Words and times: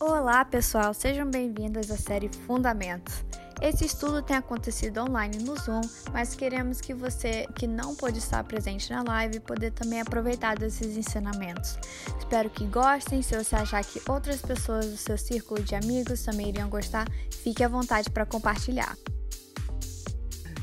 Olá, 0.00 0.44
pessoal, 0.44 0.92
sejam 0.92 1.30
bem-vindos 1.30 1.88
à 1.88 1.96
série 1.96 2.28
Fundamentos. 2.28 3.24
Esse 3.62 3.84
estudo 3.84 4.20
tem 4.22 4.36
acontecido 4.36 4.98
online 4.98 5.38
no 5.38 5.56
Zoom, 5.56 5.82
mas 6.12 6.34
queremos 6.34 6.80
que 6.80 6.92
você 6.92 7.46
que 7.54 7.68
não 7.68 7.94
pôde 7.94 8.18
estar 8.18 8.42
presente 8.42 8.90
na 8.90 9.04
live 9.04 9.38
poder 9.38 9.70
também 9.70 10.00
aproveitar 10.00 10.58
desses 10.58 10.96
ensinamentos. 10.96 11.78
Espero 12.18 12.50
que 12.50 12.66
gostem. 12.66 13.22
Se 13.22 13.36
você 13.38 13.54
achar 13.54 13.84
que 13.84 14.00
outras 14.10 14.42
pessoas 14.42 14.90
do 14.90 14.96
seu 14.96 15.16
círculo 15.16 15.62
de 15.62 15.76
amigos 15.76 16.24
também 16.24 16.48
iriam 16.48 16.68
gostar, 16.68 17.06
fique 17.30 17.62
à 17.62 17.68
vontade 17.68 18.10
para 18.10 18.26
compartilhar. 18.26 18.96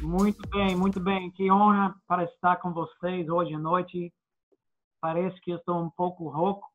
Muito 0.02 0.48
bem, 0.50 0.76
muito 0.76 1.00
bem. 1.00 1.32
Que 1.32 1.50
honra 1.50 1.96
para 2.06 2.26
estar 2.26 2.58
com 2.58 2.74
vocês 2.74 3.30
hoje 3.30 3.54
à 3.54 3.60
noite. 3.60 4.14
Parece 5.00 5.40
que 5.40 5.52
eu 5.52 5.58
estou 5.58 5.82
um 5.82 5.90
pouco 5.90 6.28
rouco, 6.28 6.71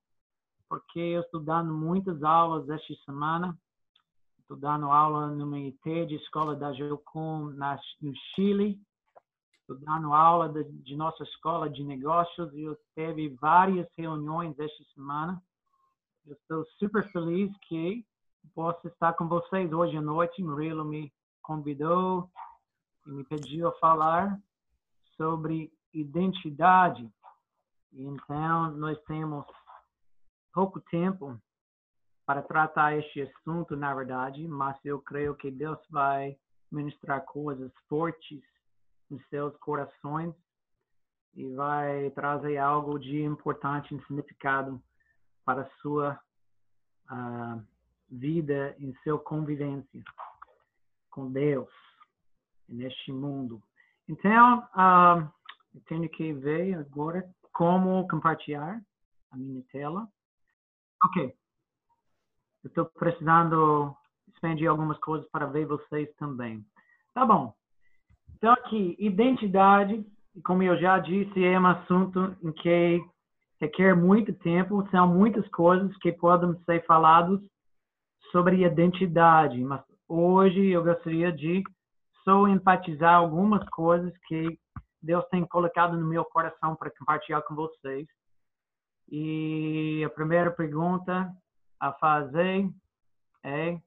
porque 0.68 0.98
eu 0.98 1.20
estou 1.22 1.40
dando 1.40 1.72
muitas 1.72 2.22
aulas 2.22 2.68
esta 2.68 2.94
semana. 3.04 3.56
Estou 4.40 4.56
dando 4.56 4.86
aula 4.90 5.28
numa 5.28 5.58
IT 5.58 6.06
de 6.06 6.16
escola 6.16 6.54
da 6.54 6.72
Geocom 6.72 7.52
no 8.00 8.16
Chile. 8.34 8.80
Estou 9.60 9.76
dando 9.78 10.12
aula 10.12 10.48
de, 10.48 10.64
de, 10.64 10.96
nossa 10.96 11.24
escola 11.24 11.68
de 11.68 11.82
negócios 11.82 12.52
e 12.54 12.62
eu 12.62 12.78
teve 12.94 13.30
várias 13.40 13.88
reuniões 13.96 14.56
esta 14.58 14.84
semana. 14.94 15.42
Eu 16.24 16.34
estou 16.34 16.64
super 16.78 17.10
feliz 17.10 17.50
que 17.68 18.06
posso 18.54 18.86
estar 18.86 19.14
com 19.14 19.26
vocês 19.26 19.72
hoje 19.72 19.96
à 19.96 20.00
noite. 20.00 20.42
Murilo 20.42 20.84
me 20.84 21.12
convidou 21.42 22.30
e 23.06 23.10
me 23.10 23.24
pediu 23.24 23.68
a 23.68 23.72
falar 23.78 24.40
sobre 25.16 25.72
identidade. 25.92 27.10
Então, 27.92 28.70
nós 28.72 28.98
temos 29.04 29.44
pouco 30.56 30.80
tempo 30.80 31.38
para 32.24 32.40
tratar 32.40 32.96
este 32.96 33.20
assunto, 33.20 33.76
na 33.76 33.94
verdade, 33.94 34.48
mas 34.48 34.74
eu 34.86 34.98
creio 35.02 35.34
que 35.34 35.50
Deus 35.50 35.78
vai 35.90 36.34
ministrar 36.72 37.26
coisas 37.26 37.70
fortes 37.86 38.42
nos 39.10 39.22
seus 39.28 39.54
corações 39.58 40.34
e 41.34 41.46
vai 41.54 42.10
trazer 42.12 42.56
algo 42.56 42.98
de 42.98 43.22
importante 43.22 43.94
e 43.94 44.00
significado 44.06 44.82
para 45.44 45.60
a 45.60 45.70
sua 45.82 46.18
uh, 47.10 47.62
vida 48.10 48.74
em 48.78 48.94
sua 49.04 49.18
convivência 49.18 50.02
com 51.10 51.30
Deus 51.30 51.68
neste 52.66 53.12
mundo. 53.12 53.62
Então, 54.08 54.60
uh, 54.74 55.30
eu 55.74 55.82
tenho 55.82 56.08
que 56.08 56.32
ver 56.32 56.78
agora 56.78 57.28
como 57.52 58.08
compartilhar 58.08 58.82
a 59.30 59.36
minha 59.36 59.62
tela. 59.70 60.08
Ok. 61.06 61.32
Estou 62.64 62.86
precisando 62.86 63.94
expandir 64.28 64.68
algumas 64.68 64.98
coisas 64.98 65.28
para 65.30 65.46
ver 65.46 65.66
vocês 65.66 66.12
também. 66.16 66.64
Tá 67.14 67.24
bom. 67.24 67.54
Então, 68.34 68.52
aqui, 68.52 68.96
identidade, 68.98 70.04
como 70.44 70.64
eu 70.64 70.76
já 70.76 70.98
disse, 70.98 71.44
é 71.44 71.58
um 71.58 71.66
assunto 71.66 72.36
em 72.42 72.52
que 72.52 73.00
requer 73.60 73.94
muito 73.94 74.32
tempo, 74.34 74.86
são 74.90 75.06
muitas 75.06 75.48
coisas 75.50 75.96
que 75.98 76.12
podem 76.12 76.58
ser 76.64 76.84
faladas 76.86 77.40
sobre 78.32 78.66
identidade, 78.66 79.62
mas 79.62 79.82
hoje 80.08 80.70
eu 80.70 80.82
gostaria 80.82 81.32
de 81.32 81.62
só 82.24 82.48
enfatizar 82.48 83.14
algumas 83.14 83.66
coisas 83.68 84.12
que 84.26 84.58
Deus 85.00 85.24
tem 85.28 85.46
colocado 85.46 85.96
no 85.96 86.06
meu 86.06 86.24
coração 86.24 86.74
para 86.74 86.90
compartilhar 86.98 87.42
com 87.42 87.54
vocês. 87.54 88.06
E 89.08 90.02
a 90.04 90.10
primeira 90.10 90.50
pergunta 90.50 91.32
a 91.80 91.92
fazer 91.92 92.68
é: 93.44 93.80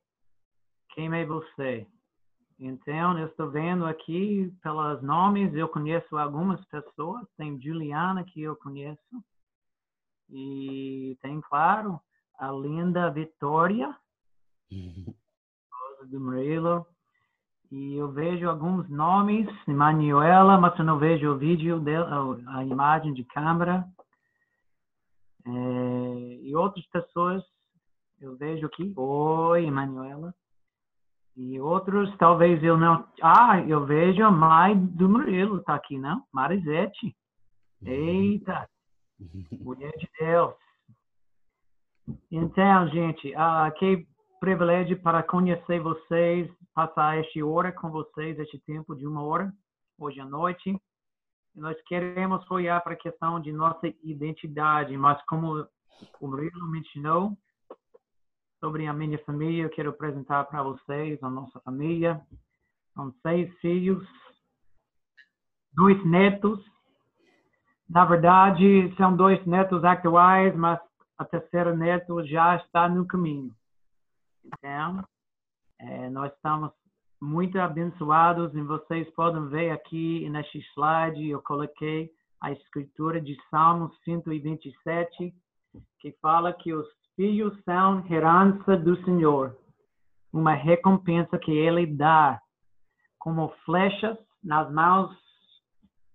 quem 0.94 1.14
é 1.14 1.26
você? 1.26 1.88
Então, 2.60 3.18
eu 3.18 3.28
estou 3.28 3.50
vendo 3.50 3.86
aqui 3.86 4.54
pelos 4.62 5.02
nomes, 5.02 5.54
eu 5.54 5.68
conheço 5.70 6.18
algumas 6.18 6.64
pessoas. 6.66 7.26
Tem 7.38 7.60
Juliana, 7.62 8.24
que 8.24 8.42
eu 8.42 8.56
conheço. 8.58 9.24
E 10.30 11.18
tem, 11.22 11.40
claro, 11.42 12.00
a 12.38 12.52
linda 12.52 13.10
Vitória, 13.10 13.96
esposa 14.70 16.08
do 16.10 16.20
Murilo. 16.20 16.86
E 17.72 17.96
eu 17.96 18.12
vejo 18.12 18.50
alguns 18.50 18.90
nomes, 18.90 19.48
Manuela, 19.68 20.58
mas 20.58 20.78
eu 20.78 20.84
não 20.84 20.98
vejo 20.98 21.32
o 21.32 21.38
vídeo 21.38 21.80
dela, 21.80 22.40
a 22.48 22.64
imagem 22.66 23.14
de 23.14 23.24
câmera. 23.24 23.88
É, 25.50 26.40
e 26.44 26.56
outras 26.56 26.86
pessoas, 26.88 27.44
eu 28.22 28.38
vejo 28.38 28.68
aqui, 28.68 28.94
oi, 28.96 29.66
Emanuela. 29.66 30.34
E 31.36 31.60
outros, 31.60 32.16
talvez 32.18 32.62
eu 32.64 32.78
não. 32.78 33.08
Ah, 33.22 33.62
eu 33.62 33.86
vejo 33.86 34.24
a 34.24 34.30
mãe 34.30 34.78
do 34.78 35.08
Murilo, 35.08 35.64
tá 35.64 35.76
aqui, 35.76 35.98
não? 35.98 36.24
Marisete. 36.34 37.16
Eita, 37.82 38.70
mulher 39.60 39.94
de 39.98 40.10
Deus. 40.20 40.54
Então, 42.30 42.88
gente, 42.90 43.34
ah, 43.36 43.72
que 43.72 44.06
privilégio 44.40 45.02
para 45.02 45.24
conhecer 45.24 45.80
vocês, 45.80 46.50
passar 46.74 47.18
esta 47.18 47.46
hora 47.46 47.72
com 47.72 47.90
vocês, 47.90 48.38
este 48.40 48.60
tempo 48.60 48.96
de 48.96 49.08
uma 49.08 49.24
hora, 49.24 49.52
hoje 49.98 50.20
à 50.20 50.26
noite 50.26 50.78
nós 51.56 51.80
queremos 51.84 52.50
olhar 52.50 52.82
para 52.82 52.94
a 52.94 52.98
questão 52.98 53.40
de 53.40 53.52
nossa 53.52 53.88
identidade, 54.04 54.96
mas 54.98 55.22
como 55.26 55.68
o 56.20 56.28
Murilo 56.28 56.68
mencionou 56.68 57.38
sobre 58.60 58.88
a 58.88 58.94
minha 58.94 59.18
família, 59.26 59.64
eu 59.64 59.70
quero 59.70 59.90
apresentar 59.90 60.44
para 60.46 60.64
vocês 60.64 61.22
a 61.24 61.30
nossa 61.30 61.60
família. 61.62 62.22
São 62.94 63.14
seis 63.22 63.54
filhos, 63.60 64.06
dois 65.74 66.04
netos. 66.06 66.60
Na 67.90 68.06
verdade, 68.06 68.94
são 68.98 69.16
dois 69.16 69.44
netos 69.46 69.84
atuais, 69.84 70.56
mas 70.56 70.80
a 71.18 71.26
terceira 71.26 71.76
neto 71.76 72.24
já 72.26 72.58
está 72.58 72.88
no 72.88 73.06
caminho. 73.06 73.54
Então, 74.46 75.04
é, 75.80 76.10
nós 76.10 76.32
estamos 76.34 76.72
muito 77.22 77.60
abençoados 77.60 78.54
e 78.56 78.62
vocês 78.62 79.10
podem 79.14 79.48
ver 79.50 79.72
aqui 79.72 80.30
neste 80.30 80.60
slide 80.74 81.30
eu 81.30 81.42
coloquei 81.42 82.10
a 82.42 82.52
escritura 82.52 83.20
de 83.20 83.38
Salmos 83.50 83.94
127 84.04 85.34
que 86.00 86.12
fala 86.22 86.54
que 86.54 86.74
os 86.74 86.88
filhos 87.16 87.54
são 87.66 88.06
herança 88.10 88.78
do 88.78 88.96
Senhor, 89.04 89.58
uma 90.32 90.54
recompensa 90.54 91.38
que 91.38 91.52
ele 91.52 91.86
dá 91.86 92.42
como 93.20 93.50
flechas 93.66 94.18
nas 94.42 94.72
mãos 94.72 95.14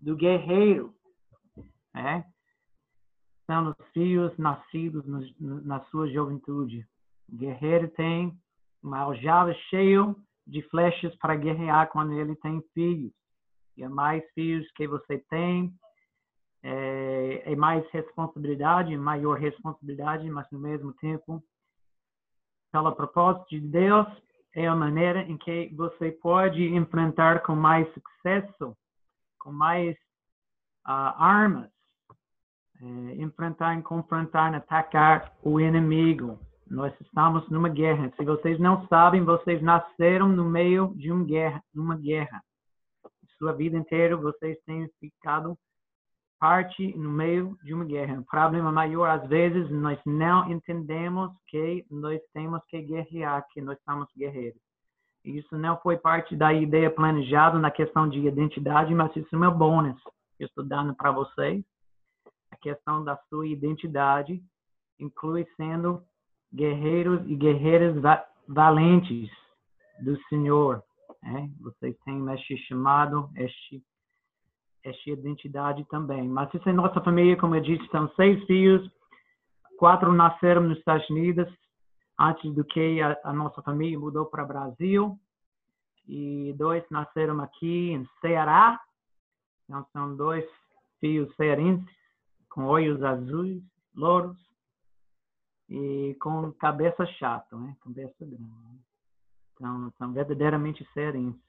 do 0.00 0.16
guerreiro, 0.16 0.94
né? 1.94 2.25
São 3.47 3.69
os 3.69 3.86
filhos 3.92 4.34
nascidos 4.38 5.04
no, 5.06 5.60
na 5.62 5.81
sua 5.91 6.09
juventude. 6.10 6.86
O 7.31 7.36
guerreiro 7.36 7.88
tem 7.88 8.32
uma 8.82 9.00
aljava 9.00 9.53
cheia 9.69 10.15
de 10.47 10.62
flechas 10.69 11.15
para 11.16 11.37
guerrear 11.37 11.88
quando 11.91 12.12
ele 12.12 12.34
tem 12.37 12.62
filhos. 12.75 13.12
E 13.77 13.82
é 13.82 13.88
mais 13.88 14.22
filhos 14.34 14.71
que 14.72 14.87
você 14.87 15.19
tem, 15.31 15.72
é, 16.62 17.53
é 17.53 17.56
mais 17.56 17.87
responsabilidade, 17.91 18.97
maior 18.97 19.38
responsabilidade, 19.38 20.28
mas 20.31 20.50
no 20.50 20.59
mesmo 20.59 20.93
tempo, 20.94 21.43
pela 22.72 22.94
propósito 22.94 23.47
de 23.50 23.60
Deus, 23.60 24.06
é 24.54 24.66
a 24.66 24.75
maneira 24.75 25.22
em 25.22 25.37
que 25.37 25.72
você 25.75 26.12
pode 26.12 26.62
enfrentar 26.75 27.43
com 27.43 27.54
mais 27.54 27.87
sucesso, 27.93 28.77
com 29.38 29.53
mais 29.53 29.97
uh, 30.87 31.12
armas, 31.19 31.71
é, 32.81 33.15
enfrentar, 33.16 33.81
confrontar, 33.83 34.54
atacar 34.54 35.37
o 35.43 35.60
inimigo. 35.60 36.38
Nós 36.74 36.92
estamos 37.00 37.48
numa 37.48 37.68
guerra. 37.68 38.12
Se 38.16 38.24
vocês 38.24 38.59
não 38.59 38.84
sabem, 38.88 39.24
vocês 39.24 39.62
nasceram 39.62 40.28
no 40.28 40.44
meio 40.44 40.92
de 40.97 41.12
uma 41.12 41.24
guerra, 41.24 41.62
numa 41.72 41.97
guerra. 41.97 42.42
Sua 43.38 43.53
vida 43.53 43.76
inteira 43.76 44.16
vocês 44.16 44.59
têm 44.66 44.91
ficado 44.98 45.56
parte 46.41 46.97
no 46.97 47.10
meio 47.10 47.56
de 47.62 47.72
uma 47.72 47.84
guerra. 47.84 48.18
O 48.18 48.24
problema 48.24 48.72
maior 48.72 49.09
às 49.09 49.24
vezes 49.28 49.71
nós 49.71 50.00
não 50.04 50.50
entendemos 50.50 51.30
que 51.47 51.86
nós 51.88 52.21
temos 52.32 52.60
que 52.66 52.82
guerrear, 52.82 53.47
que 53.53 53.60
nós 53.60 53.78
somos 53.84 54.09
guerreiros. 54.16 54.60
Isso 55.24 55.56
não 55.56 55.78
foi 55.80 55.97
parte 55.97 56.34
da 56.34 56.53
ideia 56.53 56.91
planejada 56.91 57.56
na 57.56 57.70
questão 57.70 58.09
de 58.09 58.18
identidade, 58.18 58.92
mas 58.92 59.15
isso 59.15 59.32
é 59.32 59.38
meu 59.38 59.53
bônus 59.53 60.00
eu 60.41 60.47
estou 60.47 60.65
dando 60.65 60.92
para 60.92 61.12
vocês. 61.12 61.65
A 62.50 62.56
questão 62.56 63.04
da 63.04 63.16
sua 63.28 63.47
identidade 63.47 64.42
inclui 64.98 65.47
sendo 65.56 66.03
guerreiros 66.54 67.21
e 67.27 67.34
guerreiras 67.34 67.97
valentes 68.47 69.30
do 70.01 70.16
Senhor. 70.28 70.83
Né? 71.22 71.51
Vocês 71.60 71.97
têm 72.04 72.33
este 72.33 72.56
chamado, 72.68 73.28
este, 73.36 73.83
esta 74.84 75.10
identidade 75.10 75.84
também. 75.86 76.28
Mas 76.28 76.53
isso 76.54 76.68
é 76.68 76.72
nossa 76.72 77.01
família, 77.01 77.36
como 77.36 77.56
eu 77.56 77.60
disse, 77.60 77.86
são 77.89 78.09
seis 78.15 78.42
filhos, 78.45 78.89
quatro 79.78 80.12
nasceram 80.12 80.62
nos 80.62 80.78
Estados 80.78 81.09
Unidos, 81.10 81.48
antes 82.21 82.54
do 82.54 82.65
que 82.65 83.01
a, 83.03 83.18
a 83.24 83.33
nossa 83.33 83.60
família 83.62 83.98
mudou 83.98 84.27
para 84.27 84.45
o 84.45 84.48
Brasil. 84.48 85.18
E 86.06 86.54
dois 86.59 86.84
nasceram 86.91 87.41
aqui 87.41 87.91
em 87.91 88.06
Ceará. 88.21 88.78
Então, 89.65 89.86
são 89.92 90.15
dois 90.15 90.45
filhos 91.01 91.34
cearenses 91.34 91.89
com 92.51 92.66
olhos 92.66 93.03
azuis, 93.03 93.62
louros 93.97 94.43
e 95.69 96.16
com 96.21 96.53
cabeça 96.53 97.07
chata, 97.07 97.57
né? 97.57 97.75
Cabeça 97.83 98.15
grande. 98.21 98.81
Então, 99.55 99.93
são 99.99 100.13
verdadeiramente 100.13 100.87
cearenses. 100.93 101.41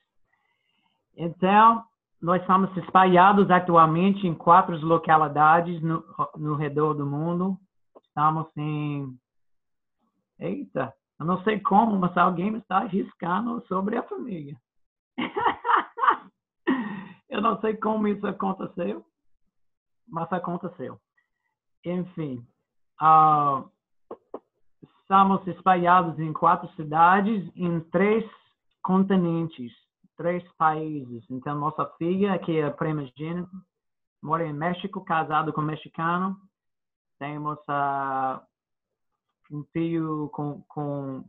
Então, 1.17 1.83
nós 2.21 2.41
estamos 2.41 2.75
espalhados 2.77 3.49
atualmente 3.49 4.25
em 4.25 4.33
quatro 4.33 4.77
localidades 4.85 5.81
no, 5.81 6.03
no 6.35 6.55
redor 6.55 6.93
do 6.93 7.05
mundo. 7.05 7.57
Estamos 8.03 8.47
em. 8.55 9.17
Eita, 10.39 10.93
eu 11.19 11.25
não 11.25 11.41
sei 11.43 11.59
como, 11.59 11.97
mas 11.97 12.15
alguém 12.17 12.55
está 12.57 12.77
arriscando 12.77 13.65
sobre 13.67 13.97
a 13.97 14.03
família. 14.03 14.57
eu 17.29 17.41
não 17.41 17.59
sei 17.61 17.75
como 17.77 18.07
isso 18.07 18.25
aconteceu, 18.27 19.05
mas 20.07 20.31
aconteceu. 20.31 20.99
Enfim, 21.85 22.45
uh, 23.01 23.69
estamos 25.05 25.45
espalhados 25.47 26.19
em 26.19 26.33
quatro 26.33 26.67
cidades, 26.75 27.49
em 27.55 27.79
três 27.79 28.25
continentes 28.81 29.71
três 30.15 30.43
países. 30.53 31.23
Então, 31.29 31.55
nossa 31.55 31.85
filha, 31.97 32.37
que 32.39 32.57
é 32.57 32.69
primogênita, 32.69 33.49
mora 34.21 34.45
em 34.45 34.53
México, 34.53 35.03
casado 35.03 35.53
com 35.53 35.61
um 35.61 35.65
mexicano. 35.65 36.37
Temos 37.19 37.57
uh, 37.69 38.41
um 39.51 39.63
filho 39.71 40.29
com, 40.33 40.61
com 40.67 41.23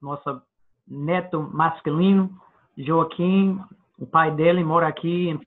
nosso 0.00 0.42
neto 0.86 1.40
masculino, 1.42 2.40
Joaquim. 2.76 3.60
O 3.98 4.06
pai 4.06 4.30
dele 4.34 4.62
mora 4.64 4.88
aqui 4.88 5.28
em 5.28 5.40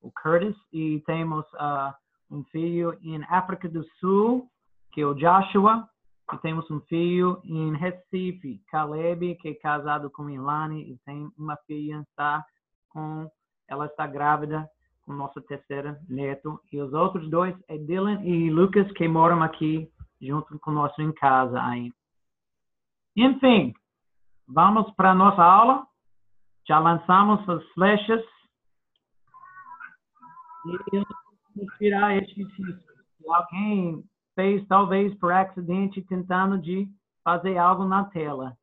o 0.00 0.10
Curtis. 0.10 0.56
E 0.72 1.00
temos 1.06 1.44
uh, 1.54 1.94
um 2.30 2.44
filho 2.44 2.98
em 3.02 3.22
África 3.24 3.68
do 3.68 3.84
Sul, 3.98 4.50
que 4.92 5.00
é 5.00 5.06
o 5.06 5.14
Joshua 5.14 5.88
e 6.32 6.38
temos 6.38 6.70
um 6.70 6.80
filho 6.82 7.40
em 7.44 7.76
Recife, 7.76 8.62
Caleb, 8.70 9.34
que 9.36 9.48
é 9.48 9.54
casado 9.54 10.10
com 10.10 10.22
Milani 10.22 10.92
e 10.92 10.98
tem 11.04 11.30
uma 11.36 11.56
filha, 11.66 12.00
está 12.08 12.44
com, 12.88 13.30
ela 13.68 13.86
está 13.86 14.06
grávida 14.06 14.68
com 15.02 15.12
nosso 15.12 15.40
terceiro 15.42 15.96
neto. 16.08 16.60
E 16.72 16.80
os 16.80 16.92
outros 16.92 17.28
dois 17.28 17.54
é 17.68 17.76
Dylan 17.76 18.22
e 18.22 18.50
Lucas, 18.50 18.90
que 18.92 19.06
moram 19.08 19.42
aqui 19.42 19.90
junto 20.20 20.58
conosco 20.60 21.02
em 21.02 21.12
casa 21.12 21.60
ainda. 21.62 21.94
Enfim, 23.16 23.74
vamos 24.48 24.90
para 24.94 25.14
nossa 25.14 25.42
aula. 25.42 25.86
Já 26.66 26.78
lançamos 26.78 27.46
as 27.48 27.64
flechas. 27.72 28.22
E 30.64 30.96
eu 30.96 31.04
vou 31.56 31.66
tirar 31.76 32.16
este 32.16 32.46
Se 32.56 33.28
alguém 33.28 34.02
fez 34.34 34.66
talvez 34.66 35.14
por 35.18 35.32
acidente 35.32 36.02
tentando 36.02 36.58
de 36.58 36.88
fazer 37.24 37.58
algo 37.58 37.84
na 37.84 38.04
tela. 38.04 38.56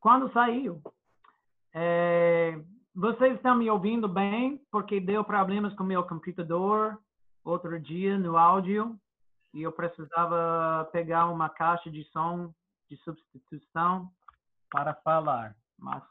Quando 0.00 0.32
saiu, 0.32 0.82
é, 1.72 2.60
vocês 2.94 3.34
estão 3.36 3.56
me 3.56 3.70
ouvindo 3.70 4.08
bem? 4.08 4.60
Porque 4.70 5.00
deu 5.00 5.24
problemas 5.24 5.74
com 5.74 5.82
meu 5.82 6.04
computador 6.04 6.98
outro 7.42 7.78
dia 7.80 8.18
no 8.18 8.36
áudio 8.36 8.98
e 9.52 9.62
eu 9.62 9.72
precisava 9.72 10.88
pegar 10.92 11.26
uma 11.26 11.48
caixa 11.48 11.90
de 11.90 12.04
som 12.10 12.52
de 12.88 12.96
substituição 12.98 14.10
para 14.70 14.94
falar. 14.94 15.56
Mas 15.78 16.02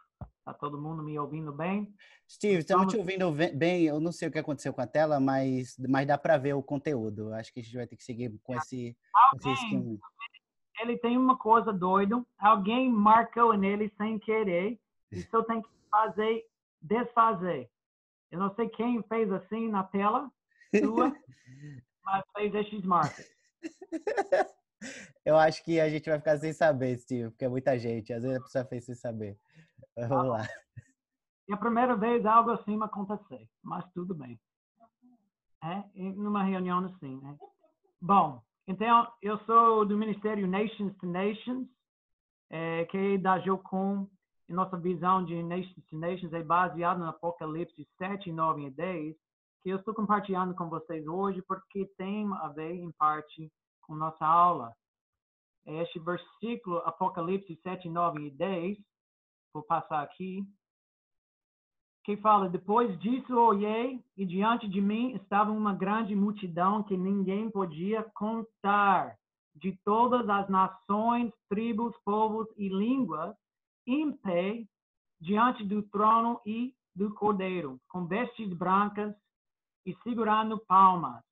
Tá 0.45 0.53
todo 0.53 0.77
mundo 0.77 1.01
me 1.01 1.17
ouvindo 1.17 1.53
bem? 1.53 1.95
Steve, 2.29 2.59
estamos 2.59 2.91
te 2.91 2.97
ouvindo 2.97 3.31
bem. 3.31 3.83
Eu 3.83 4.01
não 4.01 4.11
sei 4.11 4.27
o 4.27 4.31
que 4.31 4.39
aconteceu 4.39 4.73
com 4.73 4.81
a 4.81 4.87
tela, 4.87 5.17
mas, 5.17 5.77
mas 5.87 6.05
dá 6.05 6.17
para 6.17 6.37
ver 6.37 6.53
o 6.53 6.61
conteúdo. 6.61 7.33
Acho 7.33 7.53
que 7.53 7.61
a 7.61 7.63
gente 7.63 7.75
vai 7.75 7.87
ter 7.87 7.95
que 7.95 8.03
seguir 8.03 8.37
com 8.43 8.53
esse, 8.55 8.97
Alguém, 9.31 9.53
esse 9.53 9.63
esquema. 9.63 9.97
Ele 10.81 10.97
tem 10.97 11.17
uma 11.17 11.37
coisa 11.37 11.71
doida. 11.71 12.21
Alguém 12.37 12.91
marcou 12.91 13.53
nele 13.53 13.89
sem 13.97 14.19
querer. 14.19 14.77
Isso 15.09 15.29
eu 15.31 15.43
tenho 15.43 15.63
que 15.63 15.69
fazer, 15.89 16.45
desfazer. 16.81 17.69
Eu 18.29 18.39
não 18.39 18.53
sei 18.55 18.67
quem 18.67 19.01
fez 19.03 19.31
assim 19.31 19.69
na 19.69 19.83
tela 19.83 20.29
sua, 20.77 21.15
mas 22.03 22.23
fez 22.35 22.53
esses 22.55 22.83
marcos. 22.83 23.31
Eu 25.23 25.37
acho 25.37 25.63
que 25.63 25.79
a 25.79 25.87
gente 25.87 26.09
vai 26.09 26.17
ficar 26.17 26.37
sem 26.37 26.51
saber, 26.51 26.97
Steve, 26.97 27.29
porque 27.29 27.45
é 27.45 27.49
muita 27.49 27.77
gente. 27.79 28.11
Às 28.11 28.23
vezes 28.23 28.37
a 28.37 28.41
pessoa 28.41 28.65
fez 28.65 28.85
sem 28.85 28.95
saber. 28.95 29.37
Vamos 29.97 30.31
lá. 30.31 30.47
É 31.49 31.53
a 31.53 31.57
primeira 31.57 31.95
vez 31.95 32.25
algo 32.25 32.51
assim 32.51 32.81
acontecer, 32.81 33.47
mas 33.61 33.85
tudo 33.93 34.15
bem. 34.15 34.39
É, 35.63 35.83
numa 36.13 36.43
reunião 36.43 36.79
assim, 36.85 37.19
né? 37.21 37.37
Bom, 38.01 38.41
então 38.67 39.11
eu 39.21 39.37
sou 39.45 39.85
do 39.85 39.97
Ministério 39.97 40.47
Nations 40.47 40.95
to 40.97 41.05
Nations, 41.05 41.67
é, 42.49 42.85
que 42.85 42.97
é 42.97 43.17
da 43.17 43.39
Jocum, 43.39 44.07
e 44.47 44.53
nossa 44.53 44.77
visão 44.77 45.23
de 45.23 45.41
Nations 45.41 45.85
to 45.89 45.97
Nations 45.97 46.33
é 46.33 46.43
baseada 46.43 46.99
no 46.99 47.07
Apocalipse 47.07 47.87
7, 47.97 48.31
9 48.31 48.65
e 48.65 48.71
10, 48.71 49.15
que 49.63 49.69
eu 49.69 49.77
estou 49.77 49.93
compartilhando 49.93 50.53
com 50.55 50.69
vocês 50.69 51.07
hoje 51.07 51.41
porque 51.43 51.85
tem 51.97 52.31
a 52.33 52.49
ver, 52.49 52.73
em 52.73 52.91
parte, 52.91 53.51
com 53.81 53.95
nossa 53.95 54.25
aula. 54.25 54.73
Este 55.65 55.97
versículo, 55.99 56.79
Apocalipse 56.79 57.57
7, 57.63 57.89
9 57.89 58.27
e 58.27 58.31
10, 58.31 58.77
vou 59.53 59.63
passar 59.63 60.01
aqui, 60.01 60.44
que 62.03 62.17
fala: 62.17 62.50
Depois 62.50 63.00
disso 63.00 63.33
olhei, 63.38 64.03
e 64.17 64.25
diante 64.25 64.67
de 64.67 64.81
mim 64.81 65.13
estava 65.13 65.51
uma 65.51 65.73
grande 65.73 66.15
multidão 66.15 66.83
que 66.83 66.97
ninguém 66.97 67.50
podia 67.50 68.03
contar, 68.15 69.17
de 69.55 69.77
todas 69.85 70.27
as 70.27 70.50
nações, 70.50 71.31
tribos, 71.47 71.95
povos 72.03 72.47
e 72.57 72.67
línguas, 72.67 73.35
em 73.85 74.11
pé, 74.11 74.65
diante 75.21 75.63
do 75.63 75.83
trono 75.83 76.41
e 76.45 76.73
do 76.95 77.13
cordeiro, 77.13 77.79
com 77.88 78.07
vestes 78.07 78.51
brancas 78.53 79.15
e 79.85 79.95
segurando 80.03 80.59
palmas. 80.65 81.23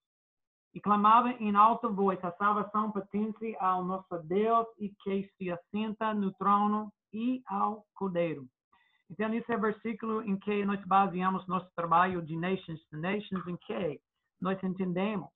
E 0.73 0.79
clamavam 0.79 1.31
em 1.31 1.53
alta 1.55 1.89
voz: 1.89 2.23
A 2.23 2.31
salvação 2.33 2.91
pertence 2.91 3.57
ao 3.59 3.83
nosso 3.83 4.17
Deus 4.23 4.67
e 4.77 4.89
que 5.03 5.29
se 5.37 5.51
assenta 5.51 6.13
no 6.13 6.31
trono 6.33 6.93
e 7.13 7.41
ao 7.45 7.85
Cordeiro. 7.93 8.47
Então, 9.09 9.33
esse 9.33 9.51
é 9.51 9.57
o 9.57 9.61
versículo 9.61 10.21
em 10.21 10.37
que 10.37 10.63
nós 10.65 10.83
baseamos 10.85 11.45
nosso 11.47 11.69
trabalho 11.75 12.21
de 12.21 12.35
Nations 12.37 12.81
to 12.85 12.97
Nations, 12.97 13.45
em 13.45 13.57
que 13.57 13.99
nós 14.39 14.61
entendemos 14.63 15.29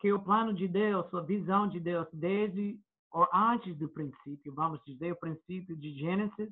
que 0.00 0.12
o 0.12 0.20
plano 0.20 0.52
de 0.52 0.66
Deus, 0.66 1.06
a 1.14 1.20
visão 1.20 1.68
de 1.68 1.78
Deus, 1.78 2.08
desde 2.12 2.78
ou 3.12 3.28
antes 3.32 3.76
do 3.76 3.88
princípio, 3.88 4.54
vamos 4.54 4.80
dizer, 4.84 5.12
o 5.12 5.20
princípio 5.20 5.76
de 5.76 5.92
Gênesis, 5.92 6.50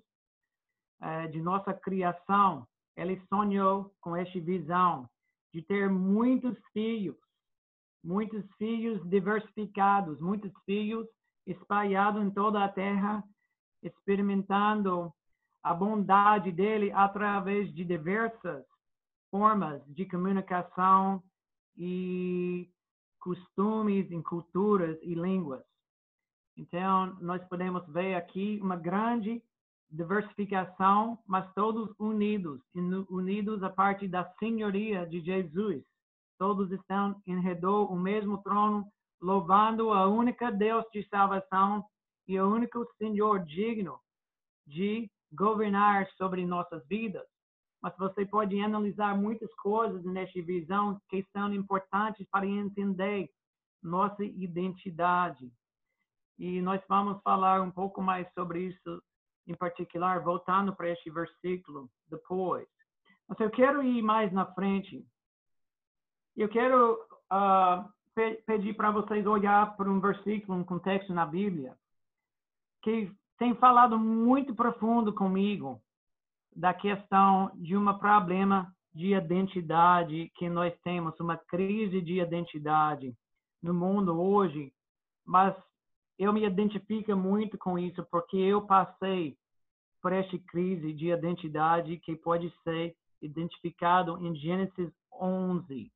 eh, 1.00 1.26
de 1.28 1.40
nossa 1.40 1.72
criação, 1.72 2.66
ele 2.96 3.20
sonhou 3.28 3.92
com 4.00 4.14
esta 4.14 4.38
visão 4.38 5.08
de 5.52 5.62
ter 5.62 5.88
muitos 5.88 6.56
filhos, 6.72 7.16
muitos 8.04 8.44
filhos 8.56 9.02
diversificados, 9.08 10.20
muitos 10.20 10.52
filhos 10.64 11.08
espalhados 11.46 12.22
em 12.22 12.30
toda 12.30 12.62
a 12.62 12.68
terra, 12.68 13.25
experimentando 13.82 15.12
a 15.62 15.75
bondade 15.75 16.50
dele 16.50 16.90
através 16.92 17.72
de 17.75 17.84
diversas 17.84 18.64
formas 19.30 19.82
de 19.87 20.06
comunicação 20.06 21.22
e 21.76 22.68
costumes 23.20 24.10
em 24.10 24.22
culturas 24.22 24.99
e 25.02 25.14
línguas. 25.14 25.62
Então, 26.56 27.16
nós 27.20 27.42
podemos 27.44 27.87
ver 27.88 28.14
aqui 28.14 28.58
uma 28.62 28.76
grande 28.76 29.42
diversificação, 29.90 31.18
mas 31.26 31.52
todos 31.54 31.90
unidos, 31.99 32.60
unidos 33.08 33.62
a 33.62 33.70
partir 33.70 34.08
da 34.08 34.25
senhoria 34.38 35.06
de 35.06 35.20
Jesus. 35.20 35.82
Todos 36.38 36.70
estão 36.70 37.20
em 37.26 37.40
redor 37.40 37.92
o 37.92 37.99
mesmo 37.99 38.38
trono, 38.38 38.87
louvando 39.20 39.92
a 39.92 40.06
única 40.06 40.50
Deus 40.50 40.84
de 40.92 41.06
salvação 41.08 41.84
e 42.30 42.38
o 42.38 42.49
único 42.49 42.87
Senhor 42.96 43.44
digno 43.44 43.99
de 44.64 45.10
governar 45.32 46.08
sobre 46.12 46.46
nossas 46.46 46.87
vidas. 46.87 47.26
Mas 47.82 47.92
você 47.96 48.25
pode 48.25 48.60
analisar 48.60 49.18
muitas 49.18 49.52
coisas 49.56 50.04
nesta 50.04 50.40
visão 50.40 51.00
que 51.08 51.26
são 51.32 51.52
importantes 51.52 52.25
para 52.30 52.46
entender 52.46 53.28
nossa 53.82 54.22
identidade. 54.22 55.50
E 56.38 56.62
nós 56.62 56.80
vamos 56.88 57.20
falar 57.22 57.62
um 57.62 57.70
pouco 57.70 58.00
mais 58.00 58.32
sobre 58.32 58.60
isso, 58.60 59.02
em 59.49 59.54
particular, 59.56 60.22
voltando 60.22 60.72
para 60.72 60.90
este 60.90 61.10
versículo 61.10 61.90
depois. 62.08 62.68
Mas 63.26 63.40
eu 63.40 63.50
quero 63.50 63.82
ir 63.82 64.02
mais 64.02 64.32
na 64.32 64.46
frente. 64.54 65.04
Eu 66.37 66.49
quero 66.49 66.94
uh, 67.32 67.92
pedir 68.46 68.75
para 68.75 68.92
vocês 68.92 69.26
olhar 69.26 69.76
para 69.76 69.90
um 69.90 69.99
versículo, 69.99 70.56
um 70.56 70.64
contexto 70.64 71.12
na 71.12 71.26
Bíblia, 71.26 71.76
que 72.82 73.10
tem 73.38 73.54
falado 73.54 73.99
muito 73.99 74.54
profundo 74.54 75.12
comigo 75.12 75.80
da 76.54 76.75
questão 76.75 77.50
de 77.54 77.76
um 77.76 77.92
problema 77.99 78.72
de 78.92 79.14
identidade 79.14 80.30
que 80.37 80.49
nós 80.49 80.75
temos, 80.82 81.18
uma 81.20 81.37
crise 81.37 82.00
de 82.00 82.20
identidade 82.20 83.14
no 83.62 83.72
mundo 83.72 84.20
hoje, 84.20 84.72
mas 85.25 85.54
eu 86.18 86.32
me 86.32 86.44
identifico 86.44 87.14
muito 87.16 87.56
com 87.56 87.78
isso 87.78 88.04
porque 88.10 88.37
eu 88.37 88.62
passei 88.66 89.37
por 90.02 90.12
esta 90.12 90.38
crise 90.49 90.92
de 90.92 91.10
identidade 91.10 91.99
que 91.99 92.16
pode 92.16 92.52
ser 92.64 92.94
identificado 93.22 94.18
em 94.25 94.34
Gênesis 94.34 94.92
11, 95.12 95.90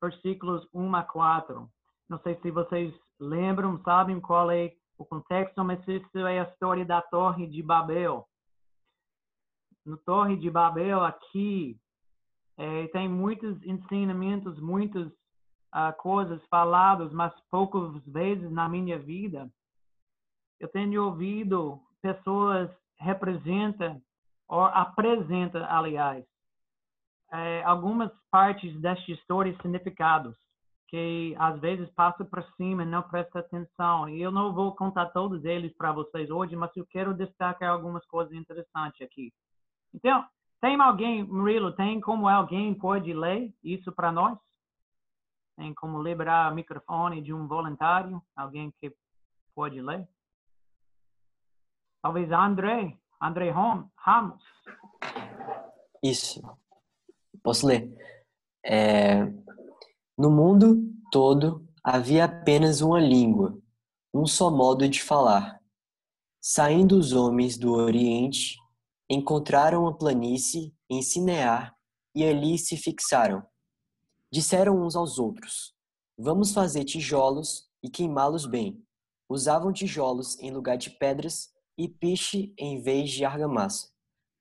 versículos 0.00 0.66
1 0.72 0.94
a 0.94 1.02
4. 1.02 1.68
Não 2.08 2.18
sei 2.20 2.38
se 2.40 2.50
vocês 2.50 2.94
lembram, 3.18 3.82
sabem 3.82 4.20
qual 4.20 4.50
é 4.50 4.72
o 5.00 5.06
contexto, 5.06 5.64
mas 5.64 5.80
isso 5.88 6.18
é 6.26 6.40
a 6.40 6.44
história 6.44 6.84
da 6.84 7.00
Torre 7.00 7.46
de 7.46 7.62
Babel. 7.62 8.26
No 9.84 9.96
Torre 9.96 10.36
de 10.36 10.50
Babel, 10.50 11.02
aqui, 11.02 11.80
é, 12.58 12.86
tem 12.88 13.08
muitos 13.08 13.62
ensinamentos, 13.64 14.60
muitas 14.60 15.06
uh, 15.08 15.96
coisas 15.98 16.44
faladas, 16.48 17.10
mas 17.12 17.32
poucas 17.50 18.04
vezes 18.04 18.50
na 18.52 18.68
minha 18.68 18.98
vida 18.98 19.50
eu 20.60 20.68
tenho 20.68 21.06
ouvido 21.06 21.80
pessoas 22.02 22.70
representam 22.98 24.02
ou 24.46 24.64
apresentam, 24.64 25.64
aliás, 25.64 26.26
é, 27.32 27.62
algumas 27.64 28.12
partes 28.30 28.78
desta 28.82 29.10
história 29.10 29.56
significados 29.62 30.36
que 30.90 31.36
às 31.38 31.58
vezes 31.60 31.88
passa 31.90 32.24
por 32.24 32.42
cima 32.56 32.82
e 32.82 32.86
não 32.86 33.02
presta 33.02 33.38
atenção. 33.38 34.08
E 34.08 34.20
eu 34.20 34.32
não 34.32 34.52
vou 34.52 34.74
contar 34.74 35.06
todos 35.06 35.44
eles 35.44 35.72
para 35.76 35.92
vocês 35.92 36.28
hoje, 36.28 36.56
mas 36.56 36.76
eu 36.76 36.84
quero 36.84 37.14
destacar 37.14 37.70
algumas 37.70 38.04
coisas 38.06 38.34
interessantes 38.34 39.00
aqui. 39.00 39.32
Então, 39.94 40.26
tem 40.60 40.78
alguém, 40.80 41.22
Murilo, 41.22 41.72
tem 41.72 42.00
como 42.00 42.28
alguém 42.28 42.74
pode 42.74 43.12
ler 43.12 43.54
isso 43.62 43.92
para 43.92 44.10
nós? 44.10 44.36
Tem 45.56 45.72
como 45.74 46.02
liberar 46.02 46.50
o 46.50 46.54
microfone 46.56 47.22
de 47.22 47.32
um 47.32 47.46
voluntário? 47.46 48.20
Alguém 48.34 48.72
que 48.80 48.92
pode 49.54 49.80
ler? 49.80 50.08
Talvez 52.02 52.32
André, 52.32 52.98
André 53.22 53.50
Ramos. 53.50 54.42
Isso. 56.02 56.42
Posso 57.44 57.66
ler? 57.66 57.88
É... 58.64 59.24
No 60.20 60.30
mundo 60.30 60.76
todo 61.10 61.66
havia 61.82 62.26
apenas 62.26 62.82
uma 62.82 63.00
língua, 63.00 63.58
um 64.12 64.26
só 64.26 64.50
modo 64.50 64.86
de 64.86 65.02
falar. 65.02 65.58
Saindo 66.38 66.98
os 66.98 67.14
homens 67.14 67.56
do 67.56 67.72
Oriente, 67.72 68.58
encontraram 69.08 69.86
a 69.86 69.96
planície 69.96 70.74
em 70.90 71.00
Sinear 71.00 71.74
e 72.14 72.22
ali 72.22 72.58
se 72.58 72.76
fixaram. 72.76 73.42
Disseram 74.30 74.84
uns 74.84 74.94
aos 74.94 75.18
outros: 75.18 75.74
Vamos 76.18 76.52
fazer 76.52 76.84
tijolos 76.84 77.70
e 77.82 77.88
queimá-los 77.88 78.44
bem. 78.44 78.84
Usavam 79.26 79.72
tijolos 79.72 80.38
em 80.38 80.50
lugar 80.50 80.76
de 80.76 80.90
pedras 80.90 81.48
e 81.78 81.88
piche 81.88 82.52
em 82.58 82.78
vez 82.82 83.08
de 83.08 83.24
argamassa. 83.24 83.88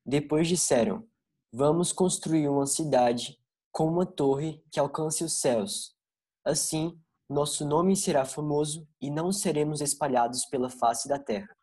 Depois 0.05 0.45
disseram: 0.45 1.07
Vamos 1.53 1.93
construir 1.93 2.49
uma 2.49 2.65
cidade 2.65 3.38
com 3.79 3.85
uma 3.85 4.05
torre 4.05 4.61
que 4.69 4.77
alcance 4.77 5.23
os 5.23 5.39
céus. 5.39 5.95
Assim, 6.43 7.01
nosso 7.29 7.65
nome 7.65 7.95
será 7.95 8.25
famoso 8.25 8.85
e 9.01 9.09
não 9.09 9.31
seremos 9.31 9.79
espalhados 9.79 10.45
pela 10.47 10.69
face 10.69 11.07
da 11.07 11.17
terra. 11.17 11.55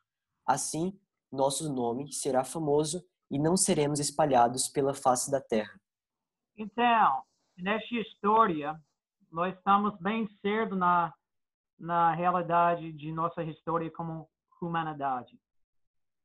Assim, 0.46 0.98
nosso 1.30 1.70
nome 1.70 2.10
será 2.10 2.42
famoso 2.42 3.04
e 3.30 3.38
não 3.38 3.54
seremos 3.54 4.00
espalhados 4.00 4.66
pela 4.66 4.94
face 4.94 5.30
da 5.30 5.42
terra. 5.42 5.78
Então, 6.56 7.22
nesta 7.54 7.94
história, 7.96 8.80
nós 9.30 9.54
estamos 9.54 9.94
bem 10.00 10.26
cedo 10.40 10.74
na, 10.74 11.12
na 11.78 12.14
realidade 12.14 12.94
de 12.94 13.12
nossa 13.12 13.44
história 13.44 13.90
como 13.90 14.26
humanidade. 14.62 15.38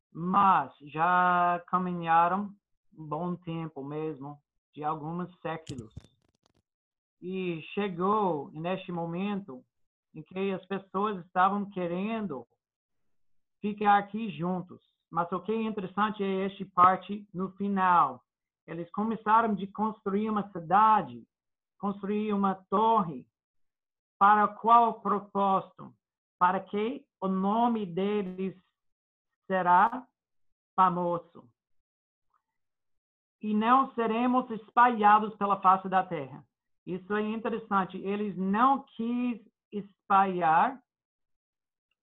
Mas 0.09 0.71
já 0.83 1.61
caminharam 1.67 2.49
um 2.97 3.05
bom 3.05 3.35
tempo 3.35 3.83
mesmo, 3.83 4.41
de 4.73 4.83
alguns 4.83 5.29
séculos. 5.41 5.93
E 7.21 7.61
chegou 7.73 8.49
neste 8.53 8.91
momento 8.91 9.63
em 10.13 10.23
que 10.23 10.51
as 10.51 10.65
pessoas 10.65 11.23
estavam 11.25 11.69
querendo 11.69 12.45
ficar 13.61 13.97
aqui 13.97 14.29
juntos. 14.31 14.81
Mas 15.09 15.31
o 15.31 15.41
que 15.41 15.51
é 15.51 15.61
interessante 15.61 16.23
é 16.23 16.45
esta 16.45 16.65
parte 16.73 17.27
no 17.33 17.51
final. 17.51 18.23
Eles 18.65 18.89
começaram 18.91 19.53
de 19.53 19.67
construir 19.67 20.29
uma 20.29 20.49
cidade, 20.51 21.23
construir 21.77 22.33
uma 22.33 22.55
torre. 22.69 23.25
Para 24.17 24.47
qual 24.47 25.01
propósito? 25.01 25.93
Para 26.39 26.59
que 26.59 27.05
o 27.19 27.27
nome 27.27 27.85
deles 27.85 28.55
será 29.47 30.07
famoso. 30.75 31.50
E 33.41 33.53
não 33.53 33.91
seremos 33.93 34.49
espalhados 34.51 35.35
pela 35.35 35.59
face 35.61 35.89
da 35.89 36.03
terra. 36.03 36.43
Isso 36.85 37.13
é 37.13 37.21
interessante. 37.21 37.97
Eles 37.97 38.37
não 38.37 38.83
quis 38.95 39.39
espalhar 39.71 40.79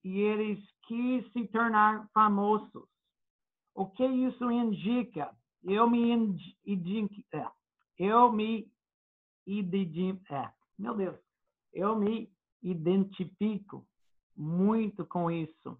e 0.04 0.20
eles 0.20 0.58
quis 0.86 1.30
se 1.32 1.46
tornar 1.48 2.08
famosos. 2.12 2.88
O 3.74 3.86
que 3.86 4.04
isso 4.04 4.50
indica? 4.50 5.30
Eu 5.62 5.88
me 5.88 6.10
é, 7.32 7.46
eu 7.98 8.32
me 8.32 8.70
é, 9.46 10.52
meu 10.78 10.94
Deus, 10.94 11.18
eu 11.72 11.96
me 11.96 12.30
identifico 12.62 13.86
muito 14.36 15.04
com 15.06 15.30
isso. 15.30 15.78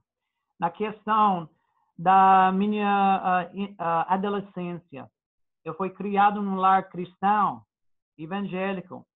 Na 0.59 0.71
questão 0.71 1.49
da 1.97 2.51
minha 2.53 3.51
uh, 3.53 3.63
uh, 3.63 4.05
adolescência, 4.09 5.11
eu 5.69 5.75
fui 5.75 5.91
criado 5.91 6.41
num 6.41 6.57
lar 6.57 6.89
cristão, 6.89 7.63
evangélico, 8.17 9.07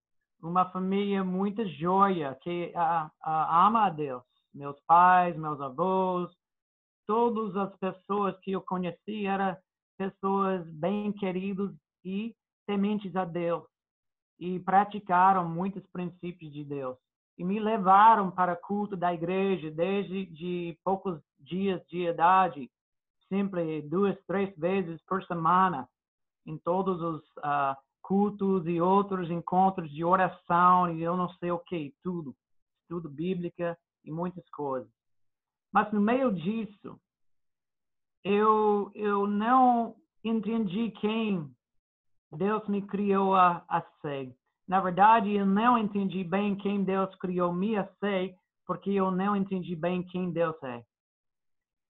uma 0.42 0.70
família 0.70 1.24
muito 1.24 1.66
joia 1.66 2.36
que 2.42 2.72
uh, 2.76 3.10
ama 3.24 3.86
a 3.86 3.90
Deus. 3.90 4.22
Meus 4.54 4.78
pais, 4.86 5.34
meus 5.36 5.60
avós, 5.60 6.30
todas 7.06 7.56
as 7.56 7.74
pessoas 7.78 8.38
que 8.40 8.52
eu 8.52 8.60
conheci 8.60 9.26
eram 9.26 9.56
pessoas 9.96 10.66
bem 10.66 11.10
queridas 11.12 11.70
e 12.04 12.34
tementes 12.66 13.16
a 13.16 13.24
Deus 13.24 13.64
e 14.38 14.58
praticaram 14.60 15.48
muitos 15.48 15.86
princípios 15.86 16.52
de 16.52 16.64
Deus 16.64 16.98
e 17.38 17.44
me 17.44 17.58
levaram 17.58 18.30
para 18.30 18.52
o 18.52 18.56
culto 18.56 18.94
da 18.94 19.14
igreja 19.14 19.70
desde 19.70 20.26
de 20.26 20.78
poucos 20.84 21.18
dias 21.40 21.80
de 21.88 22.08
idade, 22.08 22.70
sempre 23.28 23.80
duas, 23.82 24.18
três 24.26 24.54
vezes 24.56 25.00
por 25.06 25.24
semana, 25.24 25.88
em 26.46 26.58
todos 26.58 27.00
os 27.00 27.22
uh, 27.38 27.76
cultos 28.02 28.66
e 28.66 28.80
outros 28.80 29.30
encontros 29.30 29.90
de 29.90 30.04
oração 30.04 30.92
e 30.92 31.02
eu 31.02 31.16
não 31.16 31.28
sei 31.34 31.50
o 31.50 31.58
que, 31.58 31.94
tudo, 32.02 32.34
estudo 32.82 33.08
bíblica 33.08 33.78
e 34.04 34.10
muitas 34.10 34.48
coisas. 34.50 34.90
Mas 35.72 35.90
no 35.92 36.00
meio 36.00 36.32
disso, 36.32 37.00
eu, 38.24 38.90
eu 38.94 39.26
não 39.26 39.96
entendi 40.22 40.90
quem 41.00 41.50
Deus 42.30 42.66
me 42.68 42.82
criou 42.82 43.34
a, 43.34 43.64
a 43.68 43.82
ser. 44.00 44.34
Na 44.66 44.80
verdade, 44.80 45.32
eu 45.32 45.46
não 45.46 45.76
entendi 45.76 46.22
bem 46.24 46.56
quem 46.56 46.84
Deus 46.84 47.14
criou 47.16 47.52
me 47.52 47.76
a 47.76 47.86
ser, 47.94 48.34
porque 48.66 48.90
eu 48.90 49.10
não 49.10 49.36
entendi 49.36 49.74
bem 49.74 50.02
quem 50.02 50.30
Deus 50.30 50.56
é. 50.62 50.82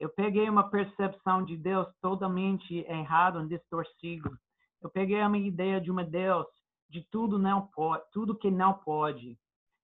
Eu 0.03 0.09
peguei 0.09 0.49
uma 0.51 0.69
percepção 0.69 1.45
de 1.45 1.57
Deus 1.57 1.87
totalmente 2.01 2.85
errado, 2.89 3.47
distorcido. 3.47 4.37
Eu 4.83 4.91
peguei 4.91 5.21
a 5.21 5.29
minha 5.29 5.47
ideia 5.47 5.81
de 5.81 5.93
uma 5.93 6.03
Deus 6.03 6.45
de 6.91 7.07
tudo 7.09 7.39
não 7.39 7.69
pode, 7.69 8.03
tudo 8.13 8.37
que 8.37 8.51
não 8.51 8.75
pode 8.75 9.39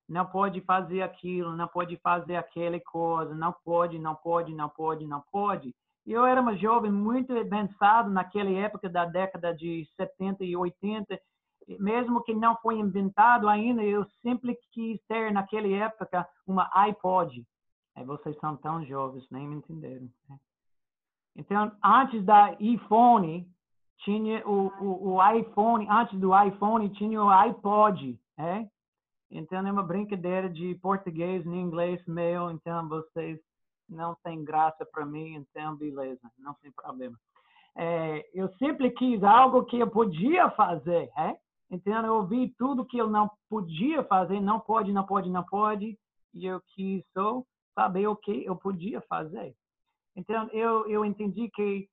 não 0.08 0.24
pode 0.26 0.60
fazer 0.62 1.02
aquilo, 1.02 1.54
não 1.54 1.68
pode 1.68 1.96
fazer 1.98 2.36
aquela 2.36 2.80
coisa, 2.80 3.34
não 3.34 3.54
pode, 3.64 3.98
não 3.98 4.16
pode, 4.16 4.54
não 4.54 4.68
pode, 4.68 5.06
não 5.06 5.22
pode. 5.30 5.74
E 6.06 6.12
eu 6.12 6.24
era 6.24 6.40
uma 6.40 6.56
jovem 6.56 6.90
muito 6.90 7.34
pensado 7.48 8.10
naquela 8.10 8.50
época 8.50 8.88
da 8.88 9.04
década 9.04 9.54
de 9.54 9.86
70 9.96 10.44
e 10.44 10.56
80, 10.56 11.20
mesmo 11.78 12.24
que 12.24 12.34
não 12.34 12.56
foi 12.56 12.76
inventado 12.78 13.46
ainda, 13.46 13.84
eu 13.84 14.04
sempre 14.22 14.58
quis 14.72 14.98
ter 15.06 15.30
naquela 15.30 15.68
época 15.68 16.26
uma 16.46 16.70
iPod. 16.72 17.44
Aí 17.98 18.04
vocês 18.04 18.38
são 18.38 18.56
tão 18.56 18.84
jovens, 18.84 19.28
nem 19.28 19.48
me 19.48 19.56
entenderam. 19.56 20.08
Né? 20.28 20.38
Então, 21.34 21.72
antes 21.82 22.24
da 22.24 22.52
iPhone, 22.60 23.44
tinha 24.04 24.46
o, 24.46 24.68
o, 24.80 25.14
o, 25.14 25.32
iPhone, 25.32 25.84
antes 25.90 26.16
do 26.20 26.30
iPhone 26.40 26.88
tinha 26.90 27.20
o 27.20 27.28
iPod, 27.28 28.16
né? 28.36 28.70
Então 29.28 29.66
é 29.66 29.72
uma 29.72 29.82
brincadeira 29.82 30.48
de 30.48 30.76
português 30.76 31.44
e 31.44 31.48
inglês 31.48 32.00
meu, 32.06 32.52
então 32.52 32.88
vocês 32.88 33.40
não 33.88 34.14
têm 34.22 34.44
graça 34.44 34.86
para 34.86 35.04
mim, 35.04 35.34
então 35.34 35.74
beleza, 35.74 36.20
não 36.38 36.54
tem 36.62 36.70
problema. 36.70 37.18
É, 37.76 38.30
eu 38.32 38.48
sempre 38.58 38.92
quis 38.92 39.22
algo 39.24 39.64
que 39.64 39.80
eu 39.80 39.90
podia 39.90 40.48
fazer, 40.52 41.10
é? 41.18 41.36
Então 41.68 42.06
eu 42.06 42.14
ouvi 42.14 42.54
tudo 42.56 42.86
que 42.86 42.98
eu 42.98 43.08
não 43.08 43.28
podia 43.50 44.04
fazer, 44.04 44.40
não 44.40 44.60
pode, 44.60 44.92
não 44.92 45.04
pode, 45.04 45.28
não 45.28 45.42
pode, 45.42 45.98
e 46.32 46.46
eu 46.46 46.62
quis 46.74 47.04
só 47.12 47.42
saber 47.78 48.06
o 48.08 48.16
que 48.16 48.44
eu 48.44 48.56
podia 48.56 49.00
fazer. 49.02 49.54
Então 50.16 50.48
eu 50.52 50.88
eu 50.88 51.04
entendi 51.04 51.48
que 51.50 51.88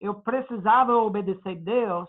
eu 0.00 0.14
precisava 0.14 0.96
obedecer 0.96 1.56
Deus, 1.56 2.08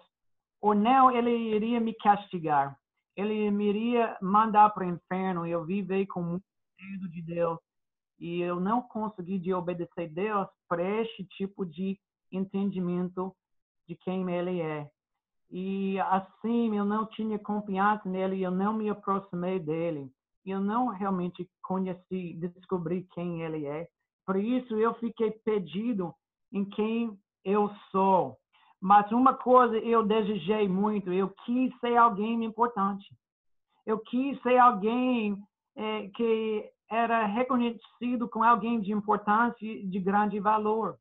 ou 0.59 0.73
não 0.73 1.11
ele 1.11 1.31
iria 1.55 1.79
me 1.79 1.93
castigar 1.93 2.77
ele 3.15 3.51
me 3.51 3.69
iria 3.69 4.17
mandar 4.21 4.69
para 4.71 4.85
o 4.85 4.89
inferno 4.89 5.45
eu 5.45 5.63
vivi 5.63 6.05
com 6.07 6.21
muito 6.21 6.45
medo 6.79 7.09
de 7.09 7.21
Deus 7.21 7.59
e 8.19 8.41
eu 8.41 8.59
não 8.59 8.81
consegui 8.81 9.37
de 9.37 9.53
obedecer 9.53 10.09
Deus 10.09 10.47
para 10.67 10.83
este 11.01 11.23
tipo 11.25 11.65
de 11.65 11.99
entendimento 12.31 13.35
de 13.87 13.95
quem 13.95 14.29
ele 14.31 14.61
é. 14.61 14.89
E 15.51 15.99
assim 15.99 16.75
eu 16.75 16.85
não 16.85 17.05
tinha 17.05 17.37
confiança 17.37 18.07
nele, 18.07 18.41
eu 18.41 18.51
não 18.51 18.73
me 18.73 18.89
aproximei 18.89 19.59
dele. 19.59 20.09
Eu 20.45 20.59
não 20.59 20.87
realmente 20.87 21.49
conheci, 21.61 22.33
descobri 22.33 23.07
quem 23.13 23.41
ele 23.41 23.65
é. 23.65 23.87
Por 24.25 24.35
isso 24.35 24.77
eu 24.77 24.93
fiquei 24.95 25.31
perdido 25.31 26.13
em 26.51 26.65
quem 26.65 27.17
eu 27.43 27.69
sou. 27.91 28.37
Mas 28.81 29.09
uma 29.11 29.33
coisa 29.33 29.77
eu 29.77 30.05
desejei 30.05 30.67
muito, 30.67 31.11
eu 31.11 31.29
quis 31.45 31.73
ser 31.79 31.95
alguém 31.95 32.43
importante. 32.43 33.05
Eu 33.85 33.99
quis 33.99 34.41
ser 34.41 34.57
alguém 34.57 35.37
é, 35.75 36.07
que 36.09 36.69
era 36.89 37.25
reconhecido 37.25 38.29
como 38.29 38.45
alguém 38.45 38.81
de 38.81 38.91
importância, 38.91 39.87
de 39.87 39.99
grande 39.99 40.39
valor. 40.39 40.97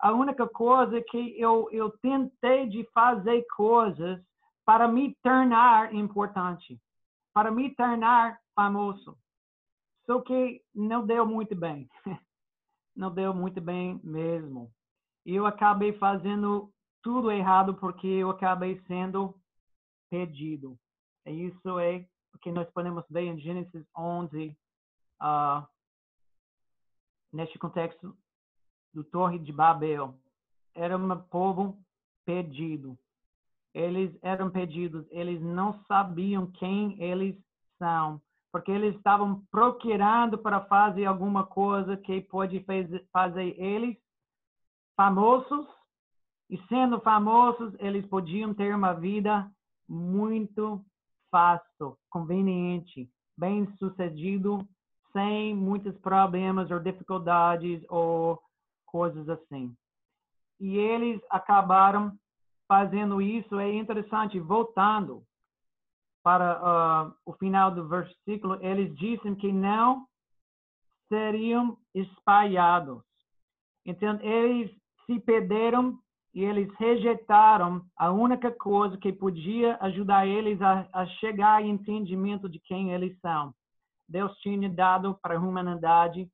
A 0.00 0.12
única 0.12 0.48
coisa 0.48 0.98
é 0.98 1.02
que 1.02 1.40
eu, 1.40 1.68
eu 1.70 1.90
tentei 1.98 2.68
de 2.68 2.84
fazer 2.92 3.44
coisas 3.56 4.20
para 4.64 4.88
me 4.88 5.14
tornar 5.22 5.94
importante, 5.94 6.78
para 7.32 7.50
me 7.50 7.74
tornar 7.74 8.40
famoso. 8.54 9.16
Só 10.06 10.20
que 10.20 10.62
não 10.74 11.06
deu 11.06 11.26
muito 11.26 11.54
bem. 11.54 11.88
Não 12.96 13.10
deu 13.14 13.32
muito 13.32 13.60
bem 13.60 14.00
mesmo. 14.02 14.70
Eu 15.24 15.46
acabei 15.46 15.92
fazendo 15.92 16.70
tudo 17.02 17.30
errado 17.30 17.74
porque 17.74 18.06
eu 18.06 18.28
acabei 18.30 18.82
sendo 18.86 19.34
pedido. 20.10 20.78
E 21.24 21.46
isso 21.46 21.78
é 21.78 22.04
o 22.34 22.38
que 22.38 22.50
nós 22.50 22.68
podemos 22.70 23.04
ver 23.08 23.22
em 23.22 23.38
Gênesis 23.38 23.86
11, 23.96 24.48
uh, 24.48 24.54
ah, 25.20 25.68
neste 27.32 27.58
contexto 27.58 28.14
do 28.92 29.04
Torre 29.04 29.38
de 29.38 29.52
Babel. 29.52 30.18
Era 30.74 30.96
um 30.96 31.22
povo 31.22 31.80
pedido. 32.24 32.98
Eles 33.74 34.16
eram 34.22 34.50
pedidos, 34.50 35.06
eles 35.10 35.40
não 35.40 35.80
sabiam 35.86 36.50
quem 36.52 37.00
eles 37.02 37.36
são, 37.78 38.20
porque 38.50 38.70
eles 38.70 38.96
estavam 38.96 39.42
procurando 39.50 40.36
para 40.38 40.60
fazer 40.62 41.04
alguma 41.04 41.46
coisa 41.46 41.96
que 41.96 42.20
pode 42.20 42.64
fazer 43.12 43.54
eles 43.58 43.96
famosos 44.96 45.66
e 46.50 46.58
sendo 46.66 47.00
famosos, 47.00 47.72
eles 47.78 48.04
podiam 48.06 48.52
ter 48.52 48.74
uma 48.74 48.92
vida 48.92 49.48
muito 49.88 50.84
fácil, 51.30 51.96
conveniente, 52.10 53.08
bem 53.38 53.72
sucedido, 53.78 54.58
sem 55.12 55.54
muitos 55.54 55.96
problemas 55.98 56.68
ou 56.72 56.80
dificuldades 56.80 57.84
ou 57.88 58.42
coisas 58.84 59.28
assim. 59.28 59.72
E 60.58 60.76
eles 60.76 61.20
acabaram 61.30 62.18
fazendo 62.70 63.20
isso. 63.20 63.58
É 63.58 63.74
interessante, 63.74 64.38
voltando 64.38 65.24
para 66.22 67.08
uh, 67.08 67.14
o 67.26 67.32
final 67.32 67.74
do 67.74 67.88
versículo, 67.88 68.64
eles 68.64 68.96
dizem 68.96 69.34
que 69.34 69.50
não 69.50 70.06
seriam 71.08 71.76
espalhados. 71.92 73.02
Então, 73.84 74.20
eles 74.20 74.70
se 75.04 75.18
perderam 75.18 75.98
e 76.32 76.44
eles 76.44 76.72
rejeitaram 76.78 77.84
a 77.96 78.12
única 78.12 78.52
coisa 78.52 78.96
que 78.96 79.12
podia 79.12 79.76
ajudar 79.80 80.28
eles 80.28 80.62
a, 80.62 80.86
a 80.92 81.06
chegar 81.06 81.60
ao 81.60 81.66
entendimento 81.66 82.48
de 82.48 82.60
quem 82.60 82.92
eles 82.92 83.18
são. 83.18 83.52
Deus 84.08 84.32
tinha 84.38 84.68
dado 84.68 85.18
para 85.20 85.36
a 85.36 85.40
humanidade 85.40 86.30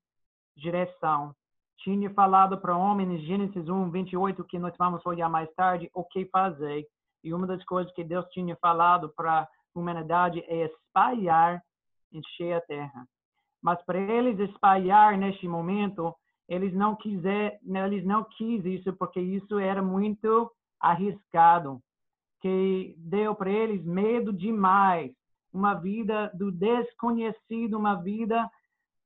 direção. 0.55 1.35
Tinha 1.79 2.11
falado 2.11 2.59
para 2.59 2.77
em 3.03 3.19
Gênesis 3.19 3.69
1, 3.69 3.91
28, 3.91 4.45
que 4.45 4.59
nós 4.59 4.75
vamos 4.79 5.05
olhar 5.07 5.29
mais 5.29 5.53
tarde, 5.55 5.91
o 5.95 6.05
que 6.05 6.25
fazer. 6.27 6.87
E 7.23 7.33
uma 7.33 7.47
das 7.47 7.65
coisas 7.65 7.93
que 7.93 8.05
Deus 8.05 8.27
tinha 8.31 8.57
falado 8.57 9.13
para 9.17 9.41
a 9.41 9.49
humanidade 9.75 10.41
é 10.47 10.67
espalhar, 10.67 11.63
encher 12.13 12.55
a 12.55 12.61
terra. 12.61 13.07
Mas 13.63 13.83
para 13.85 13.99
eles 13.99 14.39
espalhar 14.39 15.17
neste 15.19 15.47
momento, 15.49 16.15
eles 16.49 16.73
não 16.73 16.95
quiser, 16.95 17.59
eles 17.65 18.05
não 18.05 18.25
quis 18.25 18.65
isso 18.65 18.93
porque 18.95 19.21
isso 19.21 19.59
era 19.59 19.83
muito 19.83 20.51
arriscado, 20.81 21.81
que 22.41 22.95
deu 22.99 23.35
para 23.35 23.51
eles 23.51 23.85
medo 23.85 24.33
demais, 24.33 25.13
uma 25.53 25.75
vida 25.75 26.31
do 26.35 26.53
desconhecido, 26.53 27.79
uma 27.79 27.95
vida 27.95 28.49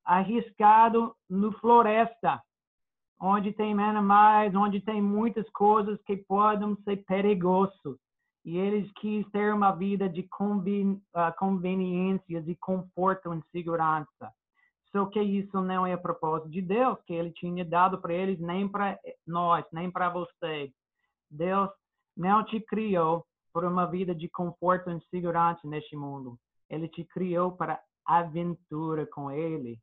arriscado 0.04 1.14
no 1.28 1.52
floresta, 1.52 2.42
onde 3.20 3.52
tem 3.52 3.78
animais, 3.78 4.54
onde 4.54 4.80
tem 4.80 5.02
muitas 5.02 5.48
coisas 5.50 6.00
que 6.06 6.16
podem 6.16 6.74
ser 6.84 7.04
perigosos. 7.04 7.98
E 8.44 8.56
eles 8.56 8.90
quis 8.92 9.28
ter 9.30 9.52
uma 9.52 9.72
vida 9.72 10.08
de 10.08 10.22
conven, 10.22 10.92
uh, 11.14 11.36
conveniência, 11.38 12.40
de 12.40 12.54
conforto 12.56 13.34
e 13.34 13.42
segurança. 13.50 14.32
Só 14.90 15.04
que 15.06 15.20
isso 15.20 15.60
não 15.60 15.86
é 15.86 15.92
a 15.92 15.98
propósito 15.98 16.50
de 16.50 16.62
Deus, 16.62 16.98
que 17.06 17.12
ele 17.12 17.30
tinha 17.32 17.64
dado 17.64 18.00
para 18.00 18.14
eles, 18.14 18.40
nem 18.40 18.66
para 18.66 18.98
nós, 19.26 19.64
nem 19.70 19.90
para 19.90 20.08
você. 20.08 20.72
Deus 21.30 21.70
não 22.16 22.42
te 22.44 22.58
criou 22.60 23.24
por 23.52 23.64
uma 23.64 23.86
vida 23.86 24.14
de 24.14 24.28
conforto 24.28 24.90
e 24.90 25.00
segurança 25.10 25.60
neste 25.64 25.94
mundo. 25.94 26.38
Ele 26.68 26.88
te 26.88 27.04
criou 27.04 27.52
para 27.52 27.80
aventura 28.06 29.06
com 29.06 29.30
ele, 29.30 29.78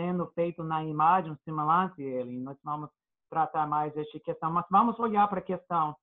sendo 0.00 0.26
feito 0.28 0.64
na 0.64 0.82
imagem 0.82 1.36
semelhante 1.44 2.02
a 2.02 2.06
ele. 2.06 2.40
Nós 2.40 2.56
vamos 2.64 2.88
tratar 3.28 3.66
mais 3.66 3.92
desta 3.92 4.18
questão, 4.18 4.50
mas 4.50 4.64
vamos 4.70 4.98
olhar 4.98 5.28
para 5.28 5.40
a 5.40 5.42
questão 5.42 5.94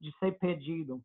de 0.00 0.10
ser 0.18 0.32
pedido. 0.38 1.00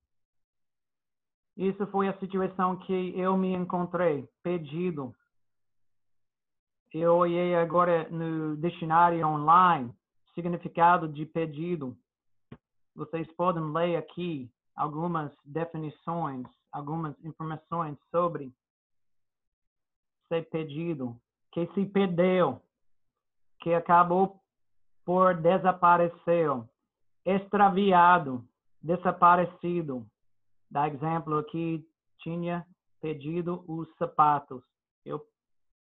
Isso 1.56 1.86
foi 1.88 2.08
a 2.08 2.17
situação 2.17 2.77
que 2.77 3.19
eu 3.19 3.38
me 3.38 3.54
encontrei, 3.54 4.27
pedido 4.41 5.13
eu 6.93 7.15
olhei 7.15 7.56
agora 7.56 8.10
no 8.10 8.58
dicionário 8.58 9.25
online, 9.25 9.93
significado 10.36 11.08
de 11.08 11.25
pedido. 11.25 11.97
Vocês 12.93 13.32
podem 13.38 13.63
ler 13.71 13.95
aqui 13.95 14.51
algumas 14.75 15.32
definições, 15.45 16.45
algumas 16.69 17.17
informações 17.23 17.97
sobre 18.10 18.54
ser 20.27 20.49
pedido, 20.49 21.17
que 21.51 21.67
se 21.73 21.85
perdeu, 21.85 22.61
que 23.59 23.73
acabou 23.73 24.39
por 25.05 25.35
desaparecer, 25.35 26.49
extraviado, 27.25 28.43
desaparecido. 28.81 30.05
Dá 30.69 30.87
exemplo 30.87 31.37
aqui, 31.37 31.85
tinha 32.19 32.65
pedido 33.01 33.63
os 33.67 33.87
sapatos. 33.97 34.63
Eu 35.05 35.25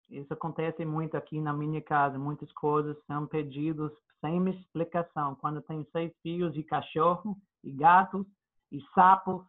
isso 0.10 0.32
acontece 0.34 0.86
muito 0.86 1.16
aqui 1.16 1.40
na 1.40 1.54
minha 1.54 1.82
casa. 1.82 2.20
Muitas 2.20 2.52
coisas 2.54 2.96
são 3.08 3.26
pedidos 3.26 3.92
sem 4.22 4.48
explicação. 4.50 5.36
Quando 5.36 5.62
tem 5.62 5.86
seis 5.92 6.12
filhos 6.22 6.54
de 6.54 6.64
cachorro 6.64 7.36
e 7.64 7.72
gatos 7.72 8.26
e 8.72 8.82
sapos 8.94 9.44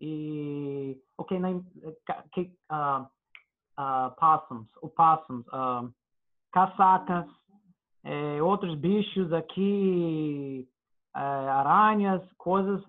e 0.00 1.00
ok 1.16 1.38
nem 1.38 1.62
que 2.32 2.52
uh, 2.70 3.06
uh, 3.78 4.14
possums, 4.16 4.68
opossums, 4.80 5.46
uh, 5.48 5.92
caçacas, 6.52 7.26
eh, 8.04 8.42
outros 8.42 8.74
bichos 8.74 9.32
aqui, 9.32 10.68
eh, 11.14 11.20
aranhas, 11.20 12.22
coisas 12.36 12.82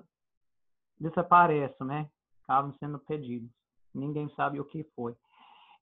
desaparecem, 0.99 1.87
né? 1.87 2.09
Acabam 2.43 2.73
sendo 2.79 2.99
pedidos. 2.99 3.49
Ninguém 3.93 4.27
sabe 4.35 4.59
o 4.59 4.65
que 4.65 4.83
foi 4.95 5.15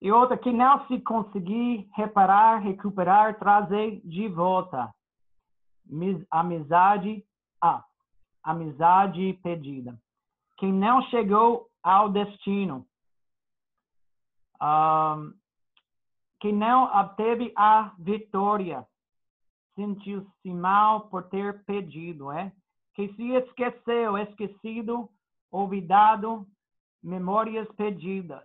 e 0.02 0.12
outra 0.12 0.36
que 0.36 0.52
não 0.52 0.86
se 0.88 1.00
conseguir 1.02 1.88
reparar, 1.94 2.58
recuperar, 2.58 3.38
trazer 3.38 4.02
de 4.04 4.28
volta. 4.28 4.92
Amizade, 6.32 7.24
ah, 7.62 7.84
amizade 8.44 9.34
pedida. 9.44 9.96
Quem 10.58 10.74
não 10.74 11.02
chegou 11.04 11.68
ao 11.84 12.10
destino. 12.10 12.86
Um, 14.62 15.34
que 16.40 16.52
não 16.52 16.84
obteve 16.86 17.54
a 17.56 17.94
vitória, 18.00 18.86
sentiu-se 19.76 20.54
mal 20.54 21.08
por 21.10 21.30
ter 21.30 21.64
pedido, 21.66 22.32
é? 22.32 22.52
Que 22.96 23.14
se 23.14 23.32
esqueceu, 23.32 24.18
esquecido, 24.18 25.10
olvidado, 25.52 26.46
memórias 27.02 27.68
pedidas. 27.76 28.44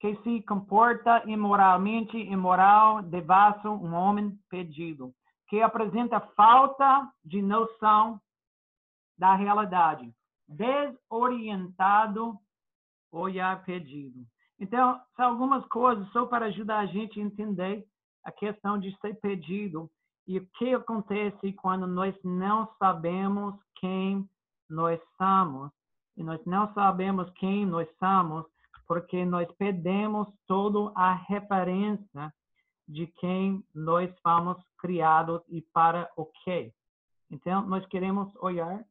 Que 0.00 0.16
se 0.22 0.42
comporta 0.42 1.22
imoralmente, 1.26 2.16
imoral, 2.16 3.02
devasso, 3.02 3.68
um 3.68 3.94
homem 3.94 4.38
pedido. 4.48 5.12
Que 5.48 5.60
apresenta 5.60 6.20
falta 6.36 7.10
de 7.24 7.42
noção 7.42 8.20
da 9.18 9.34
realidade. 9.34 10.10
Desorientado, 10.48 12.38
olhar 13.12 13.62
pedido. 13.64 14.24
Então, 14.60 15.00
são 15.16 15.30
algumas 15.30 15.64
coisas 15.68 16.06
só 16.12 16.26
para 16.26 16.46
ajudar 16.46 16.80
a 16.80 16.86
gente 16.86 17.18
a 17.18 17.22
entender 17.24 17.86
a 18.22 18.30
questão 18.30 18.78
de 18.78 18.94
ser 19.00 19.18
pedido 19.18 19.90
e 20.26 20.36
o 20.38 20.46
que 20.58 20.74
acontece 20.74 21.52
quando 21.54 21.86
nós 21.86 22.14
não 22.22 22.68
sabemos 22.78 23.58
quem 23.76 24.28
nós 24.68 25.00
somos. 25.16 25.72
E 26.14 26.22
nós 26.22 26.44
não 26.44 26.72
sabemos 26.74 27.30
quem 27.30 27.64
nós 27.64 27.88
somos 27.98 28.44
porque 28.86 29.24
nós 29.24 29.50
perdemos 29.52 30.28
toda 30.46 30.92
a 30.94 31.14
referência 31.14 32.32
de 32.86 33.06
quem 33.06 33.64
nós 33.74 34.12
fomos 34.20 34.58
criados 34.78 35.40
e 35.48 35.62
para 35.62 36.10
o 36.16 36.26
quê. 36.44 36.72
Então, 37.30 37.66
nós 37.66 37.86
queremos 37.86 38.28
olhar 38.36 38.84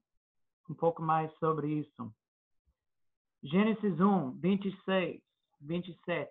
um 0.68 0.74
pouco 0.74 1.02
mais 1.04 1.32
sobre 1.38 1.68
isso. 1.68 2.12
Gênesis 3.44 4.00
1, 4.00 4.32
26. 4.32 5.29
27 5.62 6.30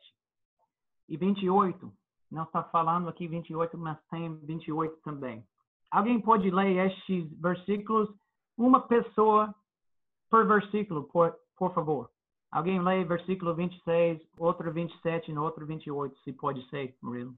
e 1.08 1.16
28. 1.16 1.92
Não 2.30 2.42
está 2.44 2.62
falando 2.64 3.08
aqui 3.08 3.26
28, 3.26 3.76
mas 3.78 3.98
tem 4.10 4.36
28 4.40 4.96
também. 5.02 5.46
Alguém 5.90 6.20
pode 6.20 6.50
ler 6.50 6.86
estes 6.86 7.30
versículos? 7.40 8.10
Uma 8.56 8.80
pessoa 8.80 9.54
por 10.28 10.46
versículo, 10.46 11.04
por, 11.04 11.34
por 11.56 11.72
favor. 11.72 12.10
Alguém 12.50 12.80
lê 12.82 13.04
versículo 13.04 13.54
26, 13.54 14.20
outro 14.38 14.72
27 14.72 15.30
e 15.30 15.38
outro 15.38 15.66
28, 15.66 16.18
se 16.20 16.32
pode 16.32 16.68
ser, 16.68 16.96
Murilo. 17.02 17.34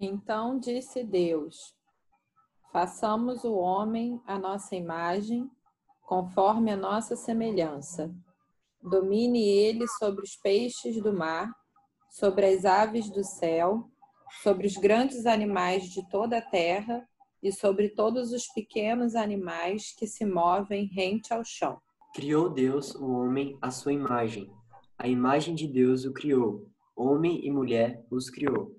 Então 0.00 0.58
disse 0.58 1.04
Deus: 1.04 1.74
Façamos 2.72 3.44
o 3.44 3.54
homem 3.54 4.20
à 4.26 4.38
nossa 4.38 4.74
imagem, 4.76 5.50
conforme 6.02 6.70
a 6.70 6.76
nossa 6.76 7.16
semelhança 7.16 8.14
Domine 8.86 9.42
ele 9.42 9.84
sobre 9.98 10.22
os 10.22 10.36
peixes 10.36 11.02
do 11.02 11.12
mar, 11.12 11.50
sobre 12.08 12.46
as 12.46 12.64
aves 12.64 13.10
do 13.10 13.24
céu, 13.24 13.90
sobre 14.44 14.64
os 14.64 14.76
grandes 14.76 15.26
animais 15.26 15.90
de 15.90 16.08
toda 16.08 16.38
a 16.38 16.42
terra 16.42 17.04
e 17.42 17.50
sobre 17.50 17.88
todos 17.88 18.30
os 18.30 18.46
pequenos 18.46 19.16
animais 19.16 19.92
que 19.98 20.06
se 20.06 20.24
movem 20.24 20.86
rente 20.86 21.34
ao 21.34 21.44
chão. 21.44 21.80
Criou 22.14 22.48
Deus 22.48 22.94
o 22.94 23.10
homem 23.10 23.58
à 23.60 23.72
sua 23.72 23.92
imagem. 23.92 24.48
A 24.96 25.08
imagem 25.08 25.56
de 25.56 25.66
Deus 25.66 26.04
o 26.04 26.12
criou. 26.12 26.66
Homem 26.94 27.44
e 27.44 27.50
mulher 27.50 28.06
os 28.08 28.30
criou. 28.30 28.72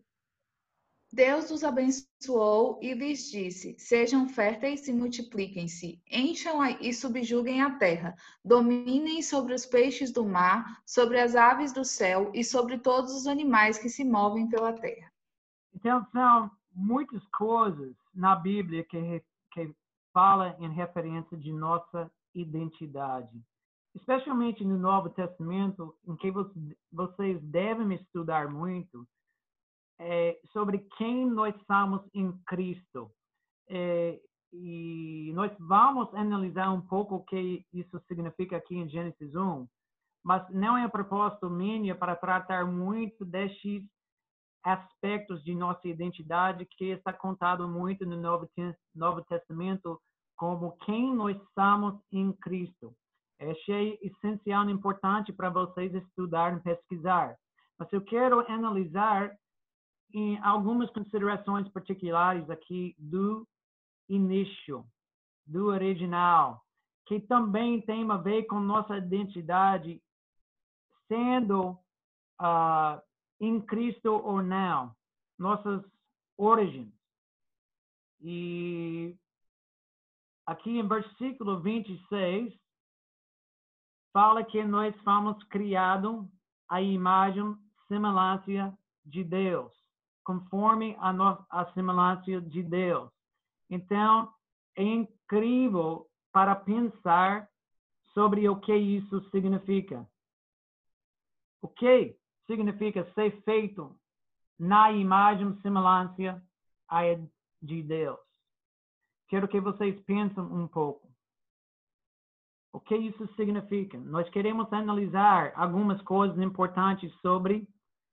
Deus 1.17 1.49
os 1.49 1.63
abençoou 1.63 2.80
e 2.80 2.93
lhes 2.93 3.32
disse: 3.32 3.75
Sejam 3.80 4.30
férteis 4.30 4.88
e 4.88 4.93
multipliquem-se, 4.93 5.99
encham 6.12 6.63
e 6.80 6.93
subjuguem 6.93 7.60
a 7.60 7.75
terra, 7.80 8.15
dominem 8.45 9.23
sobre 9.23 9.56
os 9.56 9.65
peixes 9.65 10.13
do 10.13 10.23
mar, 10.23 10.80
sobre 10.86 11.19
as 11.19 11.36
aves 11.36 11.73
do 11.73 11.84
céu 11.84 12.32
e 12.36 12.43
sobre 12.43 12.77
todos 12.77 13.15
os 13.15 13.25
animais 13.25 13.80
que 13.80 13.89
se 13.89 14.06
movem 14.06 14.47
pela 14.47 14.71
terra. 14.73 15.12
Então, 15.73 16.06
são 16.12 16.51
muitas 16.71 17.25
coisas 17.30 17.95
na 18.13 18.36
Bíblia 18.36 18.84
que, 18.84 19.23
que 19.53 19.73
fala 20.13 20.56
em 20.60 20.71
referência 20.71 21.36
de 21.36 21.51
nossa 21.51 22.12
identidade. 22.36 23.41
Especialmente 23.95 24.63
no 24.63 24.77
Novo 24.77 25.10
Testamento, 25.10 25.95
em 26.08 26.15
que 26.15 26.32
vocês 26.91 27.41
devem 27.41 27.95
estudar 27.95 28.51
muito, 28.51 29.08
é, 29.99 30.39
sobre 30.51 30.79
quem 30.97 31.25
nós 31.29 31.55
somos 31.65 32.01
em 32.13 32.31
Cristo. 32.45 33.12
É, 33.69 34.19
e 34.53 35.31
nós 35.33 35.51
vamos 35.60 36.13
analisar 36.13 36.71
um 36.71 36.81
pouco 36.81 37.15
o 37.15 37.23
que 37.23 37.65
isso 37.73 37.99
significa 38.07 38.57
aqui 38.57 38.75
em 38.75 38.88
Gênesis 38.88 39.36
1, 39.36 39.67
mas 40.23 40.47
não 40.49 40.77
é 40.77 40.83
a 40.83 40.89
propósito 40.89 41.49
minha 41.49 41.95
para 41.95 42.15
tratar 42.15 42.65
muito 42.65 43.25
destes 43.25 43.83
aspectos 44.63 45.43
de 45.43 45.55
nossa 45.55 45.88
identidade 45.88 46.65
que 46.65 46.86
está 46.86 47.13
contado 47.13 47.67
muito 47.67 48.05
no 48.05 48.17
Novo, 48.17 48.49
Novo 48.95 49.23
Testamento 49.23 49.99
como 50.36 50.77
quem 50.86 51.15
nós 51.15 51.38
somos 51.53 51.99
em 52.12 52.31
Cristo. 52.33 52.93
Achei 53.39 53.99
essencial 54.01 54.67
e 54.67 54.71
importante 54.71 55.31
para 55.31 55.49
vocês 55.49 55.93
estudarem, 55.93 56.60
pesquisar. 56.60 57.36
Mas 57.79 57.91
eu 57.93 58.01
quero 58.01 58.39
analisar 58.51 59.31
em 60.13 60.38
algumas 60.39 60.89
considerações 60.91 61.67
particulares 61.70 62.50
aqui 62.50 62.96
do 62.98 63.48
início, 64.10 64.86
do 65.46 65.67
original, 65.67 66.63
que 67.06 67.20
também 67.20 67.82
tem 67.82 68.10
a 68.10 68.17
ver 68.17 68.43
com 68.43 68.60
nossa 68.60 68.98
identidade, 68.98 70.02
sendo 71.08 71.72
uh, 72.41 73.02
em 73.39 73.62
Cristo 73.62 74.12
ou 74.12 74.41
não, 74.41 74.96
nossas 75.38 75.84
origens. 76.38 76.93
E 78.22 79.15
aqui 80.46 80.80
em 80.80 80.88
versículo 80.88 81.60
26, 81.62 82.54
fala 84.12 84.43
que 84.43 84.63
nós 84.63 84.96
fomos 85.02 85.41
criados 85.46 86.26
à 86.70 86.82
imagem 86.82 87.56
semelhança 87.88 88.78
de 89.06 89.24
Deus 89.24 89.87
conforme 90.27 90.93
a, 90.99 91.13
nossa, 91.13 91.71
semelhança 91.73 92.41
de 92.41 92.61
Deus. 92.61 93.09
Então, 93.69 94.29
é 94.75 94.83
incrível 94.83 96.05
para 96.33 96.53
pensar 96.53 97.49
sobre 98.13 98.49
o 98.49 98.59
que 98.59 98.75
isso 98.75 99.21
significa. 99.29 100.05
O 101.61 101.69
que 101.69 102.17
significa 102.45 103.09
ser 103.13 103.41
feito 103.43 103.97
na 104.59 104.91
imagem 104.91 105.49
e 105.49 105.61
semelhança 105.61 106.43
de 107.61 107.81
Deus? 107.83 108.19
Quero 109.29 109.47
que 109.47 109.61
vocês 109.61 109.97
pensem 110.03 110.43
um 110.43 110.67
pouco. 110.67 111.07
O 112.73 112.81
que 112.81 112.97
isso 112.97 113.25
significa? 113.35 113.97
Nós 113.97 114.29
queremos 114.29 114.71
analisar 114.73 115.53
algumas 115.55 116.01
coisas 116.01 116.37
importantes 116.37 117.13
sobre 117.21 117.65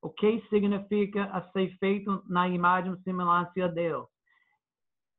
o 0.04 0.10
que 0.10 0.38
significa 0.50 1.24
a 1.32 1.40
ser 1.50 1.74
feito 1.78 2.22
na 2.28 2.46
imagem 2.46 2.92
e 2.92 3.02
semelhança 3.04 3.50
de 3.54 3.66
Deus. 3.68 4.06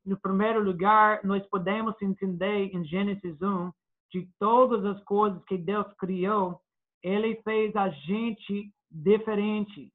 No 0.06 0.16
primeiro 0.16 0.64
lugar, 0.64 1.22
nós 1.24 1.44
podemos 1.48 2.00
entender 2.04 2.70
em 2.72 2.86
Gênesis 2.86 3.42
1 3.42 3.72
de 4.12 4.30
todas 4.38 4.86
as 4.86 5.04
coisas 5.04 5.44
que 5.46 5.58
Deus 5.58 5.92
criou, 5.98 6.62
ele 7.02 7.36
fez 7.44 7.76
a 7.76 7.90
gente 7.90 8.72
diferente. 8.92 9.92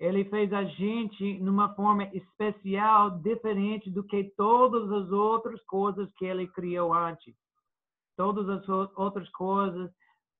Ele 0.00 0.24
fez 0.24 0.52
a 0.52 0.64
gente 0.64 1.38
numa 1.38 1.72
forma 1.76 2.02
especial, 2.12 3.10
diferente 3.20 3.88
do 3.88 4.02
que 4.02 4.32
todas 4.36 4.90
as 4.90 5.12
outras 5.12 5.62
coisas 5.66 6.12
que 6.16 6.24
ele 6.24 6.48
criou 6.48 6.92
antes. 6.92 7.36
Todas 8.16 8.48
as 8.48 8.68
outras 8.96 9.30
coisas 9.30 9.92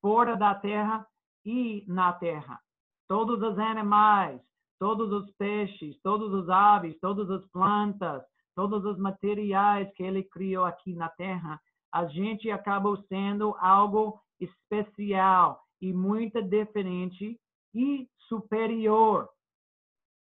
fora 0.03 0.35
da 0.35 0.53
terra 0.53 1.07
e 1.45 1.85
na 1.87 2.13
terra 2.13 2.59
todos 3.09 3.43
os 3.43 3.59
animais, 3.59 4.41
todos 4.79 5.13
os 5.13 5.31
peixes, 5.33 5.99
todos 6.03 6.33
os 6.33 6.49
aves, 6.49 6.99
todas 7.01 7.31
as 7.31 7.45
plantas, 7.51 8.23
todos 8.55 8.85
os 8.85 8.99
materiais 8.99 9.93
que 9.95 10.03
ele 10.03 10.23
criou 10.23 10.65
aqui 10.65 10.95
na 10.95 11.09
Terra, 11.09 11.61
a 11.93 12.07
gente 12.07 12.51
acabou 12.51 12.97
sendo 13.09 13.55
algo 13.59 14.21
especial 14.41 15.63
e 15.81 15.93
muito 15.93 16.43
diferente 16.43 17.39
e 17.75 18.09
superior 18.29 19.29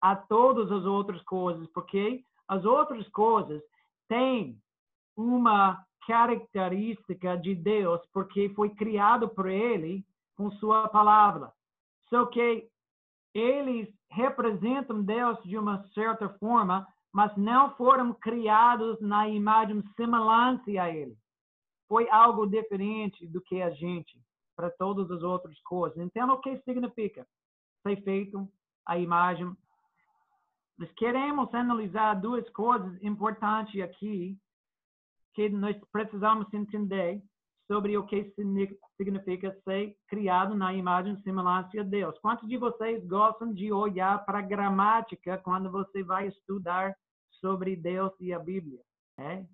a 0.01 0.15
todas 0.15 0.71
as 0.71 0.85
outras 0.85 1.23
coisas, 1.23 1.69
porque 1.73 2.23
as 2.47 2.65
outras 2.65 3.09
coisas 3.09 3.63
têm 4.09 4.61
uma 5.17 5.85
característica 6.07 7.37
de 7.37 7.55
Deus, 7.55 8.01
porque 8.13 8.49
foi 8.51 8.71
criado 8.71 9.29
por 9.29 9.47
ele 9.47 10.05
com 10.37 10.51
sua 10.53 10.89
palavra. 10.89 11.53
Só 12.11 12.27
que 12.27 12.69
eles 13.35 13.89
representam 14.11 15.03
Deus 15.03 15.43
de 15.45 15.57
uma 15.59 15.87
certa 15.95 16.29
forma, 16.39 16.87
mas 17.13 17.35
não 17.37 17.75
foram 17.77 18.13
criados 18.15 19.01
na 19.01 19.29
imagem 19.29 19.83
semelhante 19.97 20.79
a 20.79 20.89
Ele. 20.89 21.17
Foi 21.89 22.09
algo 22.11 22.47
diferente 22.47 23.27
do 23.27 23.41
que 23.41 23.63
a 23.63 23.71
gente, 23.71 24.21
para 24.57 24.71
todas 24.71 25.11
as 25.11 25.23
outras 25.23 25.59
coisas. 25.63 25.99
Então, 25.99 26.29
o 26.31 26.41
que 26.41 26.59
significa? 26.63 27.27
Ser 27.83 28.03
feito 28.03 28.49
a 28.87 28.99
imagem. 28.99 29.55
Nós 30.77 30.91
queremos 30.93 31.53
analisar 31.55 32.15
duas 32.15 32.49
coisas 32.51 33.03
importantes 33.03 33.81
aqui 33.83 34.37
que 35.35 35.49
nós 35.49 35.77
precisamos 35.93 36.53
entender 36.53 37.23
sobre 37.69 37.97
o 37.99 38.05
que 38.05 38.33
significa 38.97 39.55
ser 39.63 39.95
criado 40.09 40.55
na 40.55 40.73
imagem 40.73 41.13
e 41.13 41.23
semelhança 41.23 41.69
de 41.69 41.85
Deus. 41.85 42.19
Quantos 42.19 42.49
de 42.49 42.57
vocês 42.57 43.07
gostam 43.07 43.53
de 43.53 43.71
olhar 43.71 44.25
para 44.25 44.39
a 44.39 44.43
gramática 44.43 45.37
quando 45.39 45.71
você 45.71 46.03
vai 46.03 46.29
estudar 46.29 46.97
sobre 47.41 47.77
Deus 47.77 48.11
e 48.19 48.33
a 48.33 48.39
Bíblia? 48.39 48.81
É? 49.19 49.45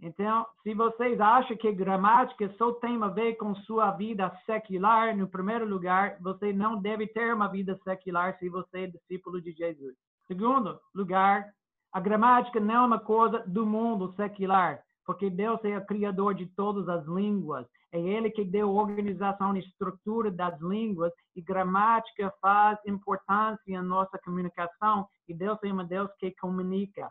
Então, 0.00 0.46
se 0.62 0.72
vocês 0.72 1.20
acham 1.20 1.56
que 1.56 1.72
gramática 1.72 2.48
só 2.56 2.72
tem 2.74 3.02
a 3.02 3.08
ver 3.08 3.34
com 3.34 3.54
sua 3.54 3.90
vida 3.90 4.32
secular, 4.46 5.14
no 5.14 5.28
primeiro 5.28 5.66
lugar, 5.66 6.16
você 6.20 6.52
não 6.52 6.80
deve 6.80 7.06
ter 7.08 7.34
uma 7.34 7.48
vida 7.48 7.78
secular 7.84 8.38
se 8.38 8.48
você 8.48 8.84
é 8.84 8.86
discípulo 8.86 9.42
de 9.42 9.52
Jesus. 9.52 9.94
Segundo 10.26 10.80
lugar, 10.94 11.52
a 11.92 12.00
gramática 12.00 12.60
não 12.60 12.74
é 12.74 12.80
uma 12.80 12.98
coisa 13.00 13.40
do 13.46 13.66
mundo 13.66 14.14
secular, 14.14 14.80
porque 15.10 15.28
Deus 15.28 15.58
é 15.64 15.76
o 15.76 15.84
criador 15.84 16.36
de 16.36 16.46
todas 16.54 16.88
as 16.88 17.04
línguas. 17.04 17.66
É 17.90 17.98
Ele 17.98 18.30
que 18.30 18.44
deu 18.44 18.72
organização 18.72 19.56
e 19.56 19.58
estrutura 19.58 20.30
das 20.30 20.56
línguas 20.60 21.12
e 21.34 21.42
gramática 21.42 22.32
faz 22.40 22.78
importância 22.86 23.60
em 23.66 23.82
nossa 23.82 24.16
comunicação 24.20 25.08
e 25.26 25.34
Deus 25.34 25.58
é 25.64 25.72
um 25.72 25.84
Deus 25.84 26.08
que 26.16 26.30
comunica 26.36 27.10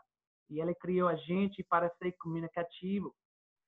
e 0.49 0.61
ele 0.61 0.73
criou 0.75 1.09
a 1.09 1.15
gente 1.17 1.61
para 1.61 1.89
ser 1.97 2.13
comunicativo. 2.13 3.13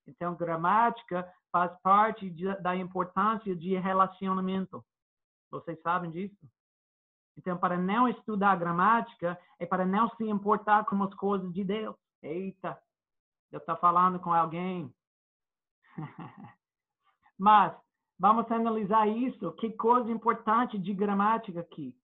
Então, 0.08 0.34
gramática 0.34 1.30
faz 1.52 1.78
parte 1.82 2.30
de, 2.30 2.56
da 2.62 2.74
importância 2.74 3.54
de 3.54 3.76
relacionamento. 3.76 4.82
Vocês 5.52 5.78
sabem 5.82 6.10
disso? 6.10 6.40
Então, 7.38 7.58
para 7.58 7.78
não 7.78 8.08
estudar 8.08 8.56
gramática, 8.56 9.38
é 9.60 9.66
para 9.66 9.86
não 9.86 10.10
se 10.16 10.24
importar 10.24 10.86
com 10.86 11.04
as 11.04 11.14
coisas 11.16 11.52
de 11.52 11.66
Deus. 11.66 11.98
Eita, 12.24 12.82
eu 13.52 13.60
estou 13.60 13.76
falando 13.78 14.20
com 14.20 14.34
alguém. 14.34 14.94
Mas, 17.38 17.74
vamos 18.20 18.50
analisar 18.52 19.08
isso. 19.08 19.52
Que 19.54 19.72
coisa 19.72 20.12
importante 20.12 20.78
de 20.78 20.94
gramática 20.94 21.60
aqui. 21.60 21.96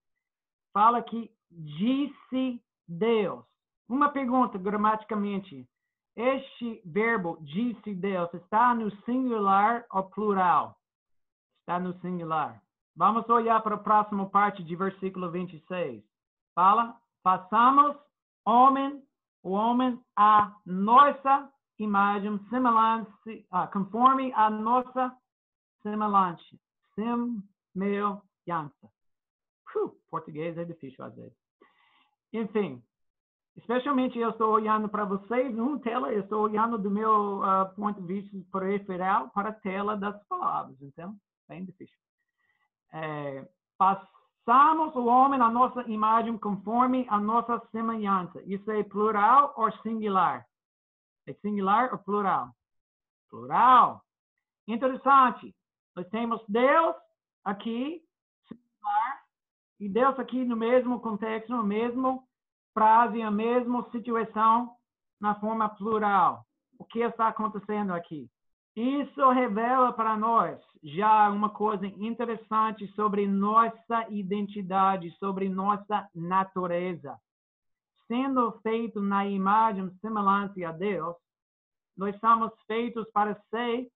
Fala 0.74 1.02
que 1.02 1.32
disse 1.50 2.62
Deus. 2.88 3.46
Uma 3.88 4.10
pergunta 4.10 4.58
gramaticamente. 4.58 5.68
Este 6.16 6.82
verbo 6.84 7.38
disse 7.42 7.94
Deus 7.94 8.34
está 8.34 8.74
no 8.74 8.90
singular 9.04 9.86
ou 9.92 10.10
plural? 10.10 10.76
Está 11.60 11.80
no 11.80 11.94
singular. 12.02 12.62
Vamos 12.96 13.30
olhar 13.30 13.62
para 13.62 13.76
a 13.76 13.80
próxima 13.80 14.28
parte 14.28 14.64
de 14.64 14.76
versículo 14.76 15.30
26. 15.30 16.04
Fala, 16.56 17.00
façamos 17.24 17.96
homem, 18.44 19.04
o 19.44 19.52
homem 19.52 20.00
a 20.16 20.56
nossa 20.66 21.52
imagem, 21.80 22.40
semelhante, 22.50 23.46
ah, 23.52 23.68
conforme 23.68 24.34
a 24.34 24.50
nossa 24.50 25.16
semelhança. 25.82 26.58
Semelhança. 26.96 28.22
Português 30.10 30.58
é 30.58 30.66
difícil 30.66 31.04
às 31.04 31.16
vezes. 31.16 31.38
Enfim, 32.34 32.84
especialmente 33.56 34.18
eu 34.18 34.32
estou 34.32 34.52
olhando 34.52 34.90
para 34.90 35.06
vocês 35.06 35.54
numa 35.54 35.80
tela, 35.80 36.12
eu 36.12 36.22
estou 36.22 36.42
olhando 36.42 36.78
do 36.78 36.90
meu 36.90 37.40
uh, 37.40 37.74
ponto 37.76 38.02
de 38.02 38.08
vista 38.08 38.38
periferial 38.52 39.30
para 39.30 39.50
a 39.50 39.54
tela 39.54 39.96
das 39.96 40.22
palavras, 40.28 40.82
então, 40.82 41.16
bem 41.48 41.64
difícil. 41.64 41.98
É, 42.94 43.48
passamos 44.48 44.96
o 44.96 45.06
homem 45.06 45.42
à 45.42 45.50
nossa 45.50 45.82
imagem 45.90 46.38
conforme 46.38 47.06
a 47.10 47.20
nossa 47.20 47.60
semelhança. 47.70 48.42
Isso 48.46 48.72
é 48.72 48.82
plural 48.82 49.54
ou 49.58 49.70
singular? 49.82 50.48
É 51.28 51.34
singular 51.34 51.92
ou 51.92 52.00
plural? 52.00 52.56
Plural. 53.30 54.02
Interessante. 54.66 55.54
Nós 55.94 56.08
temos 56.08 56.42
Deus 56.48 56.96
aqui, 57.44 58.02
singular, 58.48 59.22
e 59.82 59.90
Deus 59.90 60.18
aqui 60.18 60.46
no 60.46 60.56
mesmo 60.56 61.02
contexto, 61.02 61.50
no 61.50 61.64
mesmo 61.64 62.26
frase 62.74 63.22
a 63.22 63.30
mesma 63.30 63.84
situação 63.92 64.74
na 65.20 65.36
forma 65.36 65.68
plural. 65.68 66.46
O 66.80 66.86
que 66.86 67.00
está 67.00 67.28
acontecendo 67.28 67.94
aqui? 67.94 68.30
Isso 68.78 69.28
revela 69.32 69.92
para 69.92 70.16
nós 70.16 70.62
já 70.84 71.32
uma 71.32 71.50
coisa 71.50 71.88
interessante 71.88 72.88
sobre 72.90 73.28
nossa 73.28 74.08
identidade, 74.08 75.10
sobre 75.18 75.50
nossa 75.50 76.08
natureza. 76.14 77.20
Sendo 78.08 78.52
feito 78.62 79.02
na 79.02 79.26
imagem 79.26 79.90
semelhante 80.00 80.64
a 80.64 80.72
Deus, 80.72 81.16
nós 81.98 82.16
somos 82.20 82.52
feitos 82.68 83.10
para 83.10 83.34
ser 83.50 83.90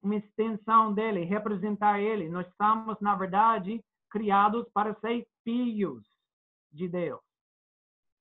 uma 0.00 0.14
extensão 0.14 0.94
dele, 0.94 1.24
representar 1.24 1.98
ele. 1.98 2.28
Nós 2.28 2.46
somos, 2.54 3.00
na 3.00 3.16
verdade, 3.16 3.84
criados 4.08 4.68
para 4.72 4.94
ser 5.00 5.26
filhos 5.42 6.06
de 6.70 6.86
Deus. 6.86 7.20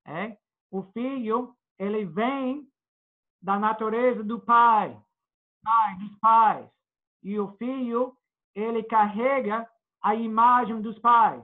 É? 0.07 0.35
O 0.71 0.81
filho, 0.93 1.55
ele 1.77 2.05
vem 2.05 2.67
da 3.39 3.59
natureza 3.59 4.23
do 4.23 4.39
pai, 4.39 4.99
pai 5.63 5.95
dos 5.95 6.17
pais. 6.19 6.69
E 7.23 7.39
o 7.39 7.51
filho, 7.57 8.15
ele 8.55 8.83
carrega 8.83 9.67
a 10.01 10.15
imagem 10.15 10.81
dos 10.81 10.97
pais. 10.99 11.43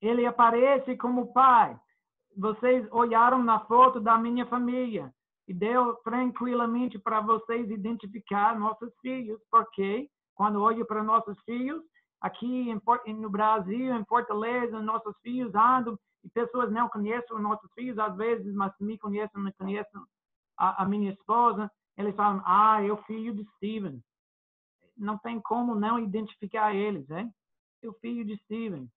Ele 0.00 0.26
aparece 0.26 0.96
como 0.96 1.32
pai. 1.32 1.78
Vocês 2.36 2.86
olharam 2.90 3.42
na 3.42 3.60
foto 3.60 4.00
da 4.00 4.16
minha 4.18 4.46
família 4.46 5.12
e 5.46 5.52
deu 5.52 5.96
tranquilamente 5.96 6.98
para 6.98 7.20
vocês 7.20 7.70
identificar 7.70 8.58
nossos 8.58 8.92
filhos, 9.00 9.40
porque 9.50 10.08
quando 10.34 10.62
olho 10.62 10.86
para 10.86 11.02
nossos 11.02 11.38
filhos, 11.44 11.82
aqui 12.20 12.70
em, 12.70 13.14
no 13.14 13.28
Brasil, 13.28 13.94
em 13.94 14.04
Fortaleza, 14.06 14.80
nossos 14.80 15.14
filhos 15.20 15.54
andam 15.54 15.98
e 16.24 16.30
pessoas 16.30 16.70
não 16.70 16.88
conhecem 16.88 17.36
os 17.36 17.42
nossos 17.42 17.70
filhos 17.74 17.98
às 17.98 18.16
vezes, 18.16 18.52
mas 18.54 18.72
me 18.80 18.96
conhecem, 18.98 19.42
me 19.42 19.52
conhecem 19.52 20.00
a, 20.56 20.82
a 20.82 20.88
minha 20.88 21.10
esposa, 21.10 21.70
eles 21.96 22.14
falam, 22.14 22.42
ah, 22.44 22.82
é 22.82 22.90
o 22.90 23.02
filho 23.04 23.34
de 23.34 23.44
Steven. 23.56 24.02
Não 24.96 25.18
tem 25.18 25.40
como 25.40 25.74
não 25.74 25.98
identificar 25.98 26.74
eles, 26.74 27.08
hein? 27.10 27.32
É 27.82 27.88
o 27.88 27.94
filho 27.94 28.24
de 28.24 28.36
Steven. 28.44 28.88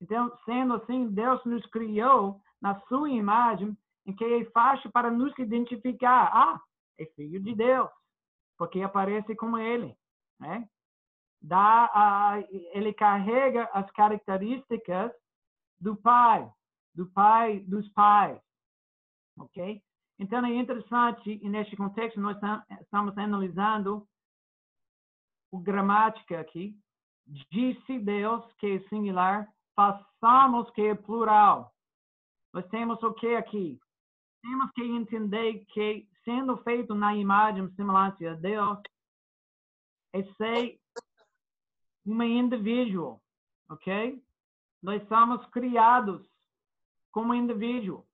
Então, 0.00 0.36
sendo 0.44 0.74
assim, 0.74 1.08
Deus 1.08 1.44
nos 1.44 1.64
criou 1.66 2.40
na 2.60 2.78
sua 2.82 3.10
imagem, 3.10 3.76
em 4.06 4.14
que 4.14 4.24
é 4.24 4.44
fácil 4.46 4.90
para 4.90 5.10
nos 5.10 5.36
identificar. 5.38 6.30
Ah, 6.32 6.60
é 6.98 7.06
filho 7.16 7.40
de 7.40 7.54
Deus, 7.54 7.90
porque 8.58 8.82
aparece 8.82 9.34
como 9.34 9.58
ele, 9.58 9.96
né? 10.38 10.68
Dá, 11.40 12.42
ele 12.72 12.92
carrega 12.94 13.68
as 13.72 13.90
características 13.90 15.12
do 15.78 15.96
pai 15.96 16.50
do 16.94 17.06
pai 17.10 17.60
dos 17.60 17.88
pais. 17.90 18.40
Ok? 19.36 19.82
Então, 20.18 20.44
é 20.44 20.54
interessante, 20.54 21.38
neste 21.48 21.76
contexto, 21.76 22.20
nós 22.20 22.36
estamos 22.80 23.16
analisando 23.18 24.06
o 25.50 25.58
gramática 25.58 26.40
aqui. 26.40 26.76
Disse 27.50 27.98
Deus, 27.98 28.44
que 28.54 28.66
é 28.66 28.88
singular, 28.88 29.48
façamos 29.74 30.70
que 30.70 30.82
é 30.82 30.94
plural. 30.94 31.72
Nós 32.52 32.66
temos 32.68 33.02
o 33.02 33.12
que 33.14 33.34
aqui? 33.34 33.80
Temos 34.42 34.70
que 34.72 34.82
entender 34.82 35.64
que, 35.66 36.08
sendo 36.24 36.56
feito 36.58 36.94
na 36.94 37.14
imagem 37.16 37.68
semelhança 37.74 38.18
de 38.18 38.36
Deus, 38.36 38.78
é 40.12 40.22
ser 40.34 40.78
uma 42.04 42.26
indivíduo, 42.26 43.20
ok? 43.68 44.22
Nós 44.82 45.06
somos 45.08 45.44
criados 45.46 46.24
como 47.10 47.34
indivíduo. 47.34 48.06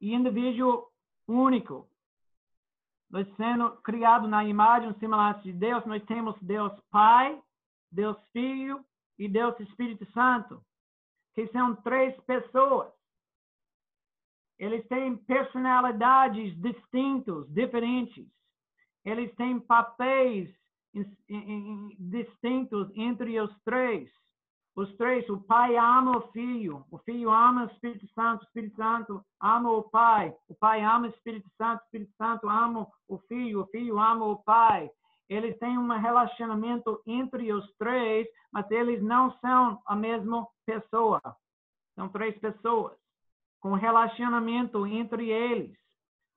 E 0.00 0.12
indivíduo 0.14 0.90
único. 1.26 1.88
Nós 3.10 3.26
sendo 3.36 3.70
criado 3.82 4.26
na 4.26 4.44
imagem 4.44 4.90
e 4.90 4.98
semelhança 4.98 5.40
de 5.42 5.52
Deus, 5.52 5.84
nós 5.86 6.02
temos 6.04 6.36
Deus 6.40 6.72
Pai, 6.90 7.40
Deus 7.90 8.16
Filho 8.32 8.84
e 9.18 9.28
Deus 9.28 9.58
Espírito 9.60 10.04
Santo, 10.12 10.60
que 11.34 11.46
são 11.48 11.76
três 11.76 12.18
pessoas. 12.22 12.92
Eles 14.58 14.86
têm 14.88 15.16
personalidades 15.16 16.56
distintas, 16.60 17.48
diferentes. 17.48 18.26
Eles 19.04 19.34
têm 19.34 19.60
papéis 19.60 20.50
distintos 21.98 22.90
entre 22.94 23.40
os 23.40 23.54
três. 23.64 24.10
Os 24.76 24.92
três, 24.96 25.28
o 25.28 25.40
Pai 25.40 25.76
ama 25.76 26.18
o 26.18 26.32
Filho, 26.32 26.84
o 26.90 26.98
Filho 26.98 27.30
ama 27.30 27.62
o 27.62 27.66
Espírito 27.66 28.08
Santo, 28.12 28.42
o 28.42 28.44
Espírito 28.46 28.76
Santo 28.76 29.24
ama 29.40 29.70
o 29.70 29.84
Pai, 29.84 30.34
o 30.48 30.54
Pai 30.54 30.82
ama 30.82 31.06
o 31.06 31.10
Espírito 31.10 31.48
Santo, 31.56 31.80
o 31.80 31.84
Espírito 31.84 32.12
Santo 32.16 32.48
ama 32.48 32.86
o 33.08 33.18
Filho, 33.18 33.60
o 33.60 33.66
Filho 33.68 34.00
ama 34.00 34.24
o 34.26 34.42
Pai. 34.42 34.90
Eles 35.28 35.56
têm 35.58 35.78
um 35.78 35.88
relacionamento 35.88 37.00
entre 37.06 37.52
os 37.52 37.72
três, 37.76 38.26
mas 38.52 38.68
eles 38.70 39.00
não 39.00 39.32
são 39.38 39.80
a 39.86 39.94
mesma 39.94 40.46
pessoa. 40.66 41.20
São 41.94 42.08
três 42.08 42.36
pessoas 42.38 42.96
com 43.60 43.74
relacionamento 43.74 44.86
entre 44.86 45.30
eles, 45.30 45.74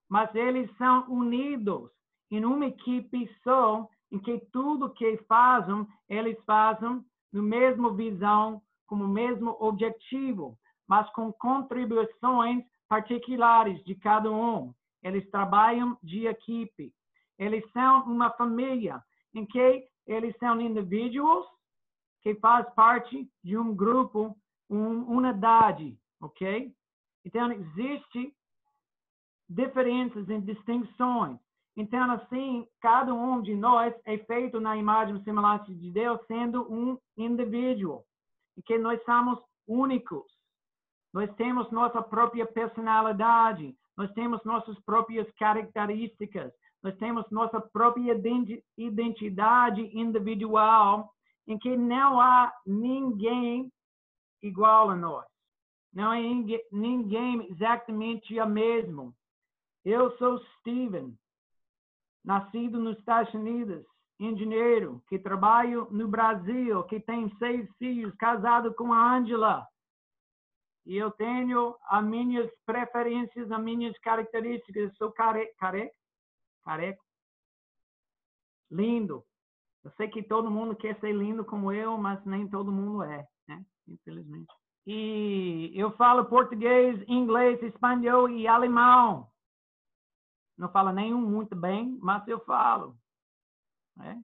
mas 0.08 0.34
eles 0.36 0.70
são 0.78 1.10
unidos 1.10 1.92
em 2.32 2.46
uma 2.46 2.68
equipe 2.68 3.30
só, 3.44 3.90
em 4.12 4.20
que 4.20 4.40
tudo 4.54 4.94
que 4.94 5.18
fazem, 5.28 5.86
eles 6.08 6.38
fazem 6.46 7.04
no 7.32 7.44
mesmo 7.44 7.94
visão, 7.94 8.62
com 8.86 8.96
o 8.96 9.08
mesmo 9.08 9.56
objetivo, 9.60 10.58
mas 10.88 11.10
com 11.12 11.32
contribuições 11.34 12.64
particulares 12.88 13.84
de 13.84 13.96
cada 13.96 14.32
um. 14.32 14.74
Eles 15.04 15.30
trabalham 15.30 15.98
de 16.02 16.26
equipe. 16.26 16.94
Eles 17.38 17.64
são 17.72 18.04
uma 18.04 18.32
família 18.32 19.04
em 19.34 19.46
que 19.46 19.86
eles 20.06 20.36
são 20.38 20.60
indivíduos 20.60 21.46
que 22.22 22.36
faz 22.36 22.68
parte 22.74 23.30
de 23.44 23.58
um 23.58 23.76
grupo, 23.76 24.36
uma 24.70 25.06
unidade, 25.06 25.98
ok? 26.22 26.74
Então, 27.26 27.52
existe 27.52 28.34
diferenças 29.50 30.28
e 30.30 30.42
distinções. 30.42 31.38
Então, 31.78 32.12
assim, 32.12 32.68
cada 32.82 33.14
um 33.14 33.40
de 33.40 33.54
nós 33.54 33.94
é 34.04 34.18
feito 34.18 34.60
na 34.60 34.76
imagem 34.76 35.16
e 35.16 35.24
semelhança 35.24 35.72
de 35.76 35.92
Deus, 35.92 36.20
sendo 36.26 36.64
um 36.74 36.98
indivíduo, 37.16 38.04
e 38.58 38.64
que 38.64 38.80
nós 38.80 39.00
somos 39.06 39.40
únicos. 39.68 40.26
Nós 41.14 41.32
temos 41.36 41.70
nossa 41.72 42.02
própria 42.02 42.48
personalidade, 42.48 43.78
nós 43.96 44.12
temos 44.14 44.44
nossas 44.44 44.78
próprias 44.86 45.32
características, 45.34 46.52
nós 46.82 46.98
temos 46.98 47.30
nossa 47.30 47.62
própria 47.62 48.20
identidade 48.76 49.82
individual, 49.96 51.12
em 51.48 51.60
que 51.60 51.78
não 51.78 52.20
há 52.20 52.52
ninguém 52.66 53.72
igual 54.42 54.90
a 54.90 54.96
nós. 54.96 55.26
Não 55.94 56.12
há 56.12 56.16
ninguém 56.72 57.48
exatamente 57.52 58.40
o 58.40 58.48
mesmo. 58.48 59.14
Eu 59.86 60.16
sou 60.18 60.40
Steven, 60.60 61.16
nascido 62.28 62.78
nos 62.78 62.98
Estados 62.98 63.34
Unidos, 63.34 63.86
engenheiro, 64.20 65.02
que 65.08 65.18
trabalho 65.18 65.88
no 65.90 66.10
Brasil, 66.10 66.84
que 66.84 67.00
tem 67.00 67.34
seis 67.38 67.66
filhos, 67.78 68.14
casado 68.16 68.74
com 68.76 68.92
a 68.92 69.16
Angela. 69.16 69.66
E 70.86 70.98
eu 70.98 71.10
tenho 71.12 71.78
as 71.86 72.04
minhas 72.04 72.52
preferências, 72.66 73.50
as 73.50 73.64
minhas 73.64 73.98
características. 74.00 74.76
Eu 74.76 74.96
sou 74.96 75.12
careca, 75.14 75.54
careca, 75.58 75.96
careca. 76.66 77.02
Lindo. 78.70 79.24
Eu 79.86 79.92
sei 79.92 80.10
que 80.10 80.22
todo 80.22 80.52
mundo 80.52 80.76
quer 80.76 81.00
ser 81.00 81.14
lindo 81.14 81.46
como 81.46 81.72
eu, 81.72 81.98
mas 81.98 82.24
nem 82.26 82.46
todo 82.50 82.74
mundo 82.74 83.04
é, 83.04 83.26
né? 83.48 83.66
Infelizmente. 83.88 84.54
E 84.86 85.72
eu 85.76 85.92
falo 85.92 86.26
português, 86.26 87.02
inglês, 87.08 87.62
espanhol 87.64 88.30
e 88.30 88.48
alemão. 88.48 89.30
Não 90.58 90.72
falo 90.72 90.92
nenhum 90.92 91.22
muito 91.22 91.56
bem, 91.56 91.98
mas 92.02 92.28
eu 92.28 92.40
falo. 92.46 92.98
Né? 93.96 94.22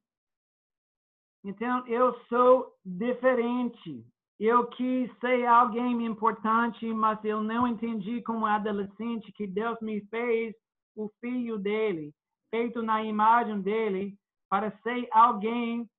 Então, 1.44 1.86
eu 1.88 2.18
sou 2.28 2.74
diferente. 2.84 4.06
Eu 4.40 4.68
quis 4.68 5.12
ser 5.20 5.46
alguém 5.46 6.06
importante, 6.06 6.86
mas 6.94 7.24
eu 7.24 7.42
não 7.42 7.68
entendi 7.68 8.22
como 8.24 8.46
adolescente 8.46 9.32
que 9.32 9.46
Deus 9.46 9.80
me 9.82 10.02
fez 10.08 10.56
o 10.96 11.10
filho 11.20 11.58
dele, 11.58 12.14
feito 12.50 12.82
na 12.82 13.04
imagem 13.04 13.62
dele, 13.62 14.18
para 14.50 14.72
ser 14.82 15.08
alguém 15.12 15.90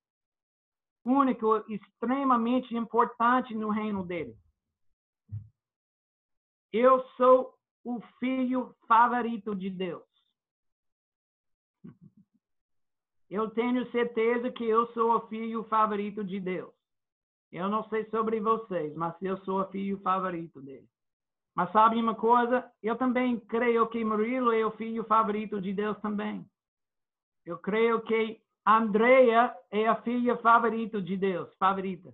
único, 1.05 1.63
extremamente 1.69 2.75
importante 2.75 3.53
no 3.53 3.69
reino 3.69 4.05
dele. 4.05 4.35
Eu 6.73 7.05
sou 7.15 7.53
o 7.83 8.01
filho 8.19 8.75
favorito 8.87 9.55
de 9.55 9.69
Deus. 9.69 10.03
Eu 13.29 13.49
tenho 13.49 13.89
certeza 13.91 14.51
que 14.51 14.63
eu 14.63 14.87
sou 14.93 15.15
o 15.15 15.27
filho 15.27 15.63
favorito 15.65 16.23
de 16.23 16.39
Deus. 16.39 16.73
Eu 17.51 17.69
não 17.69 17.87
sei 17.89 18.05
sobre 18.09 18.39
vocês, 18.39 18.93
mas 18.95 19.15
eu 19.21 19.37
sou 19.45 19.61
o 19.61 19.71
filho 19.71 19.97
favorito 20.01 20.61
dele. 20.61 20.87
Mas 21.55 21.71
sabe 21.71 21.95
uma 21.95 22.15
coisa? 22.15 22.69
Eu 22.83 22.97
também 22.97 23.39
creio 23.39 23.87
que 23.87 24.03
Murilo 24.03 24.51
é 24.51 24.65
o 24.65 24.71
filho 24.71 25.05
favorito 25.05 25.61
de 25.61 25.73
Deus 25.73 25.97
também. 26.01 26.45
Eu 27.45 27.57
creio 27.57 28.01
que 28.01 28.41
Andrea 28.65 29.55
é 29.71 29.87
a 29.87 30.01
filha 30.01 30.37
favorita 30.37 31.01
de 31.01 31.15
Deus, 31.15 31.53
favorita. 31.57 32.13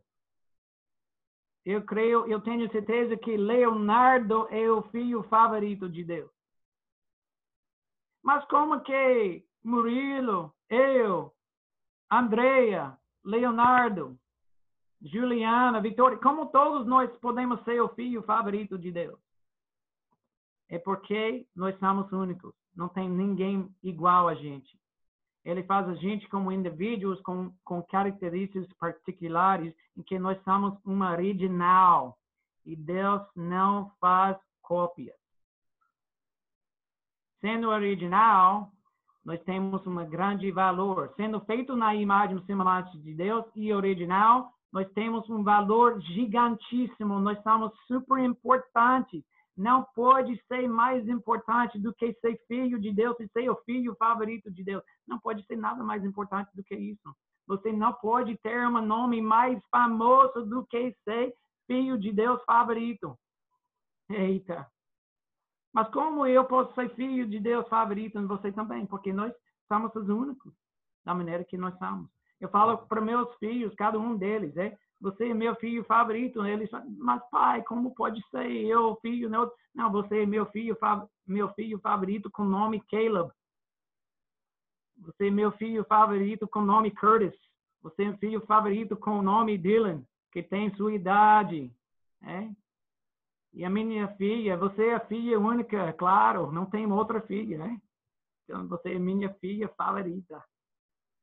Eu 1.66 1.84
creio, 1.84 2.26
eu 2.28 2.42
tenho 2.42 2.70
certeza 2.72 3.16
que 3.18 3.38
Leonardo 3.38 4.48
é 4.50 4.70
o 4.70 4.84
filho 4.90 5.24
favorito 5.24 5.90
de 5.90 6.04
Deus. 6.04 6.32
Mas 8.24 8.46
como 8.46 8.82
que 8.82 9.44
Murilo, 9.64 10.54
eu, 10.72 11.34
Andrea, 12.10 12.98
Leonardo, 13.24 14.18
Juliana, 15.02 15.82
Vitória, 15.82 16.18
como 16.18 16.48
todos 16.48 16.88
nós 16.88 17.12
podemos 17.18 17.62
ser 17.64 17.82
o 17.82 17.90
filho 17.90 18.24
favorito 18.24 18.78
de 18.78 18.92
Deus? 18.92 19.20
É 20.70 20.80
porque 20.80 21.46
nós 21.54 21.78
somos 21.80 22.10
únicos. 22.14 22.54
Não 22.74 22.88
tem 22.88 23.10
ninguém 23.10 23.70
igual 23.84 24.30
a 24.30 24.36
gente. 24.36 24.80
Ele 25.44 25.64
faz 25.64 25.90
a 25.90 25.96
gente 25.96 26.30
como 26.30 26.52
indivíduos 26.52 27.20
com, 27.22 27.52
com 27.66 27.84
características 27.84 28.72
particulares 28.74 29.76
em 29.98 30.04
que 30.04 30.18
nós 30.18 30.42
somos 30.44 30.80
uma 30.86 31.12
original. 31.12 32.18
E 32.64 32.76
Deus 32.76 33.22
não 33.36 33.92
faz 34.00 34.38
cópias. 34.62 35.20
Sendo 37.42 37.70
original, 37.70 38.72
nós 39.26 39.42
temos 39.44 39.86
um 39.86 39.96
grande 40.10 40.52
valor. 40.52 41.14
Sendo 41.16 41.40
feito 41.42 41.76
na 41.76 41.96
imagem 41.96 42.44
semelhante 42.46 42.98
de 43.00 43.14
Deus 43.14 43.46
e 43.56 43.74
original, 43.74 44.52
nós 44.72 44.90
temos 44.94 45.30
um 45.30 45.44
valor 45.44 46.00
gigantíssimo. 46.02 47.20
Nós 47.20 47.42
somos 47.44 47.72
super 47.88 48.20
importantes 48.20 49.24
não 49.62 49.86
pode 49.96 50.42
ser 50.48 50.68
mais 50.68 51.08
importante 51.08 51.78
do 51.78 51.94
que 51.94 52.14
ser 52.16 52.40
filho 52.48 52.80
de 52.80 52.92
Deus 52.92 53.20
e 53.20 53.28
ser 53.30 53.50
o 53.50 53.62
filho 53.64 53.96
favorito 53.96 54.50
de 54.52 54.64
Deus. 54.64 54.84
Não 55.08 55.20
pode 55.20 55.46
ser 55.46 55.56
nada 55.56 55.84
mais 55.84 56.04
importante 56.04 56.50
do 56.56 56.64
que 56.64 56.76
isso. 56.76 57.16
Você 57.48 57.72
não 57.72 57.94
pode 57.94 58.38
ter 58.38 58.68
um 58.68 58.82
nome 58.82 59.22
mais 59.22 59.62
famoso 59.70 60.46
do 60.46 60.66
que 60.66 60.96
ser 61.04 61.34
filho 61.68 61.98
de 61.98 62.12
Deus 62.12 62.42
favorito. 62.44 63.18
Eita. 64.10 64.68
Mas 65.74 65.88
como 65.90 66.26
eu 66.26 66.44
posso 66.46 66.74
ser 66.76 66.94
filho 66.96 67.26
de 67.28 67.40
Deus 67.40 67.68
favorito 67.68 68.20
e 68.20 68.26
você 68.26 68.52
também? 68.52 68.86
Porque 68.86 69.14
nós 69.14 69.34
somos 69.68 69.96
os 69.96 70.10
únicos 70.10 70.54
da 71.06 71.14
maneira 71.14 71.44
que 71.44 71.58
nós 71.58 71.78
somos. 71.78 72.10
Eu 72.40 72.50
falo 72.50 72.78
para 72.88 73.00
meus 73.00 73.34
filhos, 73.36 73.74
cada 73.76 73.98
um 73.98 74.18
deles, 74.18 74.56
é, 74.58 74.78
você 75.02 75.30
é 75.30 75.34
meu 75.34 75.56
filho 75.56 75.84
favorito. 75.86 76.46
Ele 76.46 76.70
mas 76.98 77.22
pai, 77.30 77.64
como 77.64 77.96
pode 77.96 78.24
ser 78.30 78.52
eu, 78.52 78.96
filho? 79.02 79.30
Não, 79.30 79.52
não 79.74 79.92
você 79.92 80.24
é 80.24 80.26
meu 80.26 80.46
filho, 80.48 80.78
meu 81.26 81.50
filho 81.54 81.80
favorito 81.80 82.30
com 82.30 82.44
o 82.44 82.50
nome 82.50 82.82
Caleb. 82.90 83.32
Você 84.98 85.28
é 85.28 85.32
meu 85.32 85.52
filho 85.54 85.84
favorito 85.86 86.48
com 86.48 86.60
o 86.60 86.66
nome 86.66 86.92
Curtis. 86.92 87.36
Você 87.82 88.04
é 88.04 88.18
filho 88.18 88.42
favorito 88.46 88.96
com 88.96 89.18
o 89.18 89.24
nome 89.24 89.58
Dylan, 89.58 90.04
que 90.32 90.44
tem 90.44 90.74
sua 90.76 90.94
idade. 90.94 91.74
É? 92.22 92.48
E 93.54 93.66
a 93.66 93.70
minha 93.70 94.08
filha, 94.16 94.56
você 94.56 94.88
é 94.88 94.96
a 94.96 95.06
filha 95.06 95.40
única, 95.40 95.92
claro, 95.94 96.52
não 96.52 96.66
tem 96.66 96.90
outra 96.90 97.22
filha, 97.22 97.58
né? 97.58 97.82
Então, 98.44 98.68
você 98.68 98.94
é 98.94 99.00
minha 99.00 99.34
filha 99.36 99.68
favorita. 99.78 100.44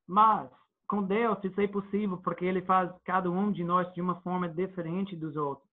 Mas, 0.06 0.50
com 0.86 1.02
Deus 1.02 1.38
isso 1.42 1.60
é 1.60 1.66
possível 1.66 2.18
porque 2.18 2.44
ele 2.44 2.62
faz 2.62 2.90
cada 3.04 3.30
um 3.30 3.52
de 3.52 3.64
nós 3.64 3.92
de 3.94 4.00
uma 4.00 4.20
forma 4.22 4.48
diferente 4.48 5.16
dos 5.16 5.36
outros. 5.36 5.68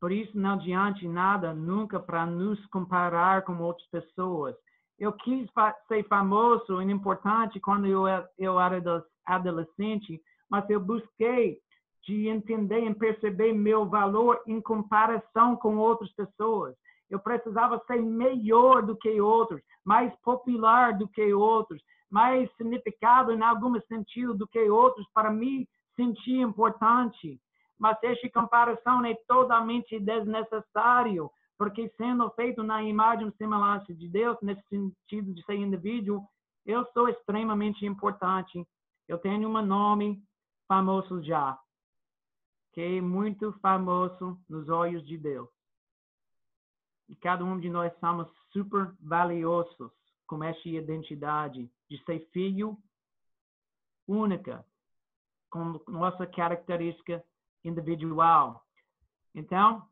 Por 0.00 0.12
isso 0.12 0.36
não 0.38 0.54
adianta 0.54 1.06
nada 1.08 1.52
nunca 1.52 2.00
para 2.00 2.24
nos 2.24 2.64
comparar 2.66 3.42
com 3.42 3.58
outras 3.58 3.86
pessoas. 3.88 4.56
Eu 4.98 5.12
quis 5.12 5.48
ser 5.88 6.06
famoso 6.08 6.80
e 6.80 6.90
importante 6.90 7.60
quando 7.60 7.86
eu 7.86 8.06
era 8.60 9.04
adolescente, 9.26 10.20
mas 10.48 10.68
eu 10.70 10.80
busquei 10.80 11.58
de 12.04 12.28
entender 12.28 12.84
e 12.84 12.94
perceber 12.94 13.52
meu 13.52 13.86
valor 13.86 14.40
em 14.46 14.60
comparação 14.60 15.56
com 15.56 15.76
outras 15.76 16.10
pessoas. 16.12 16.74
Eu 17.08 17.18
precisava 17.18 17.82
ser 17.86 18.00
melhor 18.00 18.82
do 18.82 18.96
que 18.96 19.20
outros, 19.20 19.60
mais 19.84 20.14
popular 20.22 20.96
do 20.96 21.08
que 21.08 21.32
outros, 21.32 21.82
mais 22.10 22.50
significado 22.56 23.32
em 23.32 23.42
algum 23.42 23.78
sentido 23.82 24.34
do 24.34 24.46
que 24.46 24.68
outros 24.70 25.06
para 25.12 25.30
me 25.30 25.68
sentir 25.96 26.40
importante. 26.40 27.40
Mas 27.78 27.96
essa 28.02 28.28
comparação 28.30 29.04
é 29.04 29.14
totalmente 29.26 29.98
desnecessário, 29.98 31.30
porque 31.58 31.90
sendo 31.96 32.30
feito 32.30 32.62
na 32.62 32.82
imagem 32.82 33.28
e 33.28 33.36
semelhança 33.36 33.92
de 33.94 34.08
Deus, 34.08 34.36
nesse 34.42 34.62
sentido 34.68 35.34
de 35.34 35.44
ser 35.44 35.56
indivíduo, 35.56 36.22
eu 36.66 36.86
sou 36.92 37.08
extremamente 37.08 37.84
importante. 37.84 38.66
Eu 39.08 39.18
tenho 39.18 39.48
um 39.48 39.62
nome 39.62 40.22
famoso 40.68 41.22
já. 41.22 41.58
Que 42.72 42.80
é 42.80 43.00
muito 43.00 43.52
famoso 43.60 44.38
nos 44.48 44.68
olhos 44.68 45.06
de 45.06 45.18
Deus. 45.18 45.48
E 47.08 47.16
cada 47.16 47.44
um 47.44 47.58
de 47.58 47.68
nós 47.68 47.92
somos 47.98 48.28
super 48.52 48.94
valiosos 49.00 49.90
com 50.26 50.44
essa 50.44 50.68
identidade 50.68 51.68
de 51.88 52.04
ser 52.04 52.20
filho 52.32 52.78
única, 54.06 54.64
com 55.50 55.80
nossa 55.88 56.26
característica 56.26 57.24
individual. 57.64 58.64
Então, 59.34 59.86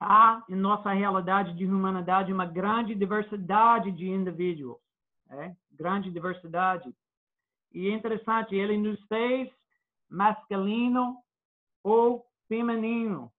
há 0.00 0.42
em 0.48 0.54
nossa 0.54 0.92
realidade 0.92 1.54
de 1.54 1.66
humanidade 1.66 2.32
uma 2.32 2.46
grande 2.46 2.94
diversidade 2.94 3.92
de 3.92 4.08
indivíduos, 4.08 4.78
é? 5.30 5.54
grande 5.70 6.10
diversidade. 6.10 6.94
E 7.72 7.88
é 7.88 7.92
interessante, 7.92 8.54
ele 8.54 8.76
nos 8.76 9.00
fez 9.04 9.50
masculino 10.08 11.18
ou 11.82 12.24
feminino. 12.48 13.30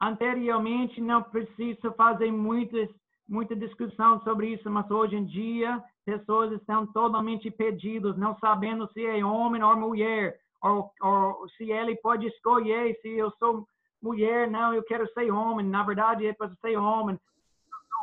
Anteriormente, 0.00 1.00
não 1.00 1.22
precisa 1.22 1.90
fazer 1.92 2.30
muitas, 2.30 2.88
muita 3.28 3.56
discussão 3.56 4.20
sobre 4.22 4.48
isso, 4.48 4.70
mas 4.70 4.88
hoje 4.90 5.16
em 5.16 5.24
dia, 5.24 5.82
pessoas 6.04 6.52
estão 6.52 6.86
totalmente 6.86 7.50
perdidas, 7.50 8.16
não 8.16 8.38
sabendo 8.38 8.90
se 8.92 9.04
é 9.04 9.24
homem 9.24 9.62
ou 9.62 9.76
mulher, 9.76 10.38
ou, 10.62 10.90
ou 11.00 11.48
se 11.50 11.70
ele 11.70 11.96
pode 11.96 12.26
escolher 12.26 12.96
se 13.00 13.08
eu 13.08 13.30
sou 13.32 13.66
mulher, 14.00 14.48
não, 14.48 14.72
eu 14.72 14.82
quero 14.84 15.06
ser 15.12 15.30
homem, 15.30 15.66
na 15.66 15.82
verdade 15.82 16.26
é 16.26 16.32
para 16.32 16.54
ser 16.56 16.76
homem. 16.76 17.18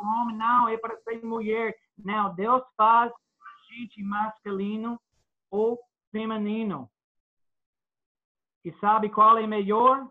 homem, 0.00 0.36
não, 0.36 0.68
é 0.68 0.76
para 0.76 0.96
ser 1.00 1.24
mulher. 1.24 1.74
Não, 1.98 2.34
Deus 2.34 2.62
faz 2.76 3.10
a 3.10 3.74
gente 3.74 4.02
masculino 4.02 5.00
ou 5.50 5.78
feminino. 6.12 6.90
E 8.66 8.72
sabe 8.80 9.08
qual 9.08 9.38
é 9.38 9.46
melhor? 9.46 10.10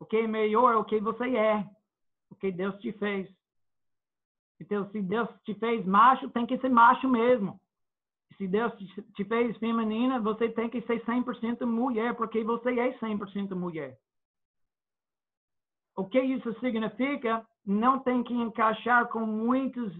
O 0.00 0.04
que 0.04 0.16
é 0.16 0.26
melhor 0.26 0.72
é 0.72 0.76
o 0.76 0.84
que 0.84 0.98
você 0.98 1.36
é, 1.36 1.64
o 2.28 2.34
que 2.34 2.50
Deus 2.50 2.76
te 2.80 2.90
fez. 2.94 3.32
Então, 4.58 4.90
se 4.90 5.00
Deus 5.00 5.28
te 5.44 5.54
fez 5.54 5.86
macho, 5.86 6.28
tem 6.30 6.46
que 6.46 6.58
ser 6.58 6.68
macho 6.68 7.08
mesmo. 7.08 7.60
Se 8.36 8.48
Deus 8.48 8.72
te 9.14 9.24
fez 9.24 9.56
feminina, 9.58 10.18
você 10.18 10.48
tem 10.48 10.68
que 10.68 10.82
ser 10.82 11.00
100% 11.04 11.64
mulher, 11.64 12.16
porque 12.16 12.42
você 12.42 12.76
é 12.76 12.98
100% 12.98 13.54
mulher. 13.54 13.96
O 15.96 16.08
que 16.08 16.20
isso 16.20 16.58
significa? 16.58 17.46
Não 17.64 18.00
tem 18.00 18.24
que 18.24 18.34
encaixar 18.34 19.06
com 19.10 19.24
muitas 19.24 19.92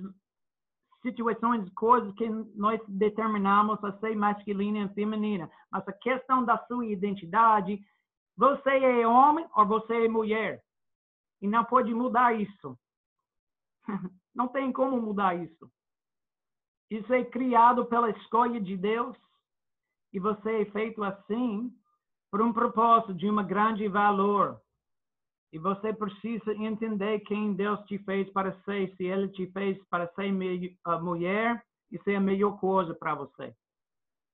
situações, 1.05 1.69
coisas 1.75 2.13
que 2.15 2.29
nós 2.57 2.81
determinamos 2.89 3.83
a 3.85 3.93
ser 3.99 4.17
masculina 4.17 4.79
e 4.79 4.95
feminina. 4.95 5.51
Mas 5.71 5.87
a 5.87 5.93
questão 5.93 6.45
da 6.45 6.59
sua 6.67 6.87
identidade, 6.87 7.79
você 8.37 8.71
é 8.71 9.07
homem 9.07 9.47
ou 9.55 9.67
você 9.67 10.07
é 10.07 10.09
mulher. 10.09 10.65
E 11.43 11.47
não 11.47 11.65
pode 11.65 11.93
mudar 11.95 12.33
isso. 12.35 12.79
Não 14.35 14.49
tem 14.49 14.73
como 14.73 15.01
mudar 15.01 15.37
isso. 15.37 15.71
Isso 16.91 17.13
é 17.15 17.25
criado 17.25 17.85
pela 17.85 18.11
escolha 18.11 18.61
de 18.61 18.77
Deus 18.77 19.17
e 20.13 20.19
você 20.19 20.63
é 20.63 20.65
feito 20.73 21.05
assim 21.05 21.73
por 22.33 22.43
um 22.43 22.53
propósito 22.53 23.15
de 23.15 23.31
um 23.31 23.47
grande 23.47 23.87
valor. 23.87 24.61
E 25.55 25.59
você 25.59 25.93
precisa 25.93 26.53
entender 26.55 27.21
quem 27.21 27.55
Deus 27.55 27.81
te 27.87 27.97
fez 28.01 28.29
para 28.31 28.53
ser. 28.65 28.95
Se 28.97 29.05
Ele 29.05 29.29
te 29.29 29.47
fez 29.53 29.79
para 29.89 30.07
ser 30.15 30.31
mulher, 31.01 31.65
isso 31.91 32.11
é 32.11 32.17
a 32.17 32.21
melhor 32.21 32.59
coisa 32.59 32.93
para 32.93 33.15
você. 33.15 33.55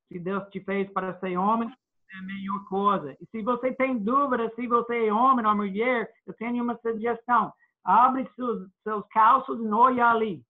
Se 0.09 0.19
Deus 0.19 0.49
te 0.49 0.61
fez 0.61 0.91
para 0.93 1.17
ser 1.21 1.37
homem, 1.37 1.71
é 2.13 2.17
a 2.17 2.23
melhor 2.23 2.65
coisa. 2.65 3.17
E 3.21 3.27
se 3.27 3.43
você 3.43 3.73
tem 3.75 3.99
dúvida 3.99 4.51
se 4.57 4.67
você 4.67 5.07
é 5.07 5.13
homem 5.13 5.47
ou 5.47 5.55
mulher, 5.55 6.11
eu 6.27 6.35
tenho 6.35 6.65
uma 6.65 6.77
sugestão. 6.79 7.53
Abre 7.85 8.29
seus, 8.35 8.69
seus 8.83 9.07
calços 9.09 9.61
e 9.61 9.69
olha 9.69 10.07
ali 10.07 10.45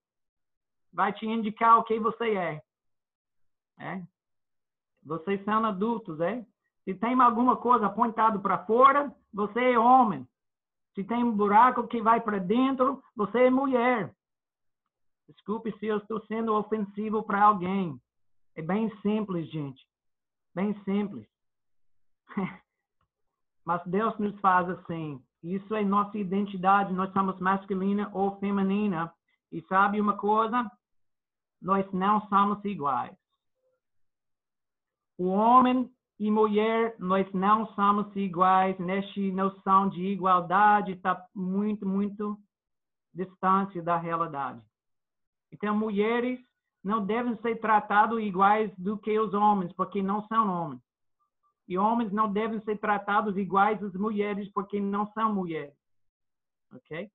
vai 0.92 1.12
te 1.12 1.26
indicar 1.26 1.78
o 1.78 1.84
que 1.84 1.98
você 1.98 2.34
é. 2.34 2.62
é? 3.78 4.02
Vocês 5.02 5.42
são 5.44 5.64
adultos, 5.64 6.20
é? 6.20 6.44
Se 6.84 6.94
tem 6.94 7.20
alguma 7.20 7.56
coisa 7.56 7.86
apontada 7.86 8.38
para 8.38 8.64
fora, 8.66 9.14
você 9.32 9.72
é 9.72 9.78
homem. 9.78 10.26
Se 10.94 11.04
tem 11.04 11.22
um 11.22 11.32
buraco 11.32 11.86
que 11.86 12.02
vai 12.02 12.20
para 12.20 12.38
dentro, 12.38 13.02
você 13.14 13.44
é 13.44 13.50
mulher. 13.50 14.14
Desculpe 15.28 15.72
se 15.78 15.86
eu 15.86 15.98
estou 15.98 16.20
sendo 16.26 16.54
ofensivo 16.54 17.22
para 17.22 17.42
alguém. 17.42 18.00
É 18.56 18.62
bem 18.62 18.90
simples, 19.00 19.48
gente. 19.50 19.80
Bem 20.54 20.74
simples. 20.84 21.26
Mas 23.64 23.82
Deus 23.86 24.18
nos 24.18 24.38
faz 24.40 24.68
assim. 24.68 25.22
Isso 25.42 25.74
é 25.74 25.84
nossa 25.84 26.18
identidade. 26.18 26.92
Nós 26.92 27.12
somos 27.12 27.38
masculina 27.38 28.10
ou 28.12 28.38
feminina. 28.38 29.12
E 29.52 29.62
sabe 29.62 30.00
uma 30.00 30.16
coisa? 30.16 30.68
nós 31.60 31.90
não 31.92 32.26
somos 32.28 32.64
iguais. 32.64 33.16
O 35.18 35.28
homem 35.28 35.92
e 36.20 36.30
mulher, 36.30 36.94
nós 36.98 37.26
não 37.32 37.66
somos 37.68 38.14
iguais. 38.14 38.78
Nesta 38.78 39.20
noção 39.32 39.88
de 39.88 40.02
igualdade 40.04 40.92
está 40.92 41.26
muito, 41.34 41.88
muito 41.88 42.38
distante 43.14 43.80
da 43.80 43.96
realidade. 43.96 44.60
Então, 45.50 45.74
mulheres 45.74 46.38
não 46.84 47.06
devem 47.06 47.34
ser 47.38 47.58
tratadas 47.58 48.18
iguais 48.18 48.70
do 48.76 48.98
que 48.98 49.18
os 49.18 49.32
homens, 49.32 49.72
porque 49.72 50.02
não 50.02 50.26
são 50.26 50.46
homens. 50.46 50.82
E 51.66 51.78
homens 51.78 52.12
não 52.12 52.30
devem 52.30 52.60
ser 52.64 52.78
tratados 52.78 53.34
iguais 53.38 53.82
às 53.82 53.94
mulheres, 53.94 54.46
porque 54.52 54.78
não 54.78 55.10
são 55.12 55.34
mulheres. 55.34 55.74
Ok? 56.74 57.10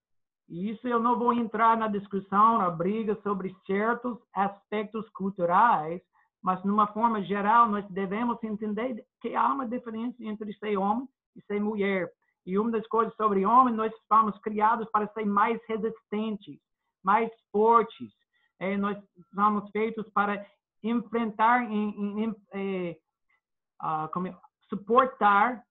E 0.49 0.72
isso 0.72 0.88
eu 0.88 0.99
não 0.99 1.20
vou 1.20 1.32
entrar 1.32 1.78
na 1.78 1.88
discussão, 1.88 2.58
na 2.58 2.72
briga 2.72 3.16
sobre 3.22 3.56
certos 3.68 4.18
aspectos 4.34 5.08
culturais, 5.10 6.01
mas, 6.46 6.64
numa 6.64 6.86
forma 6.86 7.24
geral, 7.24 7.68
nós 7.68 7.84
devemos 7.89 8.38
entender 8.43 9.04
que 9.20 9.36
há 9.36 9.52
uma 9.52 9.68
diferença 9.68 10.24
entre 10.24 10.54
ser 10.60 10.78
homem 10.78 11.10
e 11.36 11.41
ser 11.41 11.60
mulher. 11.60 12.08
E 12.46 12.60
uma 12.60 12.70
das 12.70 12.86
coisas 12.86 13.16
sobre 13.16 13.43
homem, 13.43 13.74
nós 13.74 13.91
fomos 14.08 14.38
criados 14.38 14.88
para 14.91 15.08
ser 15.08 15.26
mais 15.26 15.60
resistentes, 15.68 16.60
mais 17.04 17.32
fortes. 17.52 18.14
É, 18.60 18.78
nós 18.78 18.96
somos 19.34 19.68
feitos 19.72 20.08
para 20.12 20.46
enfrentar, 20.84 21.64
em, 21.64 21.89
em, 21.89 22.24
em, 22.26 22.36
é, 22.54 22.98
uh, 23.82 24.08
como, 24.14 24.32
suportar 24.70 25.64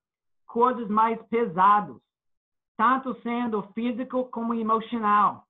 coisas 0.45 0.89
mais 0.89 1.17
pesadas 1.27 1.95
tanto 2.75 3.15
sendo 3.21 3.63
físico 3.73 4.25
como 4.25 4.53
emocional. 4.53 5.45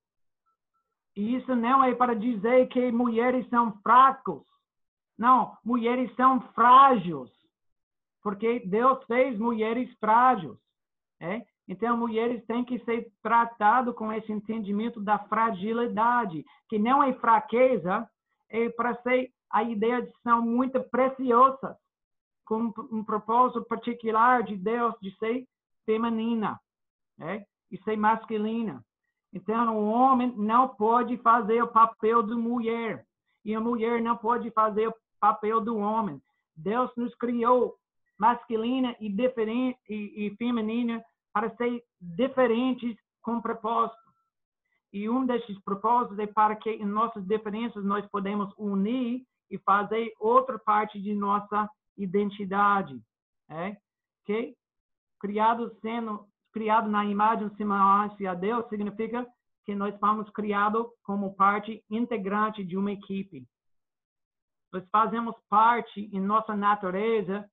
E 1.16 1.36
isso 1.36 1.56
não 1.56 1.84
é 1.84 1.96
para 1.96 2.16
dizer 2.16 2.68
que 2.68 2.92
mulheres 2.92 3.50
são 3.50 3.72
fracos. 3.82 4.44
Não, 5.18 5.58
mulheres 5.64 6.14
são 6.16 6.42
frágeis. 6.54 7.32
Porque 8.22 8.60
Deus 8.60 9.04
fez 9.06 9.38
mulheres 9.38 9.92
frágeis. 10.00 10.58
É? 11.20 11.46
Então, 11.68 11.98
mulheres 11.98 12.46
têm 12.46 12.64
que 12.64 12.80
ser 12.80 13.12
tratadas 13.22 13.96
com 13.96 14.12
esse 14.12 14.32
entendimento 14.32 15.02
da 15.02 15.18
fragilidade, 15.18 16.46
que 16.70 16.78
não 16.78 17.02
é 17.02 17.14
fraqueza, 17.14 18.08
é 18.50 18.70
para 18.70 18.96
ser 19.02 19.32
a 19.50 19.64
ideia 19.64 20.02
de 20.02 20.12
são 20.22 20.42
muito 20.42 20.82
preciosas, 20.90 21.76
com 22.46 22.74
um 22.92 23.04
propósito 23.04 23.64
particular 23.66 24.44
de 24.44 24.56
Deus 24.56 24.94
de 25.02 25.16
ser 25.18 25.48
feminina 25.86 26.60
né? 27.18 27.46
e 27.72 27.78
ser 27.84 27.96
masculina. 27.96 28.84
Então, 29.34 29.78
o 29.78 29.90
homem 29.90 30.34
não 30.38 30.70
pode 30.70 31.18
fazer 31.18 31.62
o 31.62 31.68
papel 31.68 32.24
de 32.24 32.36
mulher 32.36 33.06
e 33.44 33.54
a 33.54 33.60
mulher 33.60 34.02
não 34.02 34.16
pode 34.16 34.50
fazer 34.52 34.88
o 34.88 34.96
papel 35.26 35.60
do 35.60 35.78
homem. 35.78 36.22
Deus 36.56 36.92
nos 36.96 37.16
criou 37.16 37.76
masculina 38.16 38.96
e, 39.00 39.10
diferente, 39.10 39.80
e, 39.90 40.28
e 40.28 40.36
feminina 40.38 41.04
para 41.34 41.50
ser 41.56 41.84
diferentes 42.00 42.96
com 43.24 43.42
propósito. 43.42 43.98
E 44.94 45.10
um 45.10 45.26
desses 45.26 45.60
propósitos 45.64 46.20
é 46.20 46.28
para 46.28 46.56
que 46.56 46.70
em 46.70 46.86
nossas 46.86 47.26
diferenças 47.26 47.84
nós 47.84 48.06
podemos 48.10 48.54
unir 48.56 49.26
e 49.50 49.58
fazer 49.58 50.14
outra 50.20 50.60
parte 50.60 51.02
de 51.02 51.16
nossa 51.16 51.68
identidade. 51.98 53.02
É? 53.50 53.76
Okay? 54.22 54.56
Criados 55.20 55.72
sendo 55.82 56.28
criado 56.54 56.88
na 56.88 57.04
imagem 57.04 57.48
e 57.48 57.58
semelhança 57.58 58.30
a 58.30 58.36
Deus 58.36 58.70
significa 58.70 59.28
que 59.66 59.74
nós 59.74 59.98
fomos 60.00 60.30
criados 60.30 60.86
como 61.04 61.34
parte 61.34 61.84
integrante 61.90 62.64
de 62.64 62.78
uma 62.78 62.92
equipe. 62.92 63.44
Nós 64.76 64.86
fazemos 64.90 65.34
parte 65.48 66.10
em 66.12 66.20
nossa 66.20 66.54
natureza 66.54 67.50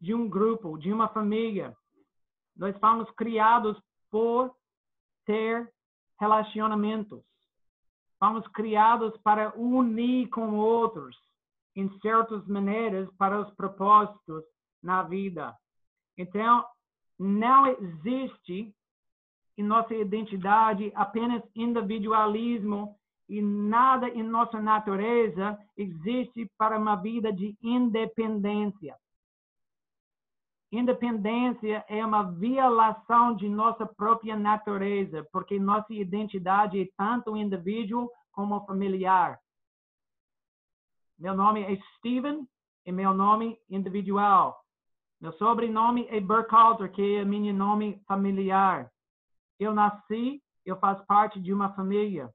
de 0.00 0.14
um 0.14 0.28
grupo, 0.28 0.78
de 0.78 0.92
uma 0.92 1.08
família. 1.08 1.76
Nós 2.56 2.78
fomos 2.78 3.10
criados 3.16 3.76
por 4.08 4.54
ter 5.26 5.68
relacionamentos. 6.20 7.24
Fomos 8.20 8.46
criados 8.52 9.20
para 9.24 9.52
unir 9.58 10.28
com 10.28 10.58
outros 10.58 11.16
em 11.74 11.90
certas 11.98 12.46
maneiras 12.46 13.10
para 13.16 13.40
os 13.40 13.52
propósitos 13.56 14.44
na 14.80 15.02
vida. 15.02 15.52
Então, 16.16 16.64
não 17.18 17.66
existe 17.66 18.72
em 19.58 19.64
nossa 19.64 19.92
identidade 19.92 20.92
apenas 20.94 21.42
individualismo 21.52 22.96
e 23.30 23.40
nada 23.40 24.08
em 24.08 24.24
nossa 24.24 24.60
natureza 24.60 25.56
existe 25.76 26.50
para 26.58 26.76
uma 26.76 26.96
vida 26.96 27.32
de 27.32 27.56
independência. 27.62 28.98
Independência 30.72 31.84
é 31.88 32.04
uma 32.04 32.24
violação 32.24 33.36
de 33.36 33.48
nossa 33.48 33.86
própria 33.86 34.36
natureza, 34.36 35.24
porque 35.32 35.60
nossa 35.60 35.94
identidade 35.94 36.80
é 36.80 36.88
tanto 36.96 37.36
indivíduo 37.36 38.10
como 38.32 38.66
familiar. 38.66 39.38
Meu 41.16 41.34
nome 41.34 41.62
é 41.62 41.80
Steven 41.96 42.44
e 42.84 42.90
meu 42.90 43.14
nome 43.14 43.56
individual. 43.68 44.60
Meu 45.20 45.32
sobrenome 45.34 46.04
é 46.08 46.20
Burkhalter, 46.20 46.90
que 46.90 47.16
é 47.16 47.24
meu 47.24 47.54
nome 47.54 48.02
familiar. 48.08 48.90
Eu 49.56 49.72
nasci, 49.72 50.42
eu 50.66 50.76
faço 50.80 51.06
parte 51.06 51.38
de 51.40 51.52
uma 51.52 51.72
família. 51.74 52.28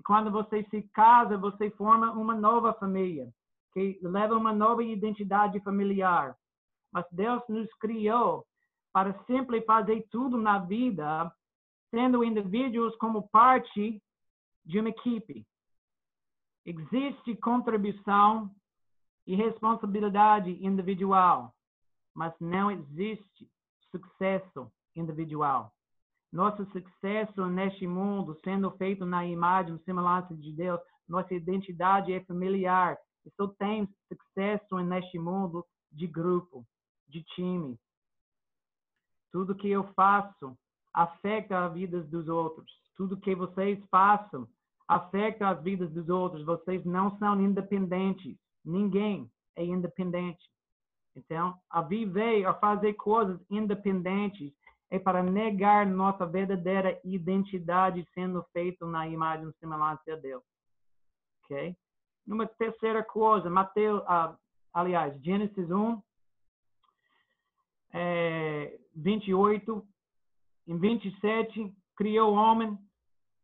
E 0.00 0.02
quando 0.02 0.32
você 0.32 0.64
se 0.70 0.82
casa, 0.94 1.36
você 1.36 1.70
forma 1.70 2.10
uma 2.12 2.34
nova 2.34 2.72
família, 2.72 3.30
que 3.72 4.00
leva 4.02 4.34
uma 4.34 4.52
nova 4.52 4.82
identidade 4.82 5.60
familiar 5.60 6.34
mas 6.92 7.06
Deus 7.12 7.42
nos 7.48 7.72
criou 7.74 8.46
para 8.92 9.14
sempre 9.24 9.62
fazer 9.62 10.06
tudo 10.10 10.36
na 10.36 10.58
vida, 10.58 11.32
sendo 11.90 12.24
indivíduos 12.24 12.96
como 12.96 13.28
parte 13.28 14.02
de 14.64 14.80
uma 14.80 14.88
equipe. 14.88 15.46
Existe 16.64 17.36
contribuição 17.36 18.50
e 19.26 19.34
responsabilidade 19.36 20.50
individual, 20.64 21.54
mas 22.14 22.34
não 22.40 22.70
existe 22.70 23.48
sucesso 23.90 24.70
individual. 24.96 25.72
Nosso 26.32 26.64
sucesso 26.66 27.46
neste 27.46 27.86
mundo, 27.86 28.38
sendo 28.44 28.70
feito 28.72 29.04
na 29.04 29.26
imagem 29.26 29.74
e 29.74 29.84
semelhança 29.84 30.34
de 30.34 30.52
Deus, 30.52 30.80
nossa 31.08 31.34
identidade 31.34 32.12
é 32.12 32.20
familiar. 32.24 32.96
E 33.26 33.30
só 33.36 33.48
tem 33.48 33.88
sucesso 34.08 34.78
neste 34.78 35.18
mundo 35.18 35.66
de 35.90 36.06
grupo 36.06 36.64
de 37.08 37.22
time. 37.34 37.78
Tudo 39.32 39.56
que 39.56 39.68
eu 39.68 39.84
faço 39.94 40.56
afeta 40.94 41.66
as 41.66 41.74
vidas 41.74 42.08
dos 42.08 42.28
outros. 42.28 42.70
Tudo 42.96 43.20
que 43.20 43.34
vocês 43.34 43.78
façam 43.90 44.48
afeta 44.86 45.48
as 45.48 45.62
vidas 45.62 45.90
dos 45.92 46.08
outros. 46.08 46.44
Vocês 46.44 46.84
não 46.84 47.16
são 47.18 47.40
independentes. 47.40 48.36
Ninguém 48.64 49.30
é 49.56 49.64
independente. 49.64 50.48
Então, 51.16 51.58
a 51.68 51.82
viver, 51.82 52.44
a 52.46 52.54
fazer 52.54 52.94
coisas 52.94 53.40
independentes 53.50 54.52
é 54.90 54.98
para 54.98 55.22
negar 55.22 55.86
nossa 55.86 56.26
verdadeira 56.26 57.00
identidade 57.04 58.06
sendo 58.12 58.42
feito 58.52 58.86
na 58.86 59.06
imagem 59.08 59.48
e 59.48 59.58
semelhança 59.58 60.02
de 60.04 60.16
Deus. 60.16 60.42
Ok? 61.44 61.76
Uma 62.26 62.46
terceira 62.46 63.02
coisa, 63.02 63.48
Mateus, 63.48 64.02
ah, 64.06 64.36
aliás, 64.74 65.20
Gênesis 65.22 65.70
1, 65.70 66.02
é, 67.92 68.78
28, 68.94 69.84
em 70.66 70.78
27, 70.78 71.74
criou 71.96 72.32
o 72.32 72.36
homem, 72.36 72.78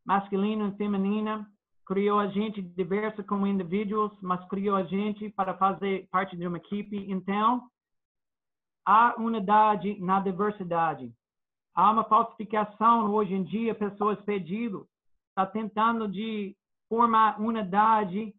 masculino 0.05 0.69
e 0.69 0.77
feminina, 0.77 1.51
criou 1.85 2.19
a 2.19 2.27
gente 2.29 2.61
diversa 2.61 3.23
como 3.23 3.47
indivíduos, 3.47 4.13
mas 4.21 4.47
criou 4.49 4.77
a 4.77 4.85
gente 4.85 5.31
para 5.31 5.57
fazer 5.57 6.09
parte 6.11 6.37
de 6.37 6.47
uma 6.47 6.57
equipe. 6.57 7.11
Então, 7.11 7.69
há 8.85 9.15
unidade 9.19 9.99
na 10.01 10.21
diversidade. 10.21 11.13
Há 11.77 11.91
uma 11.91 12.05
falsificação 12.05 13.13
hoje 13.13 13.35
em 13.35 13.45
dia, 13.45 13.75
pessoas 13.75 14.19
pedindo, 14.23 14.89
está 15.29 15.45
tentando 15.45 16.09
de 16.09 16.57
formar 16.89 17.39
unidade 17.39 18.35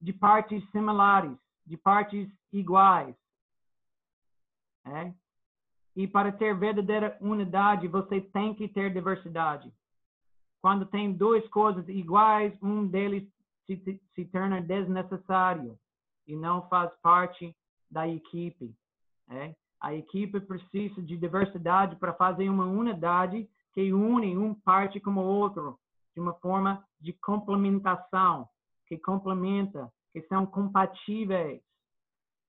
de 0.00 0.12
partes 0.12 0.62
similares, 0.70 1.36
de 1.66 1.76
partes 1.76 2.30
iguais. 2.52 3.16
É? 4.86 5.12
E 5.96 6.06
para 6.06 6.30
ter 6.30 6.56
verdadeira 6.56 7.18
unidade, 7.20 7.88
você 7.88 8.20
tem 8.20 8.54
que 8.54 8.68
ter 8.68 8.92
diversidade. 8.92 9.72
Quando 10.62 10.86
tem 10.86 11.12
duas 11.12 11.46
coisas 11.48 11.88
iguais, 11.88 12.56
um 12.62 12.86
deles 12.86 13.28
se, 13.66 14.00
se 14.14 14.24
torna 14.26 14.62
desnecessário 14.62 15.76
e 16.24 16.36
não 16.36 16.68
faz 16.68 16.94
parte 17.02 17.52
da 17.90 18.06
equipe. 18.06 18.72
É? 19.28 19.56
A 19.80 19.94
equipe 19.94 20.40
precisa 20.40 21.00
de 21.00 21.16
diversidade 21.16 21.96
para 21.96 22.12
fazer 22.12 22.48
uma 22.50 22.66
unidade 22.66 23.48
que 23.72 23.92
une 23.92 24.36
um 24.36 24.54
parte 24.54 25.00
como 25.00 25.20
o 25.20 25.26
outro, 25.26 25.78
de 26.14 26.20
uma 26.20 26.34
forma 26.34 26.84
de 27.00 27.12
complementação, 27.14 28.48
que 28.86 28.98
complementa, 28.98 29.90
que 30.12 30.20
são 30.22 30.44
compatíveis. 30.44 31.62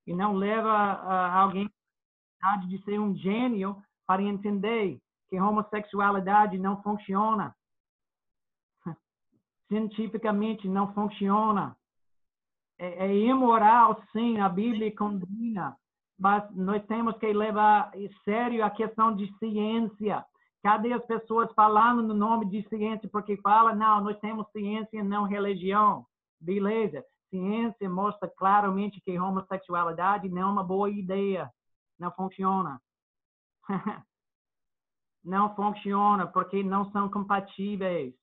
E 0.06 0.12
não 0.12 0.34
leva 0.34 0.68
a 0.68 1.40
alguém 1.40 1.70
de 2.68 2.82
ser 2.84 2.98
um 2.98 3.14
gênio 3.16 3.82
para 4.06 4.22
entender 4.22 5.00
que 5.28 5.40
homossexualidade 5.40 6.58
não 6.58 6.82
funciona. 6.82 7.54
Cientificamente 9.68 10.68
não 10.68 10.92
funciona. 10.92 11.76
É, 12.78 13.06
é 13.06 13.16
imoral, 13.16 14.02
sim, 14.10 14.40
a 14.40 14.48
Bíblia 14.48 14.94
condena, 14.94 15.76
mas 16.22 16.48
nós 16.54 16.86
temos 16.86 17.16
que 17.18 17.32
levar 17.32 17.90
em 17.94 18.08
sério 18.24 18.64
a 18.64 18.70
questão 18.70 19.16
de 19.16 19.26
ciência. 19.38 20.24
Cadê 20.62 20.92
as 20.92 21.04
pessoas 21.04 21.52
falando 21.52 22.02
no 22.02 22.14
nome 22.14 22.46
de 22.46 22.62
ciência? 22.68 23.08
Porque 23.10 23.36
fala, 23.38 23.74
não, 23.74 24.04
nós 24.04 24.16
temos 24.20 24.48
ciência, 24.52 25.02
não 25.02 25.24
religião. 25.24 26.06
Beleza. 26.40 27.04
Ciência 27.28 27.90
mostra 27.90 28.30
claramente 28.38 29.00
que 29.00 29.18
homossexualidade 29.18 30.28
não 30.28 30.42
é 30.42 30.46
uma 30.46 30.62
boa 30.62 30.88
ideia 30.88 31.50
não 31.98 32.10
funciona. 32.12 32.80
não 35.24 35.54
funciona 35.54 36.26
porque 36.26 36.62
não 36.62 36.90
são 36.90 37.08
compatíveis. 37.08 38.14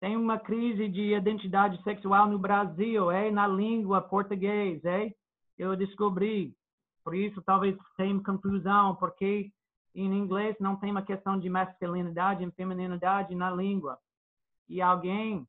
Tem 0.00 0.16
uma 0.16 0.38
crise 0.38 0.88
de 0.88 1.14
identidade 1.14 1.80
sexual 1.82 2.26
no 2.28 2.38
Brasil, 2.38 3.10
é 3.10 3.30
na 3.30 3.46
língua 3.46 4.00
português, 4.00 4.84
é? 4.84 5.12
Eu 5.56 5.76
descobri. 5.76 6.56
Por 7.04 7.14
isso 7.14 7.42
talvez 7.42 7.76
tenha 7.96 8.22
confusão, 8.22 8.96
porque 8.96 9.50
em 9.94 10.12
inglês 10.12 10.56
não 10.60 10.76
tem 10.76 10.90
uma 10.90 11.02
questão 11.02 11.38
de 11.38 11.48
masculinidade 11.48 12.44
e 12.44 12.50
feminilidade 12.52 13.34
na 13.34 13.50
língua. 13.50 13.98
E 14.68 14.80
alguém 14.80 15.46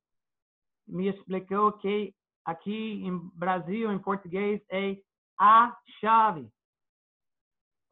me 0.87 1.07
explicou 1.07 1.71
que 1.73 2.13
aqui 2.43 3.05
em 3.05 3.17
Brasil, 3.35 3.91
em 3.91 3.99
português, 3.99 4.61
é 4.69 4.97
a 5.39 5.77
chave. 5.99 6.51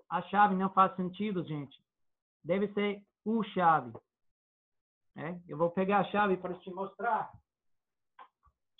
A 0.09 0.21
chave 0.23 0.55
não 0.55 0.69
faz 0.69 0.95
sentido, 0.95 1.43
gente. 1.43 1.81
Deve 2.43 2.67
ser 2.73 3.01
o 3.23 3.43
chave. 3.43 3.93
É? 5.15 5.39
Eu 5.47 5.57
vou 5.57 5.69
pegar 5.69 5.99
a 5.99 6.11
chave 6.11 6.37
para 6.37 6.53
te 6.55 6.69
mostrar. 6.71 7.31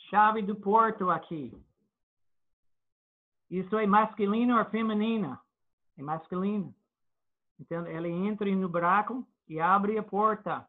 Chave 0.09 0.41
do 0.41 0.55
porto 0.55 1.09
aqui. 1.09 1.53
Isso 3.51 3.77
é 3.77 3.85
masculino 3.85 4.57
ou 4.57 4.65
feminina? 4.65 5.37
É 5.97 6.01
masculino. 6.01 6.73
Então, 7.59 7.85
ele 7.85 8.09
entra 8.09 8.49
no 8.55 8.69
buraco 8.69 9.27
e 9.47 9.59
abre 9.59 9.97
a 9.97 10.03
porta. 10.03 10.65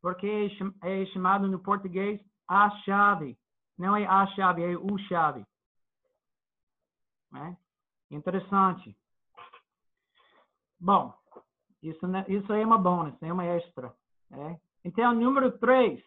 Porque 0.00 0.48
é 0.82 1.04
chamado 1.06 1.48
no 1.48 1.58
português 1.58 2.20
a 2.46 2.70
chave. 2.84 3.36
Não 3.76 3.96
é 3.96 4.06
a 4.06 4.24
chave, 4.28 4.62
é 4.62 4.76
o 4.76 4.96
chave. 5.08 5.44
É? 7.34 7.56
Interessante. 8.14 8.96
Bom, 10.78 11.12
isso, 11.82 12.06
né, 12.06 12.24
isso 12.28 12.52
é 12.52 12.64
uma 12.64 12.78
bônus, 12.78 13.20
é 13.20 13.32
uma 13.32 13.44
extra. 13.44 13.92
É? 14.30 14.60
Então, 14.84 15.14
número 15.14 15.58
três, 15.58 16.02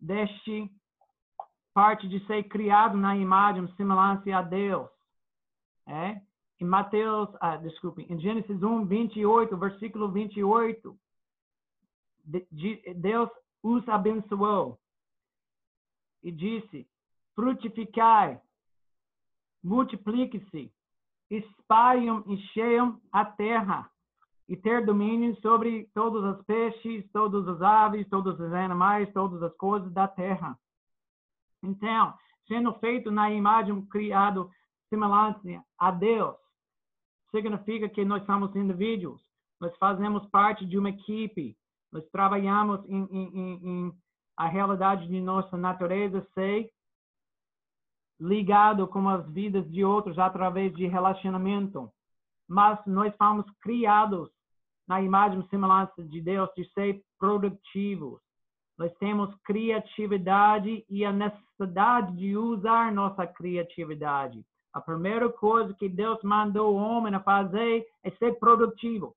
deste 0.00 0.70
parte 1.74 2.08
de 2.08 2.24
ser 2.26 2.44
criado 2.44 2.96
na 2.96 3.16
imagem 3.16 3.66
semelhança 3.76 4.36
a 4.36 4.42
Deus. 4.42 4.88
É? 5.86 6.20
Em 6.60 6.64
Mateus, 6.64 7.28
ah, 7.40 7.56
desculpe, 7.56 8.06
em 8.08 8.20
Gênesis 8.20 8.62
1, 8.62 8.84
28, 8.86 9.56
versículo 9.56 10.08
28, 10.10 10.96
Deus 12.96 13.28
os 13.62 13.88
abençoou 13.88 14.78
e 16.22 16.30
disse: 16.30 16.86
frutificai, 17.34 18.40
multiplique-se, 19.62 20.72
espalham, 21.30 22.22
encheiam 22.26 23.00
a 23.10 23.24
terra 23.24 23.90
e 24.48 24.56
ter 24.56 24.84
domínio 24.84 25.34
sobre 25.40 25.88
todos 25.94 26.22
os 26.22 26.44
peixes, 26.44 27.10
todas 27.12 27.46
as 27.48 27.62
aves, 27.62 28.08
todos 28.08 28.38
os 28.38 28.52
animais, 28.52 29.12
todas 29.12 29.42
as 29.42 29.54
coisas 29.56 29.92
da 29.92 30.06
terra. 30.06 30.58
Então, 31.62 32.14
sendo 32.48 32.72
feito 32.74 33.10
na 33.10 33.30
imagem 33.30 33.80
criado 33.86 34.50
semelhante 34.88 35.60
a 35.78 35.90
Deus, 35.90 36.36
significa 37.30 37.88
que 37.88 38.04
nós 38.04 38.24
somos 38.26 38.54
indivíduos. 38.54 39.20
Nós 39.60 39.76
fazemos 39.78 40.26
parte 40.28 40.66
de 40.66 40.76
uma 40.76 40.90
equipe. 40.90 41.56
Nós 41.90 42.04
trabalhamos 42.10 42.84
em, 42.88 43.04
em, 43.10 43.60
em, 43.62 43.92
a 44.36 44.46
realidade 44.46 45.06
de 45.06 45.20
nossa 45.20 45.56
natureza 45.56 46.26
ser 46.34 46.70
ligado 48.20 48.86
com 48.86 49.08
as 49.08 49.28
vidas 49.30 49.68
de 49.70 49.84
outros 49.84 50.18
através 50.18 50.74
de 50.74 50.86
relacionamento. 50.86 51.90
Mas 52.48 52.78
nós 52.86 53.14
fomos 53.16 53.46
criados 53.60 54.30
na 54.86 55.00
imagem 55.00 55.40
e 55.40 55.48
semelhança 55.48 56.02
de 56.04 56.20
Deus 56.20 56.50
de 56.54 56.64
ser 56.72 57.02
produtivos. 57.18 58.20
Nós 58.82 58.92
temos 58.98 59.32
criatividade 59.44 60.84
e 60.90 61.04
a 61.04 61.12
necessidade 61.12 62.16
de 62.16 62.36
usar 62.36 62.90
nossa 62.90 63.24
criatividade. 63.24 64.44
A 64.72 64.80
primeira 64.80 65.28
coisa 65.28 65.72
que 65.72 65.88
Deus 65.88 66.20
mandou 66.24 66.74
o 66.74 66.76
homem 66.76 67.14
a 67.14 67.20
fazer 67.20 67.86
é 68.02 68.10
ser 68.10 68.40
produtivo, 68.40 69.14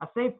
a 0.00 0.08
ser 0.08 0.36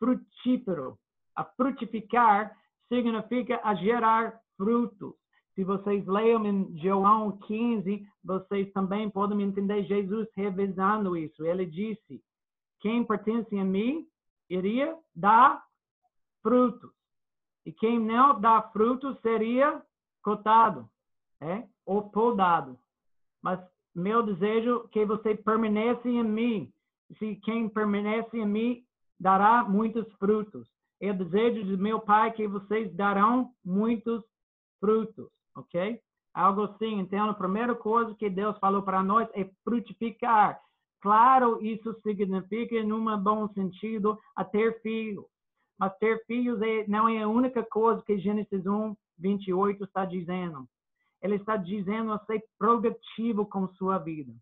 frutífero. 0.00 0.98
A 1.36 1.44
frutificar 1.44 2.56
significa 2.88 3.60
a 3.62 3.76
gerar 3.76 4.40
frutos. 4.56 5.14
Se 5.54 5.62
vocês 5.62 6.04
leiam 6.08 6.44
em 6.44 6.76
João 6.80 7.38
15, 7.38 8.04
vocês 8.24 8.72
também 8.72 9.08
podem 9.08 9.42
entender 9.42 9.84
Jesus 9.84 10.26
revisando 10.34 11.16
isso. 11.16 11.46
Ele 11.46 11.64
disse: 11.64 12.20
Quem 12.80 13.04
pertence 13.04 13.56
a 13.56 13.64
mim 13.64 14.08
iria 14.50 14.98
dar 15.14 15.62
frutos. 16.42 16.95
E 17.66 17.72
quem 17.72 17.98
não 17.98 18.40
dá 18.40 18.62
frutos 18.72 19.20
seria 19.20 19.82
cotado, 20.22 20.88
é? 21.40 21.64
ou 21.84 22.08
podado 22.08 22.78
mas 23.46 23.60
meu 23.94 24.24
desejo 24.24 24.82
é 24.86 24.88
que 24.88 25.06
você 25.06 25.36
permaneça 25.36 26.08
em 26.08 26.24
mim. 26.24 26.72
Se 27.16 27.36
quem 27.36 27.68
permanece 27.68 28.36
em 28.36 28.44
mim 28.44 28.84
dará 29.20 29.62
muitos 29.62 30.04
frutos. 30.14 30.68
É 31.00 31.12
desejo 31.12 31.62
de 31.62 31.76
meu 31.76 32.00
Pai 32.00 32.32
que 32.32 32.48
vocês 32.48 32.92
darão 32.96 33.52
muitos 33.64 34.24
frutos, 34.80 35.28
ok? 35.54 36.00
Algo 36.34 36.64
assim. 36.64 36.98
Então, 36.98 37.30
a 37.30 37.34
primeira 37.34 37.76
coisa 37.76 38.16
que 38.16 38.28
Deus 38.28 38.58
falou 38.58 38.82
para 38.82 39.00
nós 39.00 39.28
é 39.32 39.48
frutificar. 39.62 40.60
Claro, 41.00 41.64
isso 41.64 41.94
significa, 42.02 42.82
num 42.82 43.16
bom 43.18 43.46
sentido, 43.52 44.18
a 44.34 44.44
ter 44.44 44.82
filhos. 44.82 45.24
Mas 45.78 45.96
ter 45.98 46.24
filhos 46.26 46.60
é, 46.62 46.86
não 46.88 47.08
é 47.08 47.22
a 47.22 47.28
única 47.28 47.62
coisa 47.64 48.02
que 48.02 48.18
Gênesis 48.18 48.66
1, 48.66 48.96
28 49.18 49.84
está 49.84 50.04
dizendo 50.04 50.68
ele 51.22 51.36
está 51.36 51.56
dizendo 51.56 52.12
a 52.12 52.18
ser 52.20 52.42
produtivo 52.58 53.46
com 53.46 53.68
sua 53.68 53.98
vida. 53.98 54.32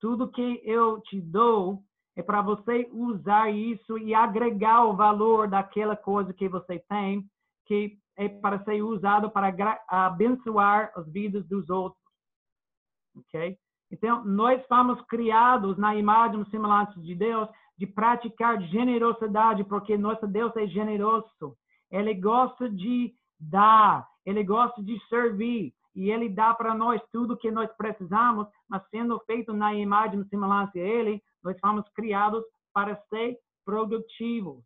Tudo 0.00 0.30
que 0.30 0.60
eu 0.64 1.00
te 1.00 1.20
dou 1.20 1.82
é 2.14 2.22
para 2.22 2.42
você 2.42 2.88
usar 2.92 3.50
isso 3.50 3.98
e 3.98 4.14
agregar 4.14 4.84
o 4.84 4.96
valor 4.96 5.48
daquela 5.48 5.96
coisa 5.96 6.32
que 6.32 6.48
você 6.48 6.78
tem, 6.88 7.24
que 7.66 7.98
é 8.16 8.28
para 8.28 8.62
ser 8.64 8.82
usado 8.82 9.30
para 9.30 9.54
abençoar 9.88 10.92
as 10.96 11.06
vidas 11.10 11.46
dos 11.46 11.68
outros. 11.68 12.02
Ok? 13.16 13.56
Então, 13.90 14.24
nós 14.24 14.64
fomos 14.66 15.00
criados 15.02 15.76
na 15.78 15.94
imagem 15.94 16.40
e 16.40 16.50
semelhança 16.50 17.00
de 17.00 17.14
Deus 17.14 17.48
de 17.76 17.86
praticar 17.86 18.60
generosidade, 18.62 19.64
porque 19.64 19.96
nosso 19.96 20.26
Deus 20.26 20.54
é 20.56 20.66
generoso. 20.66 21.56
Ele 21.90 22.14
gosta 22.14 22.68
de 22.68 23.14
dar, 23.38 24.06
ele 24.24 24.42
gosta 24.42 24.82
de 24.82 24.98
servir 25.08 25.74
e 25.94 26.10
ele 26.10 26.28
dá 26.28 26.54
para 26.54 26.74
nós 26.74 27.00
tudo 27.12 27.36
que 27.36 27.50
nós 27.50 27.70
precisamos, 27.76 28.46
mas 28.68 28.86
sendo 28.90 29.18
feito 29.20 29.52
na 29.52 29.74
imagem 29.74 30.20
e 30.20 30.28
semelhança 30.28 30.72
dele, 30.72 31.22
nós 31.42 31.58
fomos 31.58 31.88
criados 31.94 32.44
para 32.72 32.96
ser 33.08 33.38
produtivos. 33.64 34.62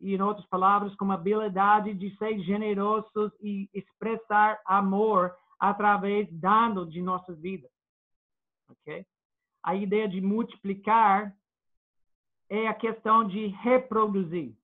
E, 0.00 0.14
em 0.14 0.22
outras 0.22 0.46
palavras, 0.46 0.94
com 0.96 1.10
a 1.10 1.14
habilidade 1.14 1.92
de 1.94 2.16
ser 2.16 2.38
generosos 2.40 3.32
e 3.40 3.68
expressar 3.74 4.60
amor 4.64 5.34
através 5.58 6.26
dando 6.32 6.86
de 6.86 7.02
nossas 7.02 7.38
vidas. 7.38 7.70
Ok? 8.68 9.04
A 9.62 9.74
ideia 9.74 10.08
de 10.08 10.20
multiplicar 10.20 11.34
é 12.50 12.66
a 12.66 12.74
questão 12.74 13.26
de 13.26 13.46
reproduzir. 13.46 14.54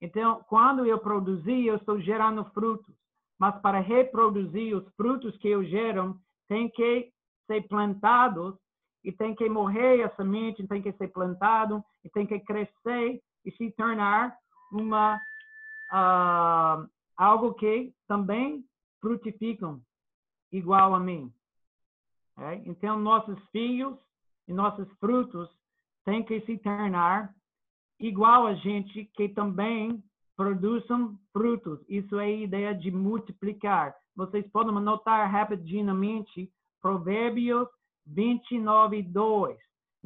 Então, 0.00 0.44
quando 0.48 0.84
eu 0.86 0.98
produzir, 0.98 1.66
eu 1.66 1.76
estou 1.76 2.00
gerando 2.00 2.44
frutos 2.52 2.94
mas 3.42 3.60
para 3.60 3.80
reproduzir 3.80 4.76
os 4.76 4.88
frutos 4.94 5.36
que 5.38 5.48
eu 5.48 5.64
gero, 5.64 6.16
tem 6.46 6.68
que 6.68 7.12
ser 7.48 7.66
plantados 7.66 8.54
e 9.02 9.10
tem 9.10 9.34
que 9.34 9.48
morrer 9.48 10.04
a 10.04 10.14
semente, 10.14 10.64
tem 10.68 10.80
que 10.80 10.92
ser 10.92 11.08
plantado 11.08 11.84
e 12.04 12.08
tem 12.08 12.24
que 12.24 12.38
crescer 12.38 13.20
e 13.44 13.50
se 13.50 13.72
tornar 13.72 14.36
uma 14.70 15.16
uh, 15.92 16.88
algo 17.16 17.52
que 17.54 17.92
também 18.06 18.64
frutificam 19.00 19.80
igual 20.52 20.94
a 20.94 21.00
mim. 21.00 21.34
É? 22.38 22.62
Então 22.64 22.96
nossos 22.96 23.36
filhos 23.50 23.98
e 24.46 24.52
nossos 24.52 24.88
frutos 25.00 25.50
têm 26.04 26.22
que 26.22 26.40
se 26.42 26.58
tornar 26.58 27.34
igual 27.98 28.46
a 28.46 28.54
gente 28.54 29.04
que 29.14 29.28
também 29.28 30.02
produzam 30.36 31.16
frutos. 31.32 31.78
Isso 31.88 32.18
é 32.18 32.24
a 32.24 32.30
ideia 32.30 32.74
de 32.74 32.90
multiplicar. 32.90 33.94
Vocês 34.16 34.46
podem 34.50 34.76
anotar 34.76 35.30
rapidamente 35.30 36.50
Provérbios 36.80 37.68
29, 38.06 39.02
2, 39.02 39.56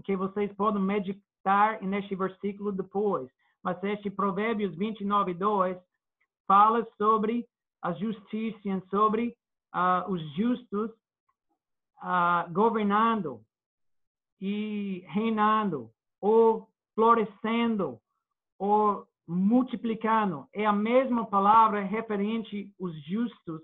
que 0.05 0.16
vocês 0.16 0.53
podem 0.55 0.82
meditar 0.82 1.80
neste 1.82 2.14
versículo 2.14 2.70
depois. 2.70 3.30
Mas 3.62 3.82
este 3.82 4.11
Provérbios 4.11 4.76
29, 4.76 5.34
2 5.34 5.78
fala 6.47 6.86
sobre 6.99 7.47
a 7.82 7.92
justiça, 7.92 8.82
sobre 8.90 9.34
uh, 9.74 10.11
os 10.11 10.20
justos 10.34 10.90
uh, 12.03 12.53
governando 12.53 13.40
e 14.41 15.05
reinando, 15.09 15.91
ou 16.20 16.68
florescendo, 16.95 17.99
ou 18.59 19.07
multiplicando. 19.26 20.47
É 20.53 20.64
a 20.64 20.72
mesma 20.72 21.26
palavra 21.26 21.82
referente 21.82 22.72
os 22.78 22.95
justos 23.05 23.61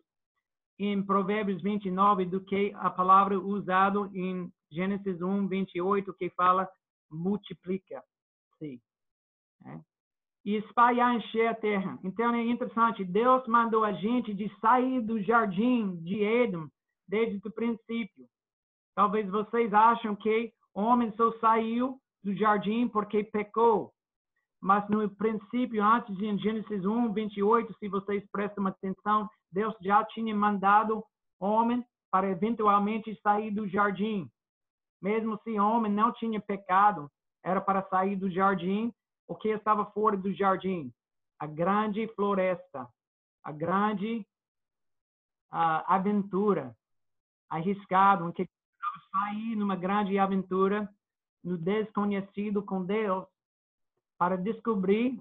em 0.79 1.03
Provérbios 1.03 1.63
29 1.63 2.25
do 2.25 2.41
que 2.41 2.73
a 2.75 2.91
palavra 2.91 3.39
usada 3.39 3.99
em 4.15 4.51
Gênesis 4.71 5.21
1, 5.21 5.47
28, 5.47 6.13
que 6.15 6.31
fala 6.31 6.69
multiplica. 7.11 8.03
Sim. 8.59 8.81
É. 9.67 9.81
E 10.45 10.57
espalhar, 10.57 11.15
encher 11.15 11.47
a 11.47 11.55
terra. 11.55 11.99
Então 12.03 12.35
é 12.35 12.43
interessante, 12.45 13.05
Deus 13.05 13.47
mandou 13.47 13.85
a 13.85 13.93
gente 13.93 14.35
de 14.35 14.51
sair 14.61 15.01
do 15.01 15.23
jardim 15.23 15.97
de 16.03 16.25
Éden 16.25 16.69
desde 17.07 17.47
o 17.47 17.53
princípio. 17.53 18.27
Talvez 18.95 19.29
vocês 19.31 19.73
acham 19.73 20.17
que 20.17 20.53
homem 20.75 21.13
só 21.17 21.33
saiu 21.39 21.99
do 22.23 22.35
jardim 22.35 22.89
porque 22.89 23.25
pecou 23.25 23.93
mas 24.63 24.89
no 24.89 25.11
princípio, 25.11 25.85
antes 25.85 26.17
em 26.21 26.39
Gênesis 26.39 26.85
1, 26.85 27.13
28, 27.13 27.75
se 27.81 27.89
vocês 27.89 28.25
prestam 28.31 28.69
atenção, 28.69 29.29
Deus 29.51 29.75
já 29.83 30.05
tinha 30.05 30.33
mandado 30.33 31.05
homem 31.41 31.85
para 32.13 32.31
eventualmente 32.31 33.19
sair 33.25 33.51
do 33.51 33.69
jardim. 33.69 34.31
Mesmo 35.03 35.37
se 35.43 35.59
homem 35.59 35.91
não 35.91 36.13
tinha 36.13 36.41
pecado, 36.41 37.11
era 37.45 37.61
para 37.61 37.83
sair 37.89 38.15
do 38.15 38.31
jardim. 38.31 38.95
O 39.27 39.35
que 39.35 39.49
estava 39.49 39.85
fora 39.87 40.17
do 40.17 40.33
jardim? 40.33 40.93
A 41.41 41.47
grande 41.47 42.07
floresta, 42.15 42.89
a 43.43 43.51
grande 43.51 44.25
uh, 45.53 45.83
aventura, 45.89 46.73
arriscado, 47.51 48.29
em 48.29 48.33
que 48.33 48.49
sair 49.13 49.55
numa 49.55 49.77
grande 49.77 50.19
aventura 50.19 50.89
no 51.45 51.59
desconhecido 51.59 52.63
com 52.63 52.85
Deus 52.85 53.27
para 54.19 54.37
descobrir 54.37 55.21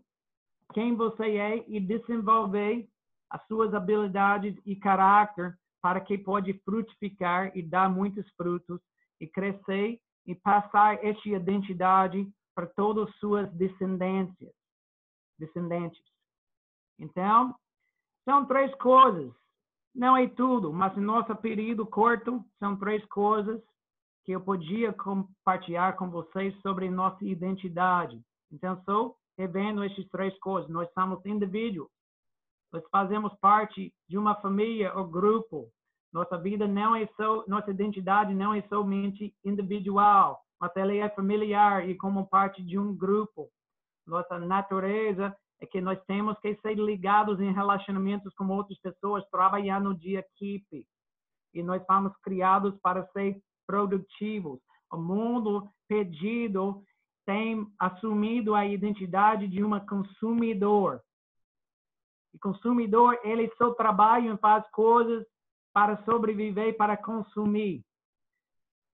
quem 0.74 0.96
você 0.96 1.38
é 1.38 1.66
e 1.68 1.80
desenvolver 1.80 2.88
as 3.30 3.46
suas 3.48 3.74
habilidades 3.74 4.56
e 4.66 4.76
caráter 4.76 5.58
para 5.82 6.00
que 6.00 6.18
pode 6.18 6.54
frutificar 6.64 7.52
e 7.56 7.62
dar 7.62 7.90
muitos 7.90 8.30
frutos 8.36 8.80
e 9.20 9.28
crescer 9.28 10.00
e 10.26 10.36
passar 10.36 11.04
esta 11.04 11.28
identidade 11.28 12.32
para 12.54 12.68
todas 12.68 13.10
as 13.10 13.16
suas 13.16 13.52
descendências, 13.54 14.54
descendentes. 15.40 16.02
Então, 17.00 17.56
são 18.24 18.46
três 18.46 18.74
coisas. 18.76 19.34
Não 19.94 20.16
é 20.16 20.28
tudo, 20.28 20.72
mas 20.72 20.96
em 20.96 21.02
nosso 21.02 21.36
período 21.38 21.86
curto, 21.86 22.46
são 22.60 22.78
três 22.78 23.04
coisas 23.06 23.62
que 24.24 24.32
eu 24.32 24.42
podia 24.42 24.94
compartilhar 24.94 25.96
com 25.96 26.10
vocês 26.10 26.56
sobre 26.62 26.90
nossa 26.90 27.24
identidade. 27.26 28.20
Então, 28.52 28.82
sou 28.84 29.16
revendo 29.38 29.84
estas 29.84 30.08
três 30.10 30.38
coisas. 30.40 30.70
Nós 30.70 30.88
somos 30.94 31.26
indivíduos. 31.26 31.90
Nós 32.72 32.84
fazemos 32.92 33.34
parte 33.40 33.94
de 34.08 34.18
uma 34.18 34.36
família 34.36 34.96
ou 34.96 35.08
grupo. 35.08 35.70
Nossa 36.14 36.38
vida 36.38 36.68
não 36.68 36.96
é 36.96 37.08
só, 37.18 37.44
nossa 37.48 37.72
identidade 37.72 38.34
não 38.34 38.54
é 38.54 38.62
somente 38.64 39.34
individual, 39.44 40.42
mas 40.60 40.76
ele 40.76 40.98
é 40.98 41.10
familiar 41.10 41.88
e 41.88 41.96
como 41.96 42.28
parte 42.28 42.62
de 42.62 42.78
um 42.78 42.96
grupo. 42.96 43.50
Nossa 44.06 44.38
natureza 44.38 45.36
é 45.60 45.66
que 45.66 45.80
nós 45.80 46.00
temos 46.06 46.38
que 46.40 46.56
ser 46.56 46.76
ligados 46.76 47.40
em 47.40 47.54
relacionamentos 47.54 48.34
com 48.36 48.48
outras 48.48 48.80
pessoas, 48.80 49.24
trabalhando 49.30 49.96
de 49.96 50.18
equipe. 50.18 50.86
E 51.54 51.62
nós 51.62 51.86
fomos 51.86 52.16
criados 52.18 52.78
para 52.82 53.06
ser 53.08 53.42
produtivos. 53.72 54.60
O 54.92 54.98
mundo 54.98 55.70
pedido 55.88 56.84
tem 57.26 57.66
assumido 57.80 58.54
a 58.54 58.66
identidade 58.66 59.48
de 59.48 59.64
uma 59.64 59.80
consumidor. 59.80 61.00
E 62.34 62.40
consumidor, 62.40 63.18
ele 63.24 63.50
só 63.58 63.74
trabalha 63.74 64.34
e 64.34 64.38
faz 64.40 64.70
coisas 64.72 65.26
para 65.74 66.04
sobreviver, 66.04 66.76
para 66.76 66.98
consumir. 66.98 67.82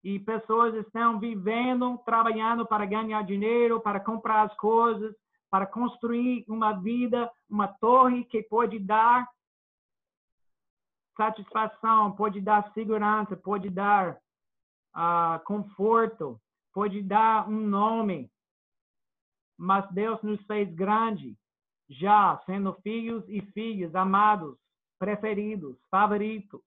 E 0.04 0.20
pessoas 0.20 0.76
estão 0.76 1.20
vivendo, 1.20 1.98
trabalhando 2.06 2.64
para 2.68 2.86
ganhar 2.86 3.24
dinheiro, 3.24 3.82
para 3.82 4.00
comprar 4.00 4.44
as 4.44 4.56
coisas, 4.58 5.16
para 5.50 5.66
construir 5.66 6.46
uma 6.48 6.74
vida, 6.74 7.32
uma 7.50 7.68
torre 7.68 8.24
que 8.26 8.44
pode 8.44 8.78
dar 8.78 9.28
satisfação, 11.16 12.12
pode 12.12 12.40
dar 12.40 12.72
segurança, 12.74 13.36
pode 13.36 13.72
dar 13.72 14.20
uh, 14.98 15.40
conforto, 15.46 16.42
pode 16.74 17.02
dar 17.04 17.48
um 17.48 17.68
nome. 17.68 18.30
Mas 19.58 19.90
Deus 19.92 20.22
nos 20.24 20.44
fez 20.46 20.74
grande, 20.74 21.38
já 21.90 22.38
sendo 22.46 22.74
filhos 22.82 23.24
e 23.30 23.42
filhas 23.54 23.94
amados, 23.96 24.58
preferidos, 25.00 25.78
favoritos, 25.90 26.62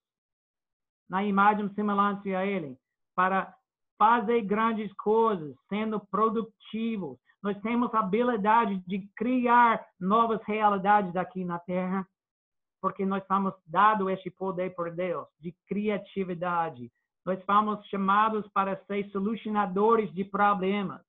na 1.09 1.25
imagem 1.25 1.69
semelhante 1.75 2.33
a 2.35 2.47
Ele, 2.47 2.79
para 3.15 3.53
fazer 3.99 4.43
grandes 4.43 4.93
coisas, 4.95 5.55
sendo 5.69 6.01
produtivos, 6.07 7.19
nós 7.43 7.61
temos 7.61 7.93
a 7.95 8.01
habilidade 8.01 8.79
de 8.87 9.07
criar 9.17 9.85
novas 9.99 10.43
realidades 10.45 11.15
aqui 11.17 11.45
na 11.45 11.59
Terra, 11.59 12.07
porque 12.81 13.05
nós 13.05 13.27
fomos 13.27 13.55
dado 13.67 14.09
este 14.09 14.31
poder 14.31 14.75
por 14.75 14.95
Deus 14.95 15.27
de 15.39 15.55
criatividade. 15.67 16.91
Nós 17.25 17.43
fomos 17.45 17.85
chamados 17.87 18.47
para 18.49 18.83
ser 18.87 19.11
solucionadores 19.11 20.13
de 20.15 20.25
problemas 20.25 21.03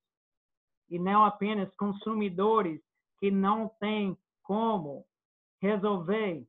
e 0.90 1.00
não 1.00 1.24
apenas 1.24 1.74
consumidores 1.76 2.82
que 3.20 3.32
não 3.32 3.70
têm 3.80 4.18
como 4.44 5.06
resolver 5.62 6.46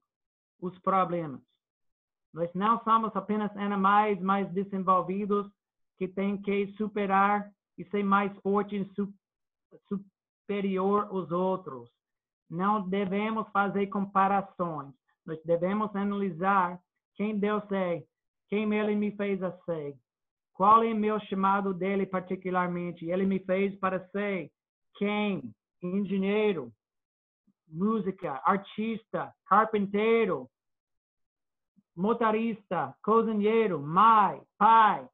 os 0.60 0.76
problemas. 0.80 1.40
Nós 2.32 2.52
não 2.54 2.82
somos 2.82 3.14
apenas 3.14 3.54
animais 3.56 4.20
mais 4.20 4.50
desenvolvidos 4.52 5.50
que 5.98 6.08
têm 6.08 6.40
que 6.40 6.72
superar 6.78 7.52
e 7.76 7.84
ser 7.84 8.02
mais 8.02 8.36
fortes 8.40 8.88
superior 9.88 11.08
aos 11.10 11.30
outros. 11.30 11.90
Não 12.48 12.88
devemos 12.88 13.48
fazer 13.50 13.86
comparações. 13.88 14.94
Nós 15.24 15.40
devemos 15.44 15.94
analisar 15.94 16.80
quem 17.14 17.38
Deus 17.38 17.62
é, 17.70 18.02
quem 18.52 18.72
Ele 18.74 18.94
me 18.94 19.10
fez 19.12 19.42
a 19.42 19.50
ser, 19.64 19.96
qual 20.52 20.82
é 20.82 20.92
o 20.92 20.96
meu 20.96 21.18
chamado 21.20 21.72
dele 21.72 22.04
particularmente. 22.04 23.06
Ele 23.06 23.24
me 23.24 23.38
fez 23.38 23.74
para 23.78 24.06
ser 24.08 24.50
quem? 24.96 25.54
Engenheiro, 25.82 26.70
música, 27.66 28.42
artista, 28.44 29.32
carpinteiro, 29.46 30.48
motorista, 31.96 32.94
cozinheiro, 33.02 33.80
mãe, 33.80 34.42
pai. 34.58 35.08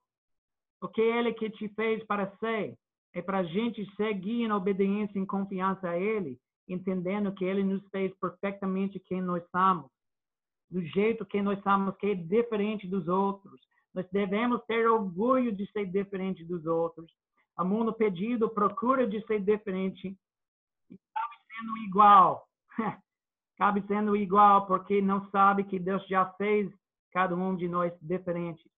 O 0.81 0.89
que 0.89 1.01
ele 1.01 1.33
que 1.33 1.49
te 1.49 1.69
fez 1.69 2.05
para 2.05 2.37
ser? 2.39 2.77
é 3.15 3.23
para 3.23 3.39
a 3.39 3.45
gente 3.45 3.85
seguir 3.97 4.43
em 4.43 4.53
obediência 4.53 5.19
e 5.19 5.27
confiança 5.27 5.89
a 5.89 5.99
Ele, 5.99 6.39
entendendo 6.69 7.33
que 7.33 7.45
Ele 7.45 7.65
nos 7.65 7.87
fez 7.89 8.13
perfeitamente 8.19 9.01
quem 9.01 9.21
nós 9.21 9.43
somos, 9.51 9.91
do 10.71 10.83
jeito 10.83 11.25
que 11.25 11.41
nós 11.41 11.63
somos, 11.63 11.97
que 11.97 12.09
é 12.09 12.15
diferente 12.15 12.87
dos 12.87 13.09
outros. 13.09 13.61
Nós 13.95 14.07
devemos 14.13 14.63
ter 14.67 14.89
orgulho 14.89 15.55
de 15.55 15.71
ser 15.73 15.87
diferente 15.87 16.45
dos 16.45 16.67
outros. 16.67 17.11
O 17.59 17.65
mundo 17.65 17.93
pedido 17.93 18.49
procura 18.49 19.07
de 19.07 19.25
ser 19.27 19.41
diferente 19.41 20.17
e 20.91 20.95
acaba 20.95 21.35
sendo 21.49 21.77
igual. 21.79 22.49
acaba 23.59 23.83
sendo 23.87 24.15
igual 24.15 24.67
porque 24.67 25.03
não 25.03 25.29
sabe 25.31 25.65
que 25.65 25.79
Deus 25.79 26.07
já 26.07 26.27
fez 26.35 26.73
cada 27.13 27.35
um 27.35 27.57
de 27.57 27.67
nós 27.69 27.93
diferente. 28.01 28.71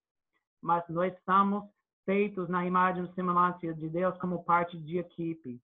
Mas 0.63 0.83
nós 0.89 1.13
somos 1.25 1.69
feitos 2.07 2.49
na 2.49 2.65
imagem 2.65 3.05
e 3.05 3.15
semelhança 3.15 3.75
de 3.75 3.89
Deus 3.89 4.17
como 4.19 4.45
parte 4.45 4.79
de 4.79 4.99
equipe. 4.99 5.61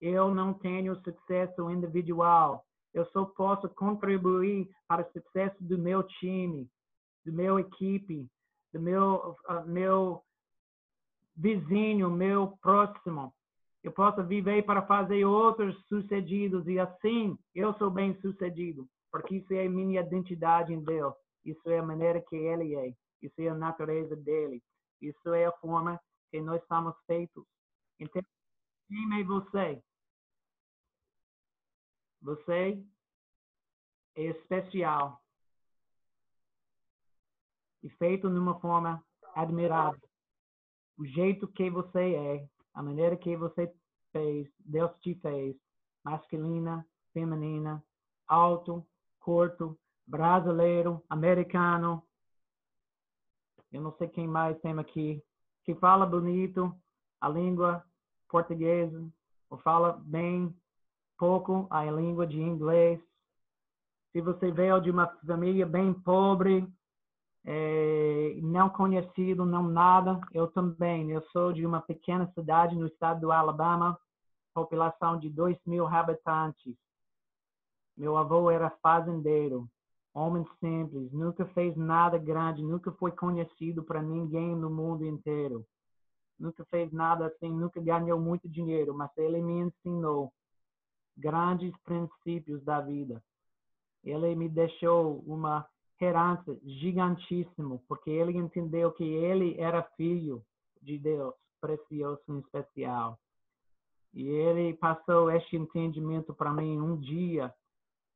Eu 0.00 0.34
não 0.34 0.54
tenho 0.54 0.94
sucesso 1.02 1.70
individual. 1.70 2.64
Eu 2.92 3.06
só 3.06 3.24
posso 3.24 3.68
contribuir 3.68 4.68
para 4.88 5.02
o 5.02 5.12
sucesso 5.12 5.56
do 5.62 5.78
meu 5.78 6.02
time, 6.02 6.68
do 7.24 7.32
meu 7.32 7.58
equipe, 7.58 8.28
do 8.72 8.80
meu 8.80 9.36
uh, 9.48 9.66
meu 9.66 10.22
vizinho, 11.36 12.10
meu 12.10 12.58
próximo. 12.60 13.32
Eu 13.82 13.92
posso 13.92 14.22
viver 14.24 14.64
para 14.64 14.82
fazer 14.82 15.24
outros 15.24 15.74
sucedidos 15.86 16.66
e 16.66 16.78
assim 16.78 17.38
eu 17.54 17.72
sou 17.74 17.90
bem 17.90 18.14
sucedido, 18.20 18.86
porque 19.10 19.36
isso 19.36 19.52
é 19.54 19.66
minha 19.68 20.00
identidade 20.00 20.72
em 20.72 20.82
Deus. 20.82 21.14
Isso 21.44 21.70
é 21.70 21.78
a 21.78 21.82
maneira 21.82 22.20
que 22.20 22.36
Ele 22.36 22.74
é. 22.74 22.92
Isso 23.22 23.40
é 23.40 23.48
a 23.48 23.54
natureza 23.54 24.14
dele. 24.16 24.62
Isso 25.00 25.32
é 25.32 25.46
a 25.46 25.52
forma 25.52 25.98
que 26.30 26.40
nós 26.40 26.60
estamos 26.60 26.94
feitos. 27.06 27.44
Então, 27.98 28.22
quem 28.88 29.20
é 29.20 29.24
você? 29.24 29.82
Você 32.22 32.82
é 34.14 34.22
especial. 34.22 35.20
E 37.82 37.88
feito 37.90 38.28
numa 38.28 38.60
forma 38.60 39.02
admirável. 39.34 40.00
O 40.98 41.06
jeito 41.06 41.48
que 41.48 41.70
você 41.70 42.14
é, 42.14 42.48
a 42.74 42.82
maneira 42.82 43.16
que 43.16 43.36
você 43.36 43.72
fez, 44.12 44.48
Deus 44.58 44.92
te 45.00 45.14
fez, 45.16 45.56
masculina, 46.04 46.86
feminina, 47.12 47.82
alto, 48.26 48.86
curto, 49.18 49.78
brasileiro, 50.06 51.02
americano, 51.08 52.06
eu 53.72 53.80
não 53.80 53.96
sei 53.96 54.08
quem 54.08 54.26
mais 54.26 54.60
tem 54.60 54.76
aqui, 54.78 55.22
que 55.64 55.74
fala 55.76 56.04
bonito 56.04 56.74
a 57.20 57.28
língua 57.28 57.84
portuguesa, 58.28 59.08
ou 59.48 59.58
fala 59.58 59.92
bem 59.92 60.54
pouco 61.20 61.66
a 61.68 61.84
língua 61.84 62.26
de 62.26 62.40
inglês. 62.40 62.98
Se 64.10 64.22
você 64.22 64.50
veio 64.50 64.80
de 64.80 64.90
uma 64.90 65.06
família 65.26 65.66
bem 65.66 65.92
pobre, 65.92 66.66
é, 67.44 68.38
não 68.42 68.70
conhecido, 68.70 69.44
não 69.44 69.62
nada, 69.62 70.18
eu 70.32 70.48
também. 70.48 71.10
Eu 71.10 71.22
sou 71.30 71.52
de 71.52 71.66
uma 71.66 71.82
pequena 71.82 72.26
cidade 72.32 72.74
no 72.74 72.86
estado 72.86 73.20
do 73.20 73.30
Alabama, 73.30 74.00
população 74.54 75.18
de 75.18 75.28
2 75.28 75.58
mil 75.66 75.86
habitantes. 75.86 76.74
Meu 77.94 78.16
avô 78.16 78.50
era 78.50 78.70
fazendeiro 78.82 79.68
homem 80.12 80.44
simples, 80.58 81.12
nunca 81.12 81.46
fez 81.46 81.76
nada 81.76 82.18
grande, 82.18 82.64
nunca 82.64 82.90
foi 82.92 83.12
conhecido 83.12 83.84
para 83.84 84.02
ninguém 84.02 84.56
no 84.56 84.68
mundo 84.68 85.06
inteiro. 85.06 85.64
Nunca 86.38 86.64
fez 86.64 86.90
nada 86.90 87.26
assim, 87.26 87.52
nunca 87.52 87.80
ganhou 87.80 88.18
muito 88.18 88.48
dinheiro, 88.48 88.92
mas 88.92 89.10
ele 89.16 89.40
me 89.40 89.60
ensinou 89.60 90.32
grandes 91.16 91.72
princípios 91.84 92.62
da 92.64 92.80
vida. 92.80 93.22
Ele 94.02 94.34
me 94.34 94.48
deixou 94.48 95.22
uma 95.26 95.66
herança 96.00 96.58
gigantíssima, 96.64 97.78
porque 97.86 98.10
ele 98.10 98.36
entendeu 98.36 98.90
que 98.92 99.04
ele 99.04 99.60
era 99.60 99.82
filho 99.96 100.42
de 100.80 100.98
Deus, 100.98 101.34
precioso 101.60 102.22
e 102.28 102.38
especial. 102.38 103.18
E 104.14 104.26
ele 104.26 104.74
passou 104.74 105.30
este 105.30 105.56
entendimento 105.56 106.34
para 106.34 106.52
mim 106.52 106.80
um 106.80 106.96
dia 106.96 107.54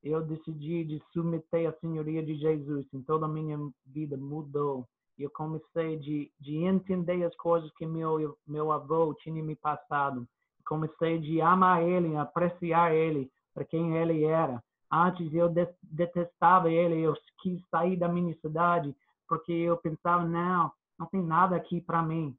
eu 0.04 0.22
decidi 0.22 0.84
de 0.84 1.02
submeter 1.14 1.66
a 1.66 1.72
senhoria 1.80 2.22
de 2.22 2.34
Jesus. 2.34 2.86
Em 2.92 3.02
toda 3.02 3.24
a 3.24 3.28
minha 3.28 3.58
vida 3.86 4.18
mudou. 4.18 4.86
Eu 5.18 5.30
comecei 5.30 5.96
de, 5.96 6.30
de 6.38 6.58
entender 6.58 7.24
as 7.24 7.34
coisas 7.36 7.72
que 7.78 7.86
meu 7.86 8.36
meu 8.46 8.70
avô 8.70 9.14
tinha 9.14 9.42
me 9.42 9.56
passado. 9.56 10.28
Comecei 10.66 11.18
de 11.18 11.40
amar 11.40 11.82
ele, 11.82 12.16
apreciar 12.16 12.94
ele 12.94 13.30
para 13.52 13.64
quem 13.64 13.96
ele 13.96 14.24
era. 14.24 14.62
Antes 14.90 15.32
eu 15.34 15.48
detestava 15.82 16.70
ele, 16.70 17.00
eu 17.00 17.14
quis 17.42 17.60
sair 17.68 17.96
da 17.96 18.08
minha 18.08 18.34
cidade 18.40 18.94
porque 19.28 19.52
eu 19.52 19.76
pensava 19.76 20.24
não, 20.24 20.70
não 20.98 21.06
tem 21.06 21.22
nada 21.22 21.56
aqui 21.56 21.80
para 21.80 22.02
mim. 22.02 22.36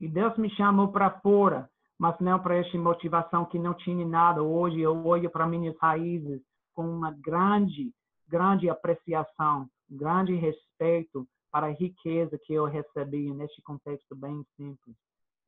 E 0.00 0.08
Deus 0.08 0.36
me 0.36 0.50
chamou 0.50 0.88
para 0.88 1.10
fora, 1.20 1.68
mas 1.98 2.18
não 2.20 2.38
para 2.38 2.56
essa 2.56 2.76
motivação 2.76 3.44
que 3.44 3.58
não 3.58 3.74
tinha 3.74 4.06
nada. 4.06 4.42
Hoje 4.42 4.80
eu 4.80 5.06
olho 5.06 5.30
para 5.30 5.46
minhas 5.46 5.76
raízes 5.78 6.40
com 6.74 6.86
uma 6.86 7.10
grande, 7.12 7.92
grande 8.28 8.68
apreciação, 8.68 9.68
grande 9.88 10.34
respeito 10.34 11.26
para 11.50 11.68
a 11.68 11.72
riqueza 11.72 12.38
que 12.44 12.52
eu 12.52 12.66
recebi 12.66 13.32
neste 13.32 13.62
contexto 13.62 14.14
bem 14.14 14.44
simples. 14.56 14.96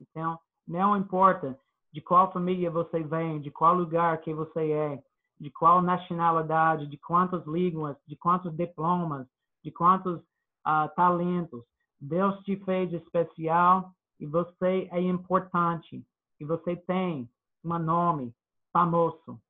Então, 0.01 0.39
Não 0.67 0.95
importa 0.95 1.57
de 1.91 2.01
qual 2.01 2.31
família 2.31 2.69
você 2.69 3.01
vem, 3.03 3.41
de 3.41 3.49
qual 3.49 3.73
lugar 3.73 4.19
que 4.21 4.33
você 4.33 4.71
é, 4.71 5.03
de 5.39 5.49
qual 5.49 5.81
nacionalidade, 5.81 6.87
de 6.87 6.97
quantas 6.97 7.45
línguas, 7.47 7.97
de 8.05 8.15
quantos 8.15 8.53
diplomas, 8.55 9.27
de 9.63 9.71
quantos 9.71 10.19
uh, 10.19 10.93
talentos. 10.95 11.63
Deus 11.99 12.37
te 12.43 12.57
fez 12.57 12.91
especial 12.93 13.93
e 14.19 14.25
você 14.25 14.87
é 14.91 15.01
importante. 15.01 16.05
E 16.39 16.45
você 16.45 16.75
tem 16.75 17.29
um 17.63 17.77
nome 17.79 18.33
famoso. 18.71 19.41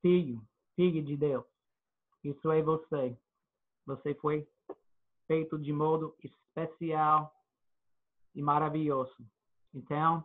Filho, 0.00 0.40
filho 0.76 1.02
de 1.02 1.16
Deus. 1.16 1.44
Isso 2.22 2.50
é 2.50 2.62
você. 2.62 3.16
Você 3.86 4.14
foi 4.14 4.46
feito 5.26 5.58
de 5.58 5.72
modo 5.72 6.14
especial 6.22 7.32
e 8.34 8.42
maravilhoso. 8.42 9.16
Então, 9.72 10.24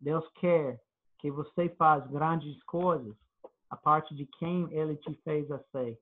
Deus 0.00 0.26
quer 0.40 0.80
que 1.18 1.30
você 1.30 1.68
faça 1.70 2.06
grandes 2.08 2.62
coisas 2.64 3.16
a 3.70 3.76
parte 3.76 4.14
de 4.14 4.26
quem 4.38 4.72
Ele 4.72 4.96
te 4.96 5.14
fez 5.24 5.50
a 5.50 5.58
ser. 5.70 5.98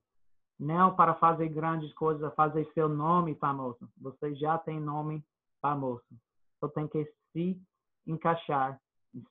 Não 0.59 0.95
para 0.95 1.15
fazer 1.15 1.49
grandes 1.49 1.93
coisas, 1.95 2.35
fazer 2.35 2.67
seu 2.73 2.89
nome 2.89 3.35
famoso. 3.35 3.91
Você 3.99 4.35
já 4.35 4.57
tem 4.57 4.81
nome 4.81 5.25
famoso. 5.61 6.05
Só 6.61 6.69
tem 6.69 6.89
que 6.89 7.05
se 7.33 7.61
encaixar 8.07 8.81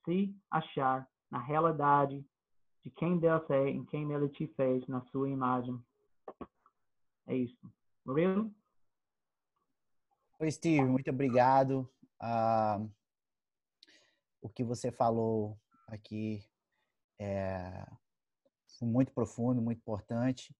se 0.03 0.35
achar 0.49 1.07
na 1.29 1.39
realidade 1.39 2.25
de 2.83 2.89
quem 2.91 3.17
Deus 3.17 3.47
é, 3.49 3.69
em 3.69 3.83
quem 3.85 4.11
Ele 4.11 4.29
te 4.29 4.47
fez, 4.55 4.85
na 4.87 5.01
sua 5.11 5.29
imagem. 5.29 5.79
É 7.27 7.35
isso. 7.35 7.71
Murilo? 8.05 8.51
Oi, 10.39 10.51
Steve, 10.51 10.85
muito 10.85 11.09
obrigado. 11.09 11.89
Uh, 12.21 12.89
o 14.45 14.49
que 14.49 14.63
você 14.63 14.91
falou 14.91 15.57
aqui 15.87 16.45
é 17.19 17.83
muito 18.79 19.11
profundo, 19.11 19.59
muito 19.59 19.79
importante. 19.79 20.55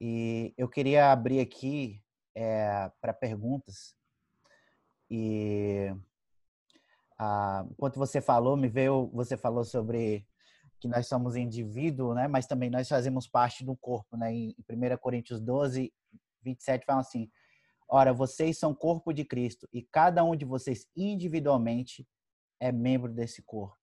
E 0.00 0.52
eu 0.58 0.68
queria 0.68 1.12
abrir 1.12 1.38
aqui 1.38 2.02
é, 2.34 2.90
para 3.00 3.14
perguntas. 3.14 3.94
E 5.08 5.94
enquanto 7.70 7.96
você 7.96 8.20
falou, 8.20 8.56
me 8.56 8.68
veio, 8.68 9.08
você 9.12 9.36
falou 9.36 9.64
sobre 9.64 10.26
que 10.80 10.88
nós 10.88 11.06
somos 11.06 11.36
indivíduo, 11.36 12.14
né? 12.14 12.26
Mas 12.26 12.48
também 12.48 12.70
nós 12.70 12.88
fazemos 12.88 13.28
parte 13.28 13.64
do 13.64 13.76
corpo, 13.76 14.16
né? 14.16 14.34
Em 14.34 14.56
1 14.68 14.96
Coríntios 14.96 15.40
12, 15.40 15.94
27 16.42 16.84
fala 16.84 17.02
assim: 17.02 17.30
Ora, 17.88 18.12
vocês 18.12 18.58
são 18.58 18.74
corpo 18.74 19.12
de 19.12 19.24
Cristo 19.24 19.68
e 19.72 19.80
cada 19.80 20.24
um 20.24 20.34
de 20.34 20.44
vocês 20.44 20.88
individualmente 20.96 22.04
é 22.62 22.70
membro 22.70 23.12
desse 23.12 23.42
corpo. 23.42 23.76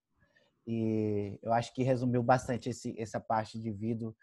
E 0.65 1.37
eu 1.43 1.51
acho 1.51 1.73
que 1.73 1.83
resumiu 1.83 2.23
bastante 2.23 2.69
esse, 2.69 2.95
essa 2.97 3.19
parte 3.19 3.59
de 3.59 3.69
vida 3.71 4.13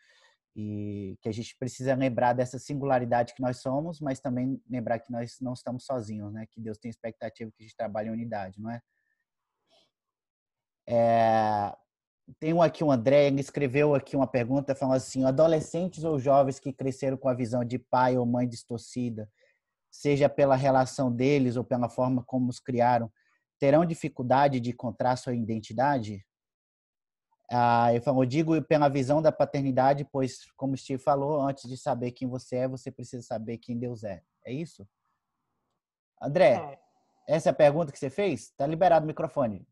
e 0.57 1.19
que 1.21 1.29
a 1.29 1.33
gente 1.33 1.55
precisa 1.59 1.95
lembrar 1.95 2.33
dessa 2.33 2.59
singularidade 2.59 3.35
que 3.35 3.43
nós 3.43 3.59
somos, 3.59 4.01
mas 4.01 4.19
também 4.19 4.59
lembrar 4.67 4.99
que 5.01 5.13
nós 5.13 5.37
não 5.43 5.53
estamos 5.53 5.85
sozinhos, 5.85 6.33
né? 6.33 6.47
Que 6.51 6.59
Deus 6.59 6.79
tem 6.79 6.89
expectativa 6.89 7.51
que 7.51 7.63
a 7.63 7.67
gente 7.67 7.77
trabalhe 7.77 8.09
em 8.09 8.13
unidade, 8.13 8.59
não 8.59 8.71
é? 8.71 8.81
é 10.89 11.77
tem 12.41 12.59
aqui, 12.61 12.83
o 12.83 12.91
André, 12.91 13.27
ele 13.27 13.41
escreveu 13.41 13.95
aqui 13.95 14.17
uma 14.17 14.27
pergunta 14.27 14.75
falando 14.75 14.97
assim: 14.97 15.25
adolescentes 15.25 16.03
ou 16.03 16.19
jovens 16.19 16.59
que 16.59 16.73
cresceram 16.73 17.17
com 17.17 17.29
a 17.29 17.35
visão 17.35 17.63
de 17.65 17.79
pai 17.79 18.17
ou 18.17 18.25
mãe 18.25 18.49
distorcida 18.49 19.31
seja 19.91 20.29
pela 20.29 20.57
relação 20.57 21.13
deles 21.13 21.57
ou 21.57 21.65
pela 21.65 21.89
forma 21.89 22.23
como 22.25 22.49
os 22.49 22.59
criaram, 22.59 23.11
terão 23.59 23.85
dificuldade 23.85 24.61
de 24.61 24.71
encontrar 24.71 25.17
sua 25.17 25.35
identidade? 25.35 26.25
Ah, 27.51 27.95
eu 27.95 28.03
falo, 28.03 28.25
digo 28.27 28.61
pela 28.63 28.89
visão 28.89 29.23
da 29.23 29.31
paternidade, 29.31 30.05
pois, 30.11 30.51
como 30.57 30.75
o 30.75 30.77
Steve 30.77 31.03
falou, 31.03 31.41
antes 31.41 31.69
de 31.69 31.77
saber 31.77 32.11
quem 32.11 32.29
você 32.29 32.57
é, 32.57 32.69
você 32.69 32.91
precisa 32.91 33.23
saber 33.23 33.59
quem 33.59 33.79
Deus 33.79 34.03
é. 34.03 34.23
É 34.45 34.53
isso? 34.53 34.87
André, 36.21 36.55
é. 36.55 36.79
essa 37.35 37.51
é 37.51 37.53
a 37.53 37.55
pergunta 37.55 37.93
que 37.93 37.99
você 37.99 38.11
fez? 38.11 38.43
Está 38.43 38.67
liberado 38.67 39.05
o 39.05 39.07
microfone. 39.07 39.67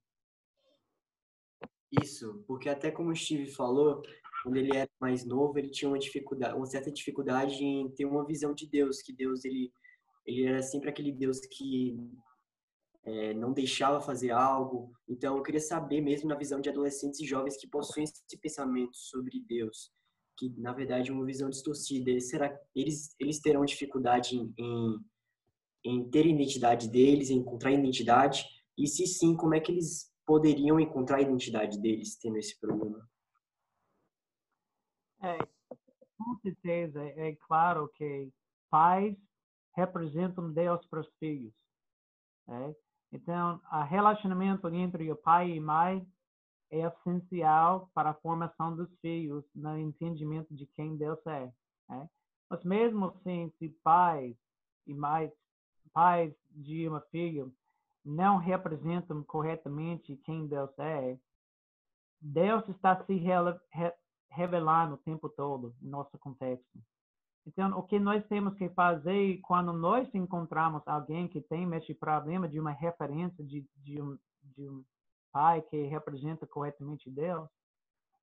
Isso, 2.03 2.45
porque 2.47 2.69
até 2.69 2.91
como 2.91 3.11
o 3.11 3.17
Steve 3.17 3.51
falou, 3.51 4.03
quando 4.43 4.57
ele 4.57 4.77
era 4.77 4.91
mais 5.01 5.25
novo, 5.25 5.59
ele 5.59 5.71
tinha 5.71 5.89
uma 5.89 5.99
dificuldade, 5.99 6.55
uma 6.55 6.67
certa 6.67 6.91
dificuldade 6.91 7.65
em 7.65 7.89
ter 7.91 8.05
uma 8.05 8.25
visão 8.25 8.55
de 8.55 8.69
Deus, 8.69 9.03
que 9.03 9.13
Deus 9.13 9.45
ele 9.45 9.73
ele 10.27 10.47
era 10.47 10.63
sempre 10.63 10.89
aquele 10.89 11.13
Deus 11.13 11.41
que 11.41 11.97
é, 13.05 13.35
não 13.35 13.53
deixava 13.53 14.01
fazer 14.01 14.31
algo. 14.31 14.93
Então, 15.09 15.37
eu 15.37 15.43
queria 15.43 15.61
saber 15.61 16.01
mesmo 16.01 16.29
na 16.29 16.35
visão 16.35 16.61
de 16.61 16.71
adolescentes 16.71 17.21
e 17.21 17.27
jovens 17.27 17.57
que 17.57 17.69
possuem 17.69 18.05
esse 18.05 18.39
pensamento 18.41 18.97
sobre 18.97 19.41
Deus, 19.47 19.93
que 20.37 20.49
na 20.59 20.73
verdade 20.73 21.11
é 21.11 21.13
uma 21.13 21.25
visão 21.25 21.51
distorcida. 21.51 22.19
Será 22.21 22.59
eles 22.75 23.15
eles 23.21 23.41
terão 23.41 23.65
dificuldade 23.65 24.37
em, 24.37 24.55
em, 24.59 24.99
em 25.85 26.11
ter 26.11 26.27
identidade 26.27 26.89
deles, 26.89 27.31
em 27.31 27.39
encontrar 27.39 27.73
identidade? 27.73 28.45
E 28.77 28.87
se 28.89 29.07
sim, 29.07 29.37
como 29.37 29.55
é 29.55 29.61
que 29.61 29.71
eles 29.71 30.13
poderiam 30.27 30.81
encontrar 30.81 31.19
a 31.19 31.23
identidade 31.23 31.79
deles 31.81 32.17
tendo 32.17 32.39
esse 32.39 32.59
problema? 32.59 33.07
É, 35.23 35.39
com 36.19 36.37
certeza, 36.43 37.03
é 37.03 37.37
claro 37.47 37.89
que 37.95 38.31
pais 38.71 39.17
representam 39.77 40.53
Deus 40.53 40.85
para 40.87 41.01
os 41.01 41.09
filhos. 41.19 41.55
É? 42.49 42.75
Então, 43.15 43.61
o 43.73 43.83
relacionamento 43.85 44.69
entre 44.75 45.09
o 45.13 45.15
pai 45.15 45.53
e 45.53 45.61
mãe 45.61 46.05
é 46.69 46.81
essencial 46.81 47.89
para 47.95 48.11
a 48.11 48.15
formação 48.15 48.75
dos 48.75 48.91
filhos 49.01 49.45
no 49.55 49.79
entendimento 49.79 50.53
de 50.53 50.67
quem 50.67 50.97
Deus 50.97 51.25
é. 51.25 51.53
é? 51.91 52.09
Mas 52.51 52.65
mesmo 52.65 53.07
assim, 53.07 53.53
se 53.57 53.69
pais 53.85 54.37
e 54.85 54.93
mães, 54.93 55.31
pais 55.93 56.35
de 56.51 56.89
uma 56.89 57.01
filha 57.03 57.47
não 58.05 58.37
representam 58.37 59.23
corretamente 59.23 60.17
quem 60.25 60.49
Deus 60.49 60.77
é, 60.77 61.17
Deus 62.21 62.69
está 62.69 63.01
se 63.05 63.15
revelando 64.29 64.95
o 64.95 64.99
tempo 64.99 65.29
todo 65.29 65.73
no 65.81 65.91
nosso 65.91 66.19
contexto. 66.19 66.83
Então, 67.47 67.79
o 67.79 67.83
que 67.83 67.99
nós 67.99 68.27
temos 68.27 68.55
que 68.55 68.69
fazer 68.71 69.39
quando 69.43 69.73
nós 69.73 70.09
encontramos 70.15 70.83
alguém 70.87 71.29
que 71.29 71.41
tem 71.43 71.73
esse 71.75 71.95
problema 71.95 72.49
de 72.49 72.59
uma 72.59 72.71
referência 72.73 73.45
de, 73.45 73.67
de, 73.77 74.01
um, 74.01 74.19
de 74.57 74.69
um 74.69 74.83
pai 75.31 75.61
que 75.63 75.83
representa 75.85 76.47
corretamente 76.47 77.11
Deus, 77.11 77.49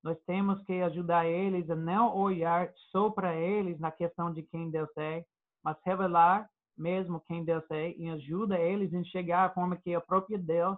nós 0.02 0.18
temos 0.26 0.60
que 0.64 0.82
ajudar 0.82 1.26
eles 1.26 1.70
a 1.70 1.76
não 1.76 2.16
olhar 2.16 2.72
só 2.90 3.08
para 3.10 3.36
eles 3.36 3.78
na 3.78 3.92
questão 3.92 4.32
de 4.32 4.42
quem 4.42 4.70
Deus 4.70 4.90
é, 4.96 5.24
mas 5.62 5.76
revelar 5.84 6.50
mesmo 6.76 7.20
quem 7.20 7.44
Deus 7.44 7.64
é 7.70 7.92
e 7.92 8.08
ajuda 8.10 8.58
eles 8.58 8.92
a 8.92 8.98
enxergar 8.98 9.44
a 9.44 9.54
forma 9.54 9.76
que 9.76 9.96
o 9.96 10.00
próprio 10.00 10.38
Deus 10.38 10.76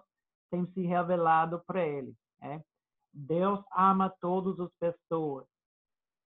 tem 0.51 0.65
se 0.73 0.81
revelado 0.81 1.61
para 1.65 1.85
eles. 1.85 2.15
É? 2.41 2.61
Deus 3.13 3.63
ama 3.75 4.13
todas 4.21 4.59
as 4.59 4.71
pessoas. 4.73 5.47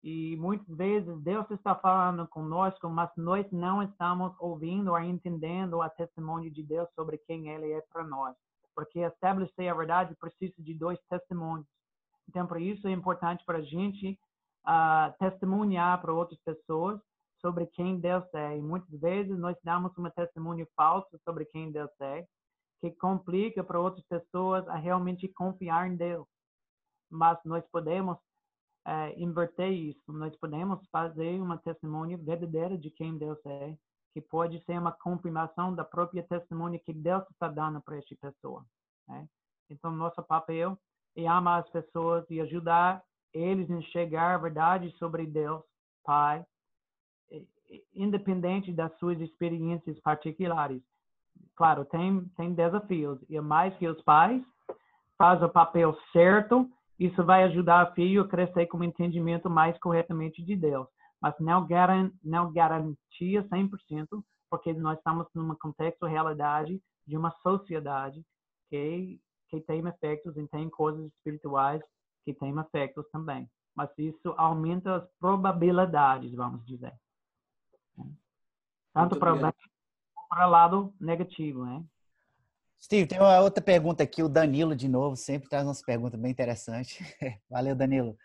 E 0.03 0.37
muitas 0.37 0.69
vezes 0.77 1.21
Deus 1.23 1.51
está 1.51 1.75
falando 1.75 2.27
conosco, 2.29 2.89
mas 2.89 3.11
nós 3.17 3.51
não 3.51 3.83
estamos 3.83 4.33
ouvindo 4.39 4.93
ou 4.93 5.01
entendendo 5.01 5.83
a 5.83 5.91
testemunho 5.91 6.51
de 6.51 6.63
Deus 6.63 6.89
sobre 6.95 7.19
quem 7.19 7.49
Ele 7.49 7.73
é 7.73 7.81
para 7.93 8.05
nós. 8.05 8.37
Porque 8.75 9.01
estabelecer 9.01 9.69
a 9.69 9.75
verdade 9.75 10.15
precisa 10.17 10.55
de 10.59 10.73
dois 10.75 10.99
testemunhos. 11.11 11.67
Então, 12.29 12.47
por 12.47 12.61
isso 12.61 12.87
é 12.87 12.93
importante 12.93 13.45
para 13.45 13.59
a 13.59 13.63
gente 13.63 14.19
uh, 14.67 15.13
testemunhar 15.19 16.01
para 16.01 16.13
outras 16.13 16.39
pessoas 16.43 17.01
sobre 17.41 17.67
quem 17.67 17.99
Deus 17.99 18.25
é. 18.35 18.57
E 18.57 18.63
muitas 18.63 19.01
vezes 19.01 19.37
nós 19.39 19.57
damos 19.65 19.97
uma 19.97 20.11
testemunho 20.11 20.67
falso 20.77 21.19
sobre 21.25 21.45
quem 21.47 21.73
Deus 21.73 21.91
é, 22.01 22.27
que 22.81 22.91
complica 22.93 23.65
para 23.65 23.81
outras 23.81 24.05
pessoas 24.07 24.67
a 24.69 24.77
realmente 24.77 25.27
confiar 25.29 25.89
em 25.89 25.97
Deus. 25.97 26.27
Mas 27.11 27.39
nós 27.45 27.65
podemos 27.73 28.19
uh, 28.87 29.13
inverter 29.17 29.73
isso. 29.73 30.13
Nós 30.13 30.35
podemos 30.37 30.81
fazer 30.91 31.41
uma 31.41 31.59
testemunha 31.59 32.17
verdadeira 32.17 32.77
de 32.77 32.91
quem 32.91 33.17
Deus 33.17 33.39
é, 33.47 33.75
que 34.13 34.21
pode 34.21 34.63
ser 34.65 34.79
uma 34.79 34.93
confirmação 34.93 35.75
da 35.75 35.85
própria 35.85 36.23
testemunha 36.23 36.79
que 36.79 36.93
Deus 36.93 37.25
está 37.31 37.49
dando 37.49 37.81
para 37.81 37.97
esta 37.97 38.15
pessoa. 38.17 38.65
Né? 39.07 39.29
Então, 39.71 39.91
nosso 39.91 40.23
papel 40.23 40.79
é 41.17 41.27
amar 41.27 41.63
as 41.63 41.71
pessoas 41.71 42.25
e 42.31 42.41
ajudar 42.41 43.03
eles 43.33 43.71
a 43.71 43.75
enxergar 43.75 44.35
a 44.35 44.39
verdade 44.39 44.91
sobre 44.99 45.27
Deus, 45.27 45.63
Pai, 46.03 46.45
independente 47.95 48.73
das 48.73 48.97
suas 48.99 49.21
experiências 49.21 49.99
particulares. 50.01 50.83
Claro, 51.55 51.85
tem, 51.85 52.25
tem 52.37 52.55
desafios, 52.55 53.19
e 53.29 53.39
mais 53.41 53.77
que 53.77 53.87
os 53.87 54.01
pais 54.03 54.43
faz 55.17 55.43
o 55.43 55.49
papel 55.49 55.97
certo 56.13 56.71
isso 56.99 57.25
vai 57.25 57.45
ajudar 57.45 57.91
o 57.91 57.95
filho 57.95 58.23
a 58.23 58.29
crescer 58.29 58.67
com 58.67 58.79
um 58.79 58.85
entendimento 58.85 59.49
mais 59.49 59.79
corretamente 59.79 60.43
de 60.43 60.57
Deus. 60.57 60.89
Mas 61.21 61.35
não, 61.39 61.67
garan 61.67 62.11
não 62.23 62.53
garantia 62.53 63.43
100%, 63.49 64.23
porque 64.51 64.73
nós 64.73 64.99
estamos 64.99 65.27
num 65.35 65.55
contexto, 65.55 66.07
realidade 66.07 66.81
de 67.07 67.17
uma 67.17 67.31
sociedade 67.43 68.23
que 68.71 69.21
que 69.49 69.61
têm 69.63 69.87
efeitos 69.87 70.37
e 70.37 70.47
tem 70.49 70.69
coisas 70.69 71.07
espirituais 71.15 71.83
que 72.25 72.35
têm 72.35 72.55
efeitos 72.59 73.09
também. 73.11 73.49
Mas 73.75 73.91
isso 73.97 74.35
aumenta 74.37 74.97
as 74.97 75.11
probabilidades, 75.19 76.33
vamos 76.35 76.65
dizer. 76.67 76.93
Tanto 78.93 79.19
para 79.19 79.35
o 79.35 79.41
bem 79.41 79.53
para 80.29 80.47
o 80.47 80.51
lado 80.51 80.95
negativo, 81.01 81.65
né? 81.65 81.83
Steve, 82.81 83.09
tem 83.09 83.19
uma 83.19 83.41
outra 83.41 83.63
pergunta 83.63 84.05
aqui, 84.05 84.23
o 84.23 84.29
Danilo 84.29 84.75
de 84.75 84.89
novo, 84.89 85.17
sempre 85.17 85.49
traz 85.49 85.67
umas 85.67 85.83
perguntas 85.83 86.19
bem 86.19 86.31
interessantes. 86.31 86.99
Valeu, 87.51 87.75
Danilo. 87.75 88.17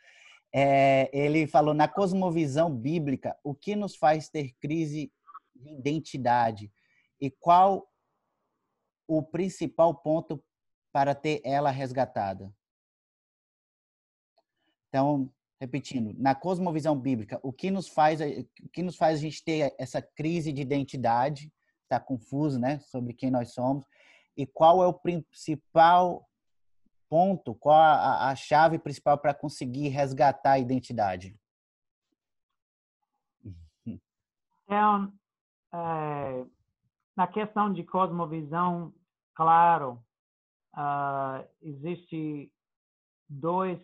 É, 0.53 1.09
ele 1.11 1.47
falou, 1.47 1.73
na 1.73 1.87
cosmovisão 1.87 2.73
bíblica, 2.73 3.35
o 3.43 3.55
que 3.55 3.75
nos 3.75 3.95
faz 3.95 4.29
ter 4.29 4.53
crise 4.61 5.11
de 5.55 5.71
identidade 5.71 6.71
e 7.19 7.31
qual 7.31 7.89
o 9.07 9.23
principal 9.23 9.95
ponto 9.95 10.43
para 10.91 11.15
ter 11.15 11.41
ela 11.43 11.71
resgatada? 11.71 12.53
Então, 14.89 15.33
repetindo, 15.59 16.13
na 16.19 16.35
cosmovisão 16.35 16.95
bíblica, 16.95 17.39
o 17.41 17.51
que 17.51 17.71
nos 17.71 17.87
faz, 17.87 18.19
o 18.21 18.69
que 18.69 18.83
nos 18.83 18.95
faz 18.95 19.17
a 19.17 19.21
gente 19.21 19.43
ter 19.43 19.73
essa 19.79 19.99
crise 19.99 20.53
de 20.53 20.61
identidade, 20.61 21.51
está 21.81 21.99
confuso, 21.99 22.59
né, 22.59 22.79
sobre 22.81 23.13
quem 23.13 23.31
nós 23.31 23.53
somos, 23.53 23.83
e 24.35 24.45
qual 24.45 24.83
é 24.83 24.87
o 24.87 24.93
principal 24.93 26.27
ponto, 27.09 27.53
qual 27.55 27.75
a, 27.75 28.29
a 28.29 28.35
chave 28.35 28.79
principal 28.79 29.17
para 29.17 29.33
conseguir 29.33 29.89
resgatar 29.89 30.53
a 30.53 30.59
identidade? 30.59 31.37
Então, 34.65 35.13
é, 35.71 36.45
na 37.15 37.27
questão 37.27 37.71
de 37.71 37.83
cosmovisão, 37.83 38.91
claro, 39.35 40.03
uh, 40.75 41.47
existe 41.61 42.51
dois 43.29 43.79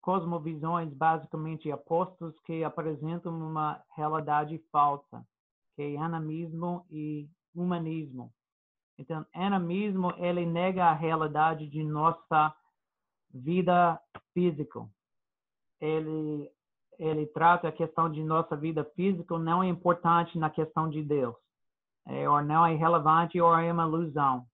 cosmovisões 0.00 0.92
basicamente 0.92 1.70
opostos 1.70 2.34
que 2.40 2.64
apresentam 2.64 3.38
uma 3.38 3.82
realidade 3.94 4.58
falsa, 4.72 5.24
que 5.76 5.82
é 5.82 5.96
animismo 5.98 6.84
e 6.90 7.28
humanismo. 7.54 8.32
Então, 9.02 9.26
animismo, 9.34 10.14
ele 10.16 10.46
nega 10.46 10.84
a 10.84 10.94
realidade 10.94 11.66
de 11.66 11.82
nossa 11.82 12.54
vida 13.34 14.00
física. 14.32 14.88
Ele, 15.80 16.48
ele 17.00 17.26
trata 17.26 17.66
a 17.66 17.72
questão 17.72 18.08
de 18.08 18.22
nossa 18.22 18.56
vida 18.56 18.84
física 18.94 19.36
não 19.40 19.60
é 19.60 19.66
importante 19.66 20.38
na 20.38 20.48
questão 20.48 20.88
de 20.88 21.02
Deus. 21.02 21.34
É, 22.06 22.28
ou 22.28 22.40
não 22.42 22.64
é 22.64 22.76
relevante 22.76 23.40
ou 23.40 23.52
é 23.56 23.72
uma 23.72 23.88
ilusão. 23.88 24.46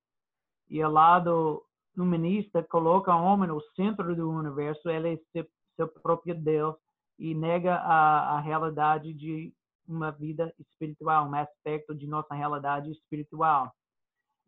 E 0.71 0.83
o 0.83 0.91
lado 0.91 1.63
humanista 1.95 2.63
coloca 2.63 3.15
o 3.15 3.23
homem 3.23 3.49
no 3.49 3.61
centro 3.77 4.17
do 4.17 4.31
universo, 4.31 4.89
ele 4.89 5.13
é 5.13 5.19
seu, 5.31 5.47
seu 5.77 5.89
próprio 5.89 6.35
Deus 6.35 6.75
e 7.19 7.35
nega 7.35 7.75
a, 7.75 8.37
a 8.37 8.41
realidade 8.41 9.13
de 9.13 9.53
uma 9.87 10.11
vida 10.11 10.55
espiritual, 10.59 11.27
um 11.27 11.35
aspecto 11.35 11.95
de 11.95 12.07
nossa 12.07 12.35
realidade 12.35 12.91
espiritual. 12.91 13.75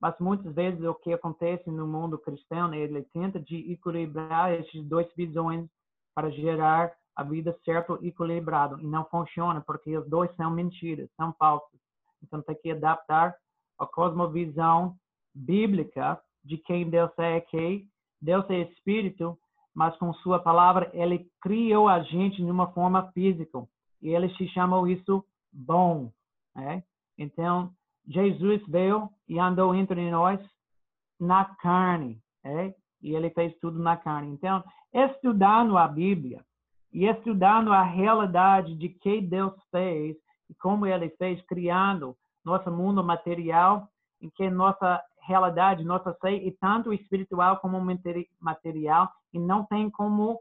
Mas 0.01 0.19
muitas 0.19 0.55
vezes 0.55 0.83
o 0.83 0.95
que 0.95 1.13
acontece 1.13 1.71
no 1.71 1.87
mundo 1.87 2.19
cristão, 2.19 2.73
ele 2.73 3.03
tenta 3.13 3.39
de 3.39 3.73
equilibrar 3.73 4.53
esses 4.55 4.83
dois 4.87 5.07
visões 5.15 5.69
para 6.15 6.31
gerar 6.31 6.93
a 7.15 7.23
vida 7.23 7.55
certa 7.65 7.99
e 8.01 8.09
equilibrada. 8.09 8.81
E 8.81 8.87
não 8.87 9.05
funciona, 9.05 9.61
porque 9.61 9.97
os 9.97 10.09
dois 10.09 10.35
são 10.37 10.51
mentiras, 10.51 11.11
são 11.17 11.35
falsos. 11.35 11.79
Então 12.23 12.41
tem 12.43 12.57
que 12.57 12.71
adaptar 12.71 13.37
a 13.79 13.87
cosmovisão 13.87 14.97
bíblica 15.35 16.21
de 16.45 16.57
quem 16.59 16.89
Deus 16.89 17.11
é, 17.19 17.41
que 17.41 17.87
Deus 18.21 18.49
é 18.51 18.61
espírito, 18.61 19.39
mas 19.75 19.97
com 19.97 20.13
sua 20.15 20.39
palavra 20.39 20.91
ele 20.95 21.31
criou 21.41 21.89
a 21.89 22.03
gente 22.03 22.37
de 22.37 22.51
uma 22.51 22.73
forma 22.73 23.11
física. 23.13 23.67
E 24.03 24.09
ele 24.11 24.35
se 24.37 24.49
chamou 24.49 24.89
isso 24.89 25.25
bom. 25.53 26.11
Né? 26.55 26.83
Então, 27.19 27.73
Jesus 28.07 28.63
veio 28.67 29.09
e 29.29 29.39
andou 29.39 29.75
entre 29.75 30.11
nós 30.11 30.41
na 31.19 31.45
carne, 31.57 32.21
é? 32.45 32.75
e 33.03 33.15
ele 33.15 33.31
fez 33.31 33.57
tudo 33.61 33.79
na 33.79 33.97
carne. 33.97 34.33
Então, 34.33 34.65
estudando 34.93 35.77
a 35.77 35.87
Bíblia 35.87 36.45
e 36.93 37.07
estudando 37.07 37.73
a 37.73 37.83
realidade 37.83 38.75
de 38.77 38.89
que 38.89 39.21
Deus 39.21 39.55
fez 39.71 40.17
e 40.49 40.55
como 40.55 40.87
ele 40.87 41.09
fez, 41.11 41.41
criando 41.43 42.17
nosso 42.45 42.71
mundo 42.71 43.05
material, 43.05 43.89
em 44.21 44.29
que 44.31 44.51
nossa 44.51 45.03
realidade, 45.23 45.85
nossa 45.85 46.13
ser 46.21 46.47
é 46.47 46.53
tanto 46.61 46.93
espiritual 46.93 47.59
como 47.59 47.81
material, 48.41 49.13
e 49.33 49.39
não 49.39 49.65
tem 49.65 49.89
como 49.91 50.41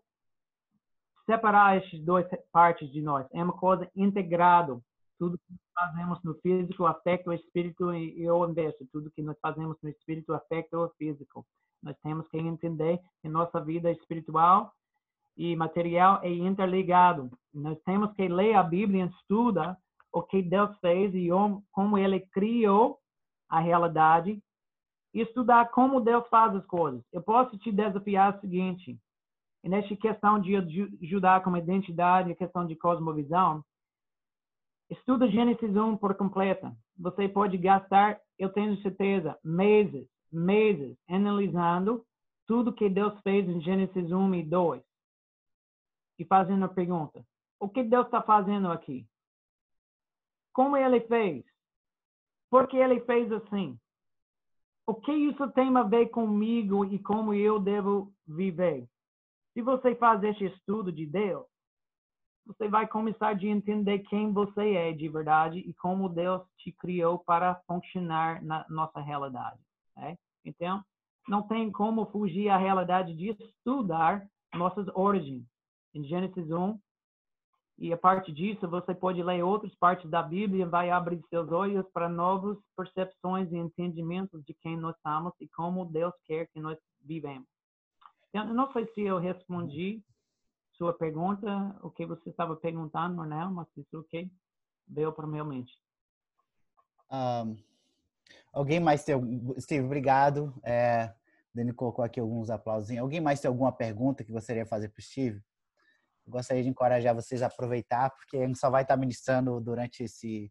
separar 1.26 1.78
essas 1.78 2.00
duas 2.04 2.26
partes 2.52 2.92
de 2.92 3.02
nós. 3.02 3.28
É 3.32 3.44
uma 3.44 3.54
coisa 3.54 3.88
integrada 3.96 4.80
tudo 5.20 5.40
fazemos 5.80 6.22
no 6.24 6.34
físico 6.36 6.86
afeta 6.86 7.30
o 7.30 7.34
espírito 7.34 7.94
e, 7.94 8.22
e 8.22 8.30
o 8.30 8.48
inverso. 8.48 8.86
Tudo 8.92 9.12
que 9.12 9.22
nós 9.22 9.38
fazemos 9.40 9.78
no 9.82 9.90
espírito 9.90 10.34
afeta 10.34 10.78
o 10.78 10.90
físico. 10.98 11.46
Nós 11.82 11.96
temos 12.04 12.28
que 12.28 12.38
entender 12.38 13.00
que 13.22 13.30
nossa 13.30 13.62
vida 13.62 13.90
espiritual 13.90 14.74
e 15.38 15.56
material 15.56 16.20
é 16.22 16.30
interligado. 16.30 17.32
Nós 17.54 17.80
temos 17.86 18.12
que 18.14 18.28
ler 18.28 18.56
a 18.56 18.64
Bíblia 18.64 19.06
e 19.06 19.08
estudar 19.08 19.78
o 20.12 20.22
que 20.22 20.42
Deus 20.42 20.78
fez 20.80 21.14
e 21.16 21.30
como 21.72 21.98
Ele 21.98 22.20
criou 22.32 23.00
a 23.48 23.60
realidade 23.60 24.42
e 25.14 25.22
estudar 25.22 25.70
como 25.72 26.02
Deus 26.02 26.28
faz 26.28 26.54
as 26.56 26.66
coisas. 26.66 27.02
Eu 27.14 27.22
posso 27.22 27.58
te 27.58 27.72
desafiar 27.72 28.36
o 28.36 28.42
seguinte, 28.42 29.00
nesta 29.64 29.96
questão 29.96 30.40
de 30.40 30.56
ajudar 31.02 31.42
com 31.42 31.56
identidade, 31.56 32.32
a 32.32 32.36
questão 32.36 32.66
de 32.66 32.76
cosmovisão, 32.76 33.64
Estuda 34.90 35.28
Gênesis 35.28 35.76
1 35.76 35.98
por 35.98 36.16
completa. 36.16 36.76
Você 36.98 37.30
pode 37.30 37.58
gastar, 37.58 38.20
eu 38.38 38.52
tenho 38.52 38.82
certeza, 38.82 39.38
meses, 39.44 40.08
meses 40.32 40.98
analisando 41.08 42.04
tudo 42.48 42.74
que 42.74 42.90
Deus 42.90 43.14
fez 43.22 43.48
em 43.48 43.62
Gênesis 43.62 44.12
1 44.12 44.36
e 44.36 44.44
2 44.44 44.84
e 46.18 46.26
fazendo 46.26 46.66
a 46.66 46.70
pergunta: 46.70 47.24
o 47.60 47.70
que 47.70 47.84
Deus 47.84 48.06
está 48.06 48.22
fazendo 48.22 48.72
aqui? 48.72 49.08
Como 50.54 50.76
ele 50.76 51.02
fez? 51.02 51.46
Por 52.50 52.68
que 52.68 52.78
ele 52.78 53.00
fez 53.02 53.32
assim? 53.32 53.80
O 54.88 54.96
que 54.96 55.12
isso 55.12 55.50
tem 55.52 55.76
a 55.78 55.84
ver 55.84 56.10
comigo 56.10 56.84
e 56.84 56.98
como 56.98 57.34
eu 57.34 57.60
devo 57.60 58.12
viver? 58.28 58.88
Se 59.54 59.62
você 59.62 59.96
faz 59.96 60.24
este 60.24 60.46
estudo 60.46 60.92
de 60.92 61.06
Deus, 61.06 61.46
você 62.46 62.68
vai 62.68 62.88
começar 62.88 63.30
a 63.30 63.46
entender 63.46 64.00
quem 64.00 64.34
você 64.34 64.74
é 64.74 64.92
de 64.92 65.08
verdade 65.08 65.60
e 65.60 65.74
como 65.76 66.10
Deus 66.10 66.42
te 66.58 66.72
criou 66.72 67.20
para 67.20 67.56
funcionar 67.68 68.44
na 68.44 68.66
nossa 68.70 69.00
realidade. 69.00 69.60
Né? 69.96 70.18
Então, 70.44 70.84
não 71.28 71.44
tem 71.44 71.72
como 71.72 72.08
fugir 72.08 72.50
à 72.50 72.58
realidade 72.58 73.16
de 73.16 73.30
estudar 73.30 74.28
nossas 74.56 74.88
origens. 74.96 75.46
Em 75.94 76.04
Gênesis 76.04 76.50
1, 76.50 76.80
e 77.82 77.94
a 77.94 77.98
partir 77.98 78.34
disso, 78.34 78.68
você 78.68 78.94
pode 78.94 79.24
ler 79.24 79.42
outras 79.42 79.74
partes 79.76 80.10
da 80.10 80.22
Bíblia 80.22 80.66
e 80.66 80.70
vai 80.70 80.90
abrir 80.90 81.24
seus 81.30 81.50
olhos 81.50 81.86
para 81.94 82.10
novas 82.10 82.58
percepções 82.76 83.50
e 83.54 83.56
entendimentos 83.56 84.44
de 84.44 84.54
quem 84.56 84.76
nós 84.76 84.96
somos 85.02 85.34
e 85.40 85.48
como 85.48 85.86
Deus 85.86 86.14
quer 86.26 86.48
que 86.50 86.60
nós 86.60 86.78
vivemos. 87.02 87.48
Então, 88.30 88.50
eu 88.50 88.54
não 88.54 88.70
sei 88.74 88.86
se 88.88 89.02
eu 89.02 89.18
respondi 89.18 90.04
sua 90.80 90.94
pergunta, 90.98 91.78
o 91.84 91.92
que 91.92 92.06
você 92.06 92.30
estava 92.30 92.56
perguntando, 92.56 93.26
né? 93.26 93.44
Mas 93.52 93.68
isso 93.76 94.02
que 94.06 94.32
veio 94.88 95.12
para 95.12 95.28
minha 95.28 95.44
mente. 95.44 95.74
Um, 97.12 97.58
alguém 98.54 98.80
mais 98.80 99.04
tem... 99.04 99.16
Steve, 99.60 99.86
obrigado. 99.86 100.58
É, 100.64 101.14
Dani 101.54 101.74
colocou 101.74 102.04
aqui 102.04 102.18
alguns 102.18 102.50
aplausos. 102.50 102.98
Alguém 102.98 103.20
mais 103.20 103.42
tem 103.42 103.50
alguma 103.50 103.74
pergunta 103.74 104.24
que 104.24 104.32
gostaria 104.32 104.64
de 104.64 104.70
fazer 104.70 104.88
para 104.88 105.02
o 105.02 105.04
Steve? 105.04 105.44
Eu 106.26 106.32
gostaria 106.32 106.64
de 106.64 106.70
encorajar 106.70 107.14
vocês 107.14 107.42
a 107.42 107.48
aproveitar, 107.48 108.10
porque 108.12 108.38
a 108.38 108.48
gente 108.48 108.58
só 108.58 108.70
vai 108.70 108.84
estar 108.84 108.96
ministrando 108.96 109.60
durante 109.60 110.04
esse 110.04 110.50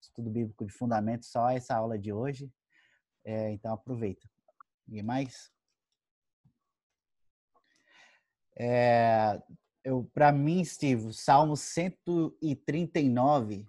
estudo 0.00 0.30
bíblico 0.30 0.64
de 0.64 0.72
fundamento, 0.72 1.26
só 1.26 1.50
essa 1.50 1.74
aula 1.74 1.98
de 1.98 2.12
hoje. 2.12 2.48
É, 3.24 3.50
então, 3.50 3.74
aproveita. 3.74 4.24
Ninguém 4.86 5.02
mais? 5.02 5.50
É, 8.56 9.42
eu 9.84 10.10
para 10.12 10.32
mim, 10.32 10.64
Steve, 10.64 11.12
Salmo 11.12 11.56
139 11.56 13.68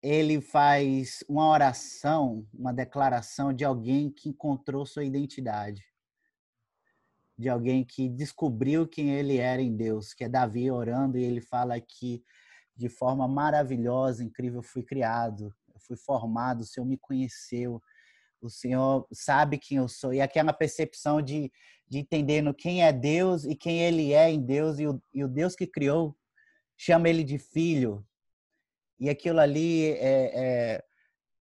ele 0.00 0.40
faz 0.42 1.24
uma 1.26 1.48
oração, 1.48 2.46
uma 2.52 2.74
declaração 2.74 3.54
de 3.54 3.64
alguém 3.64 4.10
que 4.10 4.28
encontrou 4.28 4.84
sua 4.84 5.02
identidade. 5.02 5.82
De 7.38 7.48
alguém 7.48 7.82
que 7.82 8.10
descobriu 8.10 8.86
quem 8.86 9.14
ele 9.14 9.38
era 9.38 9.62
em 9.62 9.74
Deus, 9.74 10.12
que 10.12 10.24
é 10.24 10.28
Davi 10.28 10.70
orando 10.70 11.16
e 11.16 11.24
ele 11.24 11.40
fala 11.40 11.80
que 11.80 12.22
de 12.76 12.90
forma 12.90 13.26
maravilhosa, 13.26 14.22
incrível, 14.22 14.62
fui 14.62 14.82
criado, 14.82 15.54
fui 15.78 15.96
formado, 15.96 16.60
o 16.60 16.66
Senhor 16.66 16.84
me 16.84 16.98
conheceu, 16.98 17.82
o 18.46 18.50
Senhor 18.50 19.06
sabe 19.12 19.58
quem 19.58 19.78
eu 19.78 19.88
sou. 19.88 20.12
E 20.12 20.20
aquela 20.20 20.52
percepção 20.52 21.22
de, 21.22 21.50
de 21.88 21.98
entendendo 21.98 22.52
quem 22.52 22.84
é 22.84 22.92
Deus 22.92 23.44
e 23.44 23.54
quem 23.54 23.80
Ele 23.80 24.12
é 24.12 24.30
em 24.30 24.40
Deus, 24.40 24.78
e 24.78 24.86
o, 24.86 25.00
e 25.12 25.24
o 25.24 25.28
Deus 25.28 25.56
que 25.56 25.66
criou 25.66 26.16
chama 26.76 27.08
Ele 27.08 27.24
de 27.24 27.38
filho. 27.38 28.06
E 29.00 29.08
aquilo 29.08 29.40
ali 29.40 29.92
é, 29.92 30.74
é 30.74 30.84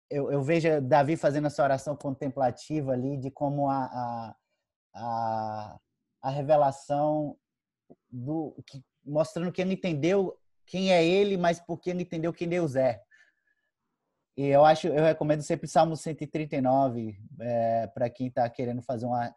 eu, 0.09 0.31
eu, 0.31 0.41
vejo 0.41 0.81
Davi 0.81 1.17
fazendo 1.17 1.47
essa 1.47 1.63
oração 1.63 1.95
contemplativa 1.95 2.93
ali 2.93 3.17
de 3.17 3.29
como 3.29 3.69
a, 3.69 3.83
a, 3.85 4.35
a, 4.95 5.79
a 6.21 6.29
revelação 6.29 7.37
do 8.09 8.55
que 8.65 8.81
mostrando 9.05 9.51
que 9.51 9.61
ele 9.61 9.73
entendeu 9.73 10.37
quem 10.65 10.91
é 10.91 11.05
ele, 11.05 11.37
mas 11.37 11.59
porque 11.59 11.89
ele 11.89 12.03
entendeu 12.03 12.33
quem 12.33 12.47
Deus 12.47 12.75
é. 12.75 13.01
E 14.37 14.45
eu 14.45 14.63
acho, 14.63 14.87
eu 14.87 15.03
recomendo 15.03 15.41
sempre 15.41 15.67
Salmo 15.67 15.95
139 15.95 17.17
é, 17.39 17.87
para 17.87 18.07
quem 18.07 18.27
está 18.27 18.47
querendo 18.47 18.83
fazer 18.83 19.07
uma 19.07 19.33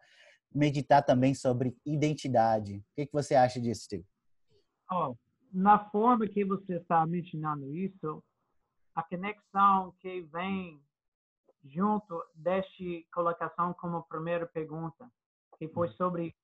meditar 0.53 1.01
também 1.01 1.33
sobre 1.33 1.75
identidade. 1.83 2.77
O 2.77 2.83
que, 2.95 3.07
que 3.07 3.13
você 3.13 3.33
acha 3.33 3.59
disso, 3.59 3.85
Steve? 3.85 4.05
Oh, 4.91 5.15
na 5.51 5.89
forma 5.89 6.27
que 6.27 6.45
você 6.45 6.75
está 6.75 7.05
mencionando 7.07 7.73
isso, 7.73 8.23
a 8.93 9.01
conexão 9.01 9.93
que 9.99 10.21
vem 10.23 10.79
junto 11.63 12.23
desta 12.35 12.71
colocação 13.13 13.73
como 13.73 14.03
primeira 14.03 14.45
pergunta, 14.45 15.09
que 15.57 15.67
foi 15.69 15.87
uhum. 15.87 15.93
sobre 15.93 16.35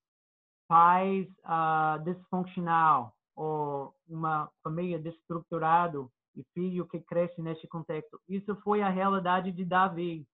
pais 0.68 1.28
uh, 1.46 2.04
disfuncional 2.04 3.16
ou 3.36 3.94
uma 4.08 4.50
família 4.64 4.98
destruturada 4.98 6.08
e 6.38 6.46
filho 6.54 6.88
que 6.88 7.00
cresce 7.00 7.42
neste 7.42 7.68
contexto. 7.68 8.22
Isso 8.30 8.56
foi 8.58 8.82
a 8.82 8.90
realidade 8.90 9.52
de 9.52 9.66
Davi. 9.66 10.26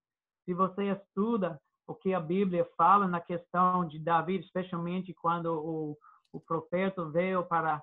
Se 0.45 0.53
você 0.53 0.91
estuda 0.91 1.59
o 1.87 1.95
que 1.95 2.13
a 2.13 2.19
Bíblia 2.19 2.67
fala 2.77 3.07
na 3.07 3.21
questão 3.21 3.87
de 3.87 3.99
Davi, 3.99 4.39
especialmente 4.39 5.13
quando 5.13 5.47
o, 5.47 5.97
o 6.33 6.39
profeta 6.41 7.05
veio 7.09 7.45
para 7.45 7.81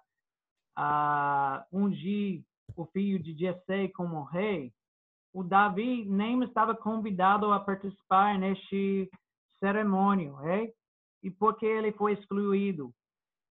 uh, 0.79 1.64
ungir 1.73 2.43
o 2.77 2.85
filho 2.87 3.18
de 3.18 3.35
Jessé 3.35 3.89
como 3.89 4.25
rei, 4.25 4.73
o 5.33 5.43
Davi 5.43 6.05
nem 6.05 6.43
estava 6.43 6.75
convidado 6.75 7.51
a 7.53 7.61
participar 7.61 8.39
neste 8.39 9.11
cerimônio, 9.59 10.35
rei, 10.37 10.73
e 11.23 11.31
porque 11.31 11.66
ele 11.66 11.93
foi 11.93 12.14
excluído. 12.14 12.93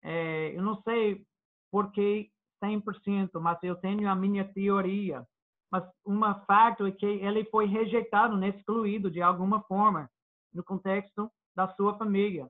É, 0.03 0.55
eu 0.55 0.61
não 0.61 0.81
sei 0.81 1.25
por 1.71 1.91
que 1.91 2.31
100%, 2.63 3.39
mas 3.39 3.57
eu 3.63 3.75
tenho 3.75 4.09
a 4.09 4.15
minha 4.15 4.45
teoria. 4.45 5.25
Mas 5.71 5.83
uma 6.05 6.35
fato 6.45 6.85
é 6.85 6.91
que 6.91 7.05
ele 7.05 7.45
foi 7.45 7.65
rejeitado, 7.65 8.43
excluído 8.45 9.11
de 9.11 9.21
alguma 9.21 9.61
forma 9.63 10.09
no 10.53 10.63
contexto 10.63 11.29
da 11.55 11.67
sua 11.75 11.97
família. 11.97 12.47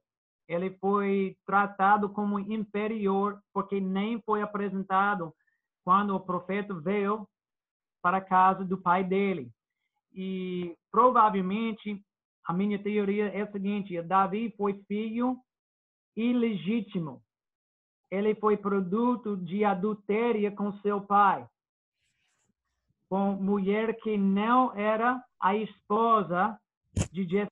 Ele 0.48 0.72
foi 0.80 1.36
tratado 1.46 2.10
como 2.10 2.40
inferior 2.40 3.42
porque 3.54 3.80
nem 3.82 4.22
foi 4.22 4.42
apresentado 4.42 5.34
quando 5.84 6.16
o 6.16 6.20
profeta 6.20 6.74
veio 6.74 7.28
para 8.02 8.18
a 8.18 8.22
casa 8.22 8.64
do 8.64 8.78
pai 8.78 9.04
dele. 9.04 9.52
E 10.14 10.76
provavelmente 10.92 12.02
a 12.46 12.54
minha 12.54 12.82
teoria 12.82 13.28
é 13.28 13.42
a 13.42 13.52
seguinte: 13.52 14.02
Davi 14.02 14.54
foi 14.58 14.82
filho 14.88 15.38
ilegítimo. 16.16 17.22
Ele 18.10 18.36
foi 18.36 18.56
produto 18.56 19.36
de 19.38 19.66
adultério 19.66 20.54
com 20.56 20.72
seu 20.80 21.02
pai, 21.02 21.48
com 23.10 23.34
mulher 23.34 23.98
que 24.00 24.18
não 24.18 24.74
era 24.76 25.22
a 25.40 25.56
esposa 25.56 26.60
de 27.12 27.24
Jessé. 27.26 27.52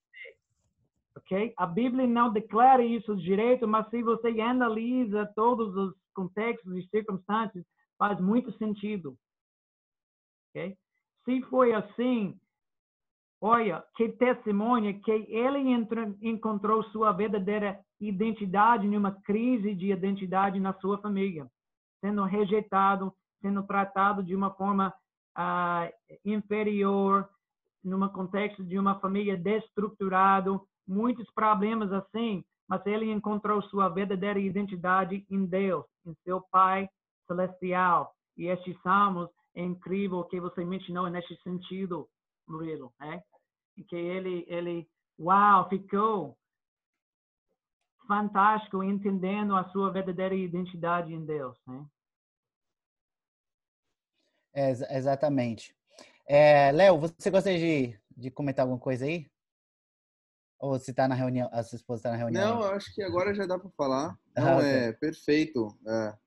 Ok? 1.17 1.53
A 1.57 1.65
Bíblia 1.65 2.07
não 2.07 2.31
declara 2.31 2.83
isso 2.83 3.15
direito, 3.15 3.67
mas 3.67 3.89
se 3.89 4.01
você 4.01 4.39
analisa 4.41 5.31
todos 5.35 5.75
os 5.75 5.95
contextos 6.13 6.75
e 6.75 6.87
circunstâncias, 6.89 7.65
faz 7.97 8.19
muito 8.19 8.51
sentido. 8.57 9.17
Okay? 10.49 10.77
Se 11.25 11.41
foi 11.43 11.73
assim, 11.73 12.39
olha, 13.41 13.83
que 13.95 14.09
testemunha 14.09 14.93
que 14.99 15.11
ele 15.11 15.59
encontrou 16.21 16.83
sua 16.85 17.11
verdadeira 17.11 17.83
identidade 17.99 18.87
numa 18.87 19.11
crise 19.11 19.73
de 19.73 19.91
identidade 19.91 20.59
na 20.59 20.73
sua 20.73 20.97
família, 20.99 21.49
sendo 22.01 22.23
rejeitado, 22.23 23.13
sendo 23.41 23.63
tratado 23.63 24.23
de 24.23 24.35
uma 24.35 24.51
forma 24.51 24.93
uh, 25.37 26.17
inferior, 26.23 27.29
num 27.83 28.07
contexto 28.09 28.63
de 28.63 28.79
uma 28.79 28.99
família 28.99 29.37
destruturada, 29.37 30.59
muitos 30.87 31.29
problemas 31.31 31.91
assim, 31.91 32.43
mas 32.67 32.83
ele 32.85 33.11
encontrou 33.11 33.61
sua 33.63 33.89
verdadeira 33.89 34.39
identidade 34.39 35.25
em 35.29 35.45
Deus, 35.45 35.85
em 36.05 36.15
seu 36.23 36.41
Pai 36.51 36.89
celestial. 37.27 38.13
E 38.35 38.47
estes 38.47 38.75
salmos 38.81 39.29
é 39.55 39.63
incrível 39.63 40.23
que 40.23 40.39
você 40.39 40.65
mencionou 40.65 41.07
nesse 41.09 41.35
sentido, 41.37 42.07
Murilo, 42.47 42.91
né? 42.99 43.21
Que 43.87 43.95
ele, 43.95 44.45
ele, 44.47 44.87
uau, 45.19 45.69
ficou 45.69 46.35
fantástico 48.07 48.83
entendendo 48.83 49.55
a 49.55 49.63
sua 49.69 49.91
verdadeira 49.91 50.35
identidade 50.35 51.13
em 51.13 51.23
Deus, 51.25 51.57
né? 51.67 51.85
É, 54.53 54.69
exatamente. 54.97 55.75
É, 56.27 56.71
Léo, 56.71 56.97
você 56.97 57.29
gostaria 57.29 57.59
de, 57.59 57.99
de 58.15 58.31
comentar 58.31 58.63
alguma 58.63 58.79
coisa 58.79 59.05
aí? 59.05 59.29
Ou 60.57 60.79
se 60.79 60.91
está 60.91 61.07
na 61.07 61.15
reunião, 61.15 61.49
a 61.51 61.61
sua 61.61 61.75
esposa 61.75 61.99
está 61.99 62.11
na 62.11 62.17
reunião? 62.17 62.59
Não, 62.59 62.63
acho 62.71 62.93
que 62.93 63.03
agora 63.03 63.35
já 63.35 63.45
dá 63.45 63.59
para 63.59 63.69
falar. 63.71 64.17
Não, 64.35 64.59
ah, 64.59 64.63
é 64.63 64.93
perfeito. 64.93 65.77
É 65.85 66.25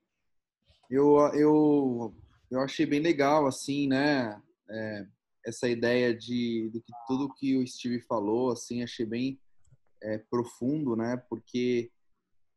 eu, 0.89 1.17
eu, 1.35 2.15
eu 2.49 2.61
achei 2.61 2.85
bem 2.85 2.99
legal, 2.99 3.45
assim, 3.45 3.87
né? 3.87 4.41
É, 4.67 5.05
essa 5.45 5.69
ideia 5.69 6.15
de, 6.15 6.69
de 6.73 6.81
que 6.81 6.91
tudo 7.07 7.33
que 7.35 7.55
o 7.57 7.67
Steve 7.67 8.01
falou, 8.01 8.51
assim, 8.51 8.81
achei 8.81 9.05
bem 9.05 9.39
é, 10.01 10.17
profundo, 10.29 10.95
né? 10.95 11.17
Porque 11.29 11.91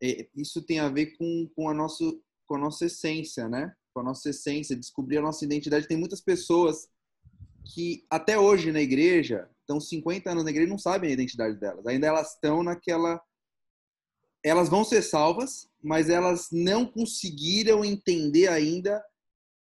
é, 0.03 0.29
isso 0.35 0.63
tem 0.63 0.81
a 0.81 0.89
ver 0.89 1.17
com, 1.17 1.51
com, 1.55 1.69
a 1.69 1.75
nosso, 1.75 2.23
com 2.47 2.57
a 2.57 2.59
nossa 2.59 2.87
essência, 2.87 3.49
né? 3.49 3.75
Com 3.95 4.01
a 4.01 4.05
nossa 4.05 4.31
essência, 4.31 4.77
descobrir 4.77 5.19
a 5.19 5.23
nossa 5.23 5.45
identidade. 5.45 5.89
Tem 5.89 5.97
muitas 5.97 6.21
pessoas 6.21 6.89
que 7.75 8.05
até 8.11 8.39
hoje 8.39 8.73
na 8.73 8.81
igreja, 8.81 9.49
estão 9.61 9.81
50 9.81 10.31
anos 10.31 10.45
na 10.45 10.51
igreja 10.51 10.67
e 10.67 10.71
não 10.71 10.79
sabem 10.79 11.11
a 11.11 11.13
identidade 11.13 11.59
delas. 11.59 11.87
Ainda 11.87 12.07
elas 12.07 12.35
estão 12.35 12.63
naquela 12.63 13.21
elas 14.45 14.69
vão 14.69 14.85
ser 14.85 15.03
salvas, 15.03 15.69
mas 15.81 16.09
elas 16.09 16.49
não 16.51 16.85
conseguiram 16.85 17.85
entender 17.85 18.49
ainda 18.49 19.03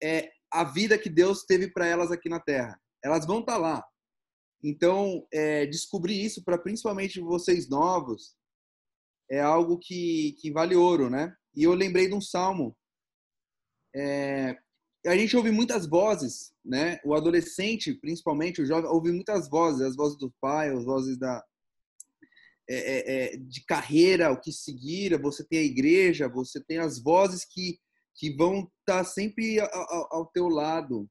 é, 0.01 0.31
a 0.51 0.63
vida 0.63 0.97
que 0.97 1.09
Deus 1.09 1.43
teve 1.43 1.71
para 1.71 1.85
elas 1.85 2.11
aqui 2.11 2.27
na 2.29 2.39
Terra. 2.39 2.79
Elas 3.03 3.25
vão 3.25 3.39
estar 3.39 3.53
tá 3.53 3.57
lá. 3.59 3.85
Então, 4.67 5.27
é, 5.31 5.67
descobrir 5.67 6.19
isso 6.25 6.43
para 6.43 6.57
principalmente 6.57 7.19
vocês 7.19 7.69
novos 7.69 8.35
é 9.29 9.39
algo 9.39 9.77
que, 9.77 10.35
que 10.39 10.51
vale 10.51 10.75
ouro, 10.75 11.07
né? 11.07 11.35
E 11.55 11.63
eu 11.63 11.73
lembrei 11.75 12.07
de 12.07 12.15
um 12.15 12.21
salmo. 12.21 12.75
É, 13.95 14.57
a 15.05 15.15
gente 15.15 15.37
ouve 15.37 15.51
muitas 15.51 15.85
vozes, 15.85 16.51
né? 16.65 16.99
O 17.05 17.13
adolescente, 17.13 17.93
principalmente 17.93 18.59
o 18.59 18.65
jovem, 18.65 18.89
ouve 18.89 19.11
muitas 19.11 19.47
vozes, 19.47 19.81
as 19.81 19.95
vozes 19.95 20.17
do 20.17 20.33
pai, 20.41 20.71
as 20.71 20.83
vozes 20.83 21.15
da, 21.15 21.43
é, 22.67 22.75
é, 22.75 23.35
é, 23.35 23.37
de 23.37 23.63
carreira, 23.65 24.31
o 24.31 24.41
que 24.41 24.51
seguir, 24.51 25.21
você 25.21 25.45
tem 25.45 25.59
a 25.59 25.63
igreja, 25.63 26.27
você 26.27 26.59
tem 26.59 26.79
as 26.79 26.99
vozes 26.99 27.45
que, 27.45 27.77
que 28.15 28.35
vão 28.35 28.61
estar 28.79 29.03
tá 29.03 29.05
sempre 29.05 29.59
ao, 29.59 30.07
ao 30.11 30.25
teu 30.33 30.47
lado. 30.47 31.07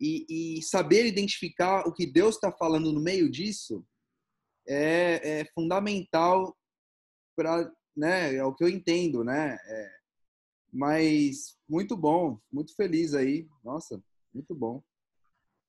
E, 0.00 0.58
e, 0.58 0.62
saber 0.62 1.06
identificar 1.06 1.86
o 1.86 1.92
que 1.92 2.06
Deus 2.06 2.36
está 2.36 2.52
falando 2.52 2.92
no 2.92 3.00
meio 3.00 3.28
disso 3.28 3.84
é, 4.66 5.40
é 5.40 5.44
fundamental 5.46 6.56
para, 7.36 7.68
né, 7.96 8.36
é 8.36 8.44
o 8.44 8.54
que 8.54 8.62
eu 8.62 8.68
entendo, 8.68 9.24
né? 9.24 9.56
É, 9.60 9.90
mas 10.72 11.56
muito 11.68 11.96
bom, 11.96 12.38
muito 12.52 12.74
feliz 12.76 13.14
aí, 13.14 13.48
nossa, 13.64 14.00
muito 14.32 14.54
bom. 14.54 14.82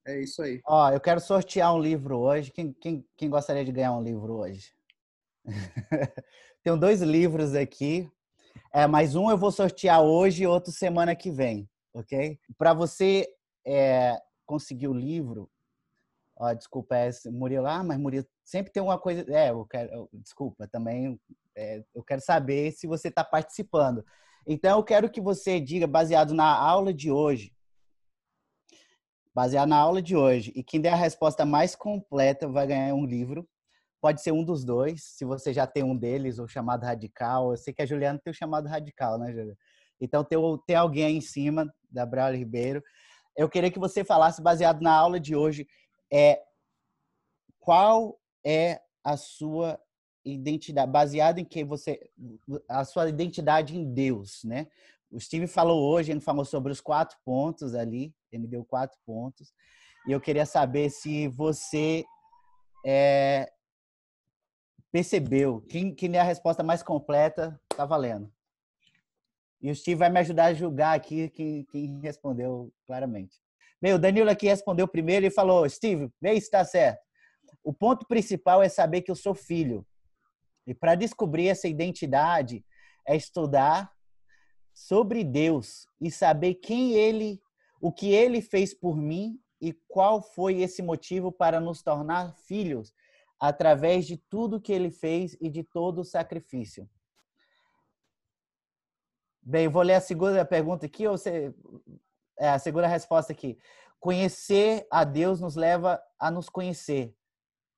É 0.06 0.22
isso 0.22 0.42
aí. 0.42 0.62
Ó, 0.66 0.92
eu 0.92 1.00
quero 1.00 1.20
sortear 1.20 1.74
um 1.74 1.80
livro 1.80 2.18
hoje. 2.18 2.52
Quem, 2.52 2.74
quem, 2.74 3.06
quem 3.18 3.30
gostaria 3.30 3.64
de 3.64 3.72
ganhar 3.72 3.94
um 3.94 4.04
livro 4.04 4.38
hoje? 4.38 4.74
Tenho 6.64 6.78
dois 6.78 7.02
livros 7.02 7.54
aqui. 7.54 8.10
É, 8.74 8.88
mas 8.88 9.16
um 9.16 9.30
eu 9.30 9.38
vou 9.38 9.52
sortear 9.52 10.02
hoje 10.02 10.44
e 10.44 10.48
outro 10.48 10.72
semana 10.72 11.16
que 11.16 11.32
vem, 11.32 11.70
ok? 11.94 12.40
Para 12.58 12.74
você 12.74 13.28
é, 13.70 14.20
conseguir 14.46 14.88
o 14.88 14.94
livro, 14.94 15.48
ó, 16.36 16.52
desculpa, 16.54 16.96
é 16.96 17.12
Murilo, 17.32 17.68
ah, 17.68 17.84
mas 17.84 18.00
Murilo, 18.00 18.26
sempre 18.44 18.74
tem 18.74 18.82
uma 18.82 18.98
coisa, 18.98 19.24
é, 19.32 19.52
eu 19.52 19.64
quero, 19.66 20.10
desculpa, 20.14 20.68
também, 20.68 21.20
é, 21.56 21.84
eu 21.94 22.04
quero 22.04 22.22
saber 22.22 22.72
se 22.72 22.88
você 22.88 23.10
está 23.10 23.24
participando. 23.24 24.04
Então, 24.48 24.80
eu 24.80 24.84
quero 24.84 25.12
que 25.12 25.22
você 25.22 25.60
diga, 25.60 25.86
baseado 25.86 26.34
na 26.34 26.52
aula 26.52 26.92
de 26.92 27.12
hoje, 27.12 27.54
baseado 29.36 29.70
na 29.70 29.78
aula 29.78 30.02
de 30.02 30.16
hoje. 30.16 30.52
E 30.56 30.64
quem 30.64 30.82
der 30.82 30.94
a 30.94 30.96
resposta 30.96 31.46
mais 31.46 31.76
completa 31.76 32.48
vai 32.48 32.66
ganhar 32.66 32.96
um 32.96 33.06
livro. 33.06 33.48
Pode 34.02 34.22
ser 34.22 34.32
um 34.32 34.44
dos 34.44 34.66
dois, 34.66 35.04
se 35.04 35.26
você 35.26 35.54
já 35.54 35.68
tem 35.68 35.84
um 35.84 35.96
deles, 35.96 36.40
o 36.40 36.48
chamado 36.48 36.84
radical. 36.84 37.52
Eu 37.52 37.58
sei 37.58 37.74
que 37.74 37.82
a 37.82 37.86
Juliana 37.86 38.18
tem 38.18 38.32
o 38.32 38.36
chamado 38.36 38.68
radical, 38.68 39.20
né, 39.20 39.28
Juliana? 39.28 39.58
Então 40.02 40.24
tem, 40.24 40.40
tem 40.66 40.76
alguém 40.76 41.06
aí 41.06 41.16
em 41.16 41.22
cima 41.22 41.72
da 41.92 42.06
Braulio 42.06 42.40
Ribeiro. 42.40 42.82
Eu 43.40 43.48
queria 43.48 43.72
que 43.72 43.80
você 43.80 44.04
falasse, 44.04 44.42
baseado 44.42 44.82
na 44.82 44.94
aula 44.94 45.18
de 45.18 45.34
hoje, 45.34 45.66
é, 46.12 46.44
qual 47.58 48.20
é 48.46 48.82
a 49.02 49.16
sua 49.16 49.80
identidade, 50.26 50.92
baseado 50.92 51.40
em 51.40 51.46
que 51.46 51.64
você, 51.64 52.12
a 52.68 52.84
sua 52.84 53.08
identidade 53.08 53.78
em 53.78 53.94
Deus, 53.94 54.44
né? 54.44 54.68
O 55.10 55.18
Steve 55.18 55.48
falou 55.48 55.90
hoje, 55.90 56.12
ele 56.12 56.20
falou 56.20 56.44
sobre 56.44 56.70
os 56.70 56.82
quatro 56.82 57.18
pontos 57.24 57.74
ali, 57.74 58.14
ele 58.30 58.46
deu 58.46 58.66
quatro 58.66 59.00
pontos, 59.06 59.54
e 60.06 60.12
eu 60.12 60.20
queria 60.20 60.46
saber 60.46 60.90
se 60.90 61.30
você 61.30 62.04
é, 62.86 63.50
percebeu, 64.92 65.62
quem, 65.62 65.96
quem 65.96 66.14
é 66.18 66.20
a 66.20 66.24
resposta 66.24 66.62
mais 66.62 66.84
completa, 66.84 67.58
tá 67.70 67.86
valendo. 67.86 68.30
E 69.62 69.70
o 69.70 69.76
Steve 69.76 70.00
vai 70.00 70.10
me 70.10 70.20
ajudar 70.20 70.46
a 70.46 70.54
julgar 70.54 70.96
aqui 70.96 71.30
quem, 71.30 71.66
quem 71.66 72.00
respondeu 72.00 72.72
claramente. 72.86 73.36
Bem, 73.82 73.94
o 73.94 74.00
Danilo 74.00 74.30
aqui 74.30 74.48
respondeu 74.48 74.88
primeiro 74.88 75.26
e 75.26 75.32
falou: 75.32 75.70
Steve, 75.70 76.10
vê 76.22 76.32
se 76.32 76.38
está 76.46 76.64
certo. 76.64 77.02
O 77.64 77.74
ponto 77.74 78.06
principal 78.08 78.64
é 78.64 78.70
saber 78.70 79.02
que 79.02 79.12
eu 79.12 79.16
sou 79.16 79.34
filho. 79.34 79.86
E 80.66 80.74
para 80.74 80.96
descobrir 80.96 81.48
essa 81.48 81.68
identidade 81.68 82.64
é 83.08 83.16
estudar 83.16 83.92
sobre 84.74 85.24
Deus 85.24 85.86
e 86.00 86.12
saber 86.12 86.56
quem 86.56 86.94
ele, 86.94 87.42
o 87.82 87.92
que 87.92 88.12
ele 88.12 88.42
fez 88.42 88.74
por 88.74 88.96
mim 88.96 89.40
e 89.60 89.74
qual 89.88 90.22
foi 90.22 90.62
esse 90.62 90.82
motivo 90.82 91.32
para 91.32 91.60
nos 91.60 91.82
tornar 91.82 92.34
filhos 92.48 92.94
através 93.40 94.06
de 94.06 94.18
tudo 94.18 94.62
que 94.62 94.72
ele 94.72 94.92
fez 94.92 95.36
e 95.42 95.50
de 95.50 95.64
todo 95.64 96.00
o 96.02 96.06
sacrifício. 96.06 96.90
Bem, 99.50 99.68
vou 99.68 99.82
ler 99.82 99.96
a 99.96 100.00
segunda 100.00 100.46
pergunta 100.46 100.86
aqui, 100.86 101.08
ou 101.08 101.18
você... 101.18 101.52
É, 102.38 102.52
a 102.52 102.60
segunda 102.60 102.86
resposta 102.86 103.34
aqui. 103.34 103.58
Conhecer 104.00 104.86
a 104.92 105.04
Deus 105.04 105.42
nos 105.42 105.56
leva 105.56 106.00
a 106.20 106.30
nos 106.30 106.48
conhecer. 106.50 107.16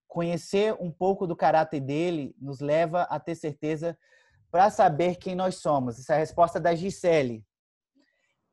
Conhecer 0.06 0.76
um 0.81 0.91
pouco 0.91 1.26
do 1.26 1.34
caráter 1.34 1.80
dele 1.80 2.35
nos 2.38 2.60
leva 2.60 3.03
a 3.03 3.18
ter 3.22 3.35
certeza 3.35 3.98
para 4.52 4.69
saber 4.69 5.15
quem 5.15 5.34
nós 5.34 5.56
somos. 5.61 5.98
Essa 5.98 6.11
é 6.11 6.15
a 6.18 6.19
resposta 6.19 6.60
da 6.60 6.76
Gisele. 6.76 7.41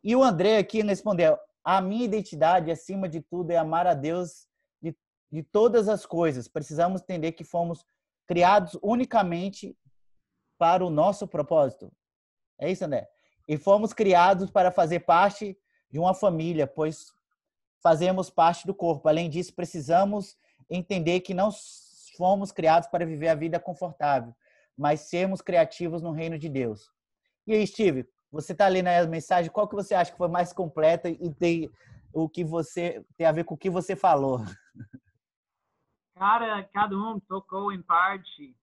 E 0.04 0.14
o 0.14 0.22
André 0.22 0.56
aqui 0.56 0.80
respondeu: 0.82 1.36
a 1.64 1.80
minha 1.80 2.04
identidade, 2.04 2.70
acima 2.70 3.08
de 3.08 3.20
tudo, 3.20 3.50
é 3.50 3.56
amar 3.56 3.84
a 3.88 3.94
Deus 3.94 4.46
de, 4.80 4.96
de 5.28 5.42
todas 5.42 5.88
as 5.88 6.06
coisas. 6.06 6.46
Precisamos 6.46 7.02
entender 7.02 7.32
que 7.32 7.42
fomos 7.42 7.84
criados 8.28 8.78
unicamente 8.80 9.76
para 10.56 10.86
o 10.86 10.90
nosso 10.90 11.26
propósito. 11.26 11.92
É 12.58 12.70
isso, 12.70 12.84
André? 12.84 13.08
E 13.46 13.56
fomos 13.56 13.92
criados 13.92 14.50
para 14.50 14.70
fazer 14.70 15.00
parte 15.00 15.56
de 15.90 15.98
uma 15.98 16.14
família, 16.14 16.66
pois 16.66 17.12
fazemos 17.82 18.28
parte 18.28 18.66
do 18.66 18.74
corpo. 18.74 19.08
Além 19.08 19.30
disso, 19.30 19.54
precisamos 19.54 20.36
entender 20.68 21.20
que 21.20 21.32
não 21.32 21.50
fomos 22.16 22.52
criados 22.52 22.88
para 22.88 23.06
viver 23.06 23.28
a 23.28 23.34
vida 23.34 23.60
confortável, 23.60 24.34
mas 24.76 25.00
sermos 25.02 25.40
criativos 25.40 26.02
no 26.02 26.10
reino 26.10 26.38
de 26.38 26.48
Deus. 26.48 26.92
E 27.46 27.54
aí, 27.54 27.66
Steve, 27.66 28.06
você 28.30 28.52
está 28.52 28.66
ali 28.66 28.82
na 28.82 29.06
mensagem, 29.06 29.50
qual 29.50 29.68
que 29.68 29.74
você 29.74 29.94
acha 29.94 30.10
que 30.10 30.18
foi 30.18 30.28
mais 30.28 30.52
completa 30.52 31.08
e 31.08 31.32
tem 31.32 31.70
o 32.12 32.28
que 32.28 32.44
você 32.44 33.04
tem 33.16 33.26
a 33.26 33.32
ver 33.32 33.44
com 33.44 33.54
o 33.54 33.58
que 33.58 33.70
você 33.70 33.94
falou? 33.96 34.40
Cara, 36.14 36.62
cada 36.74 36.96
um 36.96 37.20
tocou 37.20 37.72
em 37.72 37.80
parte 37.80 38.54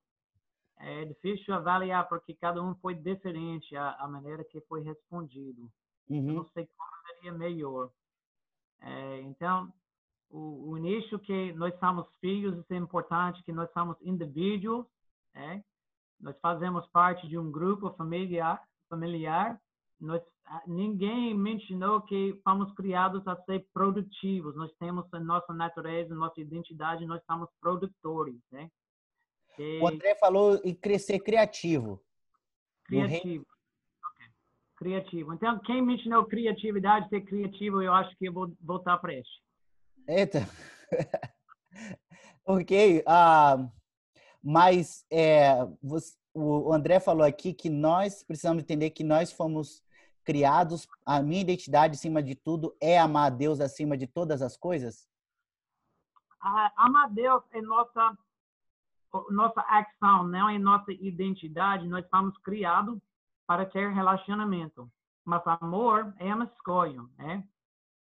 é 0.78 1.06
difícil 1.06 1.54
avaliar 1.54 2.08
porque 2.08 2.34
cada 2.34 2.62
um 2.62 2.76
foi 2.76 2.96
diferente 2.96 3.76
a, 3.76 3.96
a 3.96 4.08
maneira 4.08 4.44
que 4.44 4.60
foi 4.62 4.82
respondido. 4.82 5.70
Uhum. 6.10 6.28
Eu 6.28 6.34
não 6.34 6.46
sei 6.50 6.68
qual 6.76 6.90
seria 7.08 7.32
melhor. 7.32 7.90
É, 8.82 9.22
então, 9.22 9.72
o, 10.30 10.72
o, 10.72 10.78
início 10.78 11.18
que 11.20 11.54
nós 11.54 11.78
somos 11.80 12.08
filhos, 12.20 12.58
isso 12.58 12.74
é 12.74 12.78
importante, 12.78 13.44
que 13.44 13.52
nós 13.52 13.72
somos 13.72 13.98
indivíduos, 14.02 14.86
é? 15.34 15.62
nós 16.20 16.38
fazemos 16.40 16.86
parte 16.88 17.28
de 17.28 17.38
um 17.38 17.52
grupo 17.52 17.92
familiar, 17.92 18.62
familiar. 18.90 19.60
Nós, 20.00 20.22
ninguém 20.68 21.34
mencionou 21.34 22.02
que 22.02 22.40
fomos 22.44 22.72
criados 22.74 23.28
a 23.28 23.36
ser 23.44 23.66
produtivos. 23.74 24.56
Nós 24.56 24.72
temos 24.78 25.06
a 25.14 25.20
nossa 25.20 25.54
natureza, 25.54 26.14
nossa 26.14 26.40
identidade, 26.40 27.06
nós 27.06 27.24
somos 27.26 27.50
produtores, 27.60 28.40
né? 28.52 28.70
O 29.82 29.88
André 29.88 30.16
falou 30.16 30.60
em 30.64 30.74
crescer 30.74 31.20
criativo. 31.20 32.02
Criativo. 32.86 33.46
Okay. 34.14 34.28
Criativo. 34.78 35.34
Então, 35.34 35.60
quem 35.60 35.82
me 35.82 35.96
ensinou 35.96 36.26
criatividade, 36.26 37.10
ser 37.10 37.22
criativo, 37.22 37.82
eu 37.82 37.94
acho 37.94 38.16
que 38.18 38.28
eu 38.28 38.34
vou 38.34 38.52
voltar 38.62 38.98
para 38.98 39.14
este. 39.14 39.42
Eita. 40.08 40.40
ok. 42.46 43.00
Uh, 43.00 43.72
mas 44.44 45.06
é, 45.10 45.66
você, 45.82 46.16
o 46.34 46.72
André 46.72 47.00
falou 47.00 47.26
aqui 47.26 47.54
que 47.54 47.70
nós 47.70 48.22
precisamos 48.22 48.62
entender 48.62 48.92
que 48.92 49.04
nós 49.04 49.32
fomos 49.32 49.84
criados, 50.24 50.88
a 51.06 51.22
minha 51.22 51.42
identidade, 51.42 51.96
acima 51.96 52.22
de 52.22 52.36
tudo, 52.36 52.76
é 52.82 53.00
amar 53.00 53.28
a 53.28 53.36
Deus 53.36 53.62
acima 53.62 53.96
de 53.96 54.08
todas 54.08 54.42
as 54.42 54.58
coisas? 54.58 55.08
Uh, 56.44 56.70
amar 56.76 57.06
a 57.06 57.10
Deus 57.10 57.44
é 57.54 57.62
nossa 57.62 58.18
nossa 59.30 59.62
ação, 59.62 60.28
não 60.28 60.50
é 60.50 60.58
nossa 60.58 60.92
identidade, 60.92 61.88
nós 61.88 62.08
fomos 62.10 62.38
criados 62.40 63.00
para 63.48 63.66
ter 63.66 63.92
relacionamento. 63.92 64.90
Mas 65.24 65.42
amor 65.46 66.14
é 66.20 66.34
uma 66.34 66.46
escolha, 66.46 67.02
né? 67.18 67.44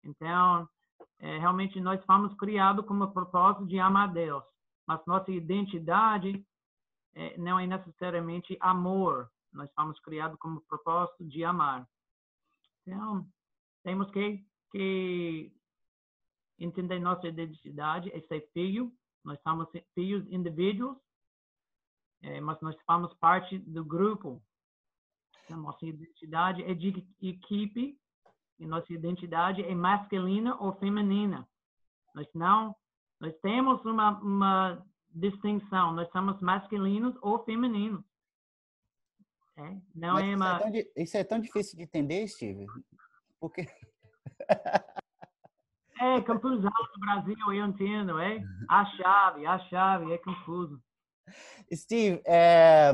Então, 0.03 0.67
é, 1.19 1.37
realmente 1.37 1.79
nós 1.79 2.03
fomos 2.05 2.33
criados 2.35 2.85
com 2.85 2.99
o 2.99 3.11
propósito 3.11 3.67
de 3.67 3.79
amar 3.79 4.09
a 4.09 4.11
Deus. 4.11 4.43
Mas 4.87 5.05
nossa 5.05 5.31
identidade 5.31 6.43
é, 7.13 7.37
não 7.37 7.59
é 7.59 7.67
necessariamente 7.67 8.57
amor. 8.59 9.29
Nós 9.53 9.71
fomos 9.73 9.99
criados 9.99 10.39
com 10.39 10.49
o 10.49 10.61
propósito 10.61 11.25
de 11.25 11.43
amar. 11.43 11.87
Então, 12.81 13.27
temos 13.83 14.09
que, 14.11 14.43
que 14.71 15.51
entender 16.57 16.99
nossa 16.99 17.27
identidade, 17.27 18.11
é 18.13 18.21
ser 18.21 18.49
filho, 18.53 18.91
nós 19.23 19.39
somos 19.41 19.67
filhos 19.93 20.25
indivíduos, 20.31 20.97
é, 22.21 22.39
mas 22.39 22.59
nós 22.61 22.75
somos 22.85 23.13
parte 23.15 23.57
do 23.59 23.83
grupo. 23.83 24.41
Então, 25.45 25.61
nossa 25.61 25.85
identidade 25.85 26.63
é 26.63 26.73
de 26.73 27.05
equipe 27.21 27.99
e 28.59 28.65
nossa 28.65 28.93
identidade 28.93 29.63
é 29.63 29.73
masculina 29.73 30.55
ou 30.61 30.73
feminina. 30.73 31.47
Nós 32.13 32.27
não, 32.33 32.75
nós 33.19 33.35
temos 33.41 33.83
uma, 33.85 34.19
uma 34.19 34.85
distinção. 35.09 35.93
Nós 35.93 36.09
somos 36.11 36.39
masculinos 36.41 37.15
ou 37.21 37.43
femininos. 37.43 38.03
É, 39.57 39.81
não 39.93 40.17
é 40.17 40.35
uma... 40.35 40.57
Isso 40.57 40.67
é, 40.67 40.71
tão, 40.71 41.03
isso 41.03 41.17
é 41.17 41.23
tão 41.23 41.39
difícil 41.39 41.77
de 41.77 41.83
entender, 41.83 42.27
Steve. 42.27 42.65
Porque 43.39 43.65
É 46.01 46.19
confusão 46.21 46.71
no 46.95 46.99
Brasil, 46.99 47.35
eu 47.53 47.65
entendo, 47.65 48.19
é? 48.19 48.43
A 48.67 48.83
chave, 48.97 49.45
a 49.45 49.59
chave, 49.69 50.11
é 50.11 50.17
confuso. 50.17 50.81
Steve, 51.71 52.19
é, 52.25 52.91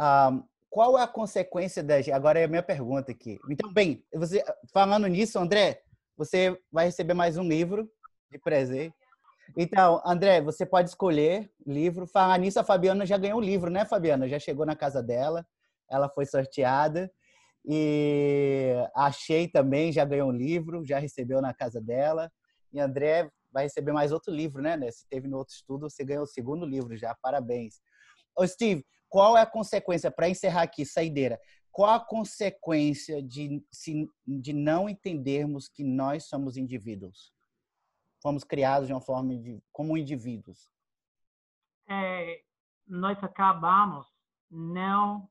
um, 0.00 0.42
qual 0.70 0.98
é 0.98 1.02
a 1.02 1.06
consequência 1.06 1.82
da... 1.82 1.96
Agora 2.14 2.40
é 2.40 2.44
a 2.44 2.48
minha 2.48 2.62
pergunta 2.62 3.12
aqui. 3.12 3.38
Então, 3.50 3.70
bem, 3.70 4.02
você 4.14 4.42
falando 4.72 5.06
nisso, 5.06 5.38
André, 5.38 5.82
você 6.16 6.58
vai 6.72 6.86
receber 6.86 7.12
mais 7.12 7.36
um 7.36 7.46
livro 7.46 7.86
de 8.30 8.38
presente. 8.38 8.96
Então, 9.54 10.00
André, 10.06 10.40
você 10.40 10.64
pode 10.64 10.88
escolher 10.88 11.52
livro. 11.66 12.06
Falar 12.06 12.38
nisso, 12.38 12.58
a 12.58 12.64
Fabiana 12.64 13.04
já 13.04 13.18
ganhou 13.18 13.38
um 13.38 13.44
livro, 13.44 13.70
né, 13.70 13.84
Fabiana? 13.84 14.26
Já 14.26 14.38
chegou 14.38 14.64
na 14.64 14.74
casa 14.74 15.02
dela, 15.02 15.46
ela 15.90 16.08
foi 16.08 16.24
sorteada. 16.24 17.12
E 17.66 18.74
achei 18.94 19.48
também, 19.48 19.90
já 19.90 20.04
ganhou 20.04 20.28
um 20.28 20.36
livro, 20.36 20.84
já 20.84 20.98
recebeu 20.98 21.40
na 21.40 21.54
casa 21.54 21.80
dela. 21.80 22.30
E 22.72 22.78
André 22.78 23.30
vai 23.50 23.64
receber 23.64 23.92
mais 23.92 24.12
outro 24.12 24.32
livro, 24.34 24.60
né? 24.60 24.78
Se 24.90 25.08
teve 25.08 25.28
no 25.28 25.38
outro 25.38 25.54
estudo, 25.54 25.88
você 25.88 26.04
ganhou 26.04 26.24
o 26.24 26.26
segundo 26.26 26.66
livro 26.66 26.96
já. 26.96 27.14
Parabéns. 27.22 27.80
Ô, 28.36 28.46
Steve, 28.46 28.84
qual 29.08 29.36
é 29.36 29.42
a 29.42 29.46
consequência, 29.46 30.10
para 30.10 30.28
encerrar 30.28 30.62
aqui, 30.62 30.84
saideira, 30.84 31.40
qual 31.70 31.90
a 31.90 32.00
consequência 32.00 33.22
de, 33.22 33.64
de 34.26 34.52
não 34.52 34.88
entendermos 34.88 35.68
que 35.68 35.82
nós 35.82 36.24
somos 36.24 36.56
indivíduos? 36.56 37.32
Fomos 38.20 38.44
criados 38.44 38.88
de 38.88 38.92
uma 38.92 39.00
forma 39.00 39.36
de, 39.36 39.62
como 39.72 39.96
indivíduos. 39.96 40.68
É, 41.88 42.42
nós 42.86 43.22
acabamos 43.22 44.06
não 44.50 45.28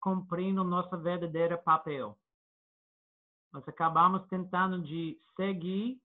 cumprindo 0.00 0.64
nosso 0.64 0.96
verdadeiro 0.98 1.58
papel. 1.58 2.16
Nós 3.52 3.66
acabamos 3.68 4.26
tentando 4.28 4.82
de 4.82 5.18
seguir 5.36 6.00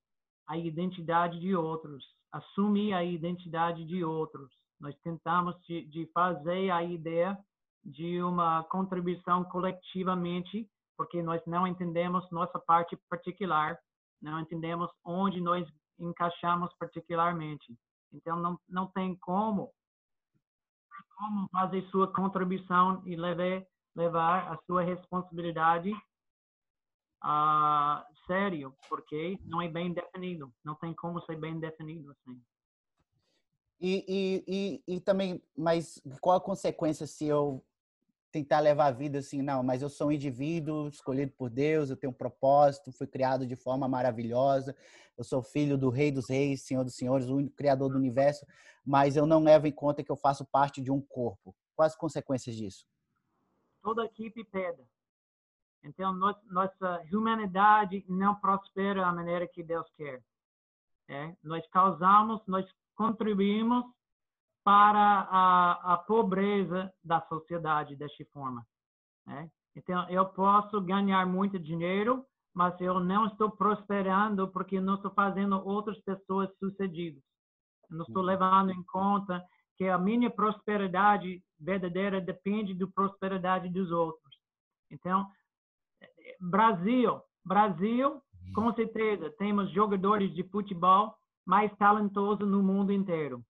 a 0.47 0.57
identidade 0.57 1.39
de 1.39 1.55
outros, 1.55 2.03
assumir 2.31 2.93
a 2.93 3.03
identidade 3.03 3.85
de 3.85 4.03
outros. 4.03 4.51
Nós 4.79 4.95
tentamos 5.03 5.55
de, 5.65 5.85
de 5.87 6.05
fazer 6.13 6.69
a 6.71 6.83
ideia 6.83 7.37
de 7.83 8.21
uma 8.21 8.63
contribuição 8.63 9.43
coletivamente, 9.45 10.67
porque 10.97 11.21
nós 11.21 11.41
não 11.45 11.67
entendemos 11.67 12.29
nossa 12.31 12.59
parte 12.59 12.97
particular, 13.09 13.77
não 14.21 14.39
entendemos 14.39 14.89
onde 15.03 15.39
nós 15.39 15.67
encaixamos 15.99 16.73
particularmente. 16.79 17.77
Então, 18.11 18.37
não, 18.37 18.59
não 18.67 18.87
tem 18.87 19.15
como, 19.17 19.71
como 21.17 21.47
fazer 21.51 21.87
sua 21.89 22.11
contribuição 22.11 23.01
e 23.05 23.15
levar, 23.15 23.65
levar 23.95 24.51
a 24.51 24.57
sua 24.65 24.83
responsabilidade 24.83 25.91
a 27.21 28.05
sério, 28.27 28.75
porque 28.89 29.39
não 29.45 29.61
é 29.61 29.67
bem 29.67 29.93
definido. 29.93 30.53
Não 30.63 30.75
tem 30.75 30.93
como 30.93 31.21
ser 31.21 31.39
bem 31.39 31.59
definido 31.59 32.11
assim. 32.11 32.39
E, 33.79 34.05
e, 34.07 34.43
e, 34.87 34.95
e 34.95 34.99
também, 34.99 35.41
mas 35.57 36.01
qual 36.21 36.37
a 36.37 36.41
consequência 36.41 37.07
se 37.07 37.25
eu 37.25 37.63
tentar 38.31 38.59
levar 38.59 38.87
a 38.87 38.91
vida 38.91 39.19
assim, 39.19 39.41
não, 39.41 39.63
mas 39.63 39.81
eu 39.81 39.89
sou 39.89 40.07
um 40.07 40.11
indivíduo 40.11 40.89
escolhido 40.89 41.31
por 41.37 41.49
Deus, 41.49 41.89
eu 41.89 41.95
tenho 41.95 42.11
um 42.11 42.15
propósito, 42.15 42.91
fui 42.91 43.07
criado 43.07 43.45
de 43.47 43.55
forma 43.55 43.87
maravilhosa, 43.87 44.75
eu 45.17 45.23
sou 45.23 45.41
filho 45.41 45.77
do 45.77 45.89
Rei 45.89 46.11
dos 46.11 46.29
Reis, 46.29 46.63
Senhor 46.63 46.83
dos 46.83 46.95
Senhores, 46.95 47.29
o 47.29 47.37
único 47.37 47.55
Criador 47.55 47.89
do 47.89 47.97
universo, 47.97 48.45
mas 48.85 49.15
eu 49.15 49.25
não 49.25 49.41
levo 49.41 49.67
em 49.67 49.71
conta 49.71 50.03
que 50.03 50.11
eu 50.11 50.17
faço 50.17 50.45
parte 50.45 50.81
de 50.81 50.91
um 50.91 51.01
corpo. 51.01 51.55
Quais 51.75 51.93
as 51.93 51.97
consequências 51.97 52.55
disso? 52.55 52.85
Toda 53.85 54.03
equipe 54.03 54.43
pede. 54.45 54.83
Então, 55.83 56.11
nossa 56.11 57.03
humanidade 57.13 58.03
não 58.09 58.33
prospera 58.33 59.01
da 59.01 59.13
maneira 59.13 59.47
que 59.47 59.61
Deus 59.61 59.87
quer. 59.95 60.23
É? 61.07 61.35
Nós 61.43 61.63
causamos, 61.67 62.41
nós 62.47 62.65
contribuímos 62.95 63.85
para 64.63 65.27
a, 65.29 65.93
a 65.93 65.97
pobreza 65.99 66.91
da 67.03 67.21
sociedade 67.27 67.95
desta 67.95 68.25
forma. 68.33 68.65
Né? 69.23 69.51
Então, 69.75 70.09
eu 70.09 70.25
posso 70.25 70.81
ganhar 70.81 71.23
muito 71.27 71.59
dinheiro, 71.59 72.25
mas 72.55 72.81
eu 72.81 72.99
não 72.99 73.27
estou 73.27 73.51
prosperando 73.51 74.47
porque 74.47 74.81
não 74.81 74.95
estou 74.95 75.11
fazendo 75.11 75.63
outras 75.63 75.99
pessoas 75.99 76.49
sucedidas. 76.57 77.21
Não 77.87 78.03
estou 78.03 78.23
uhum. 78.23 78.29
levando 78.29 78.71
em 78.71 78.83
conta 78.85 79.45
que 79.77 79.87
a 79.87 79.97
minha 79.97 80.29
prosperidade 80.29 81.43
verdadeira 81.59 82.21
depende 82.21 82.73
da 82.73 82.87
prosperidade 82.87 83.69
dos 83.69 83.91
outros. 83.91 84.35
Então, 84.91 85.27
Brasil, 86.39 87.21
Brasil, 87.43 88.21
com 88.53 88.73
certeza, 88.73 89.29
temos 89.37 89.71
jogadores 89.71 90.33
de 90.33 90.43
futebol 90.43 91.15
mais 91.45 91.75
talentosos 91.77 92.47
no 92.47 92.63
mundo 92.63 92.91
inteiro 92.91 93.43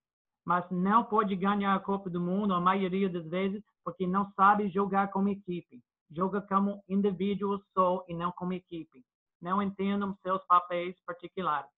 mas 0.45 0.63
não 0.69 1.03
pode 1.03 1.35
ganhar 1.35 1.73
a 1.73 1.79
Copa 1.79 2.09
do 2.09 2.21
Mundo 2.21 2.53
a 2.53 2.61
maioria 2.61 3.09
das 3.09 3.25
vezes 3.25 3.63
porque 3.83 4.05
não 4.05 4.31
sabe 4.33 4.69
jogar 4.69 5.11
como 5.11 5.29
equipe. 5.29 5.81
Joga 6.11 6.39
como 6.41 6.83
indivíduo 6.87 7.59
só 7.73 8.05
e 8.07 8.13
não 8.13 8.31
como 8.31 8.53
equipe. 8.53 9.03
Não 9.41 9.61
entendem 9.61 10.13
seus 10.21 10.45
papéis 10.45 10.95
particulares. 11.03 11.69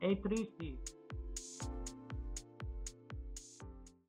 É 0.00 0.14
triste 0.14 0.78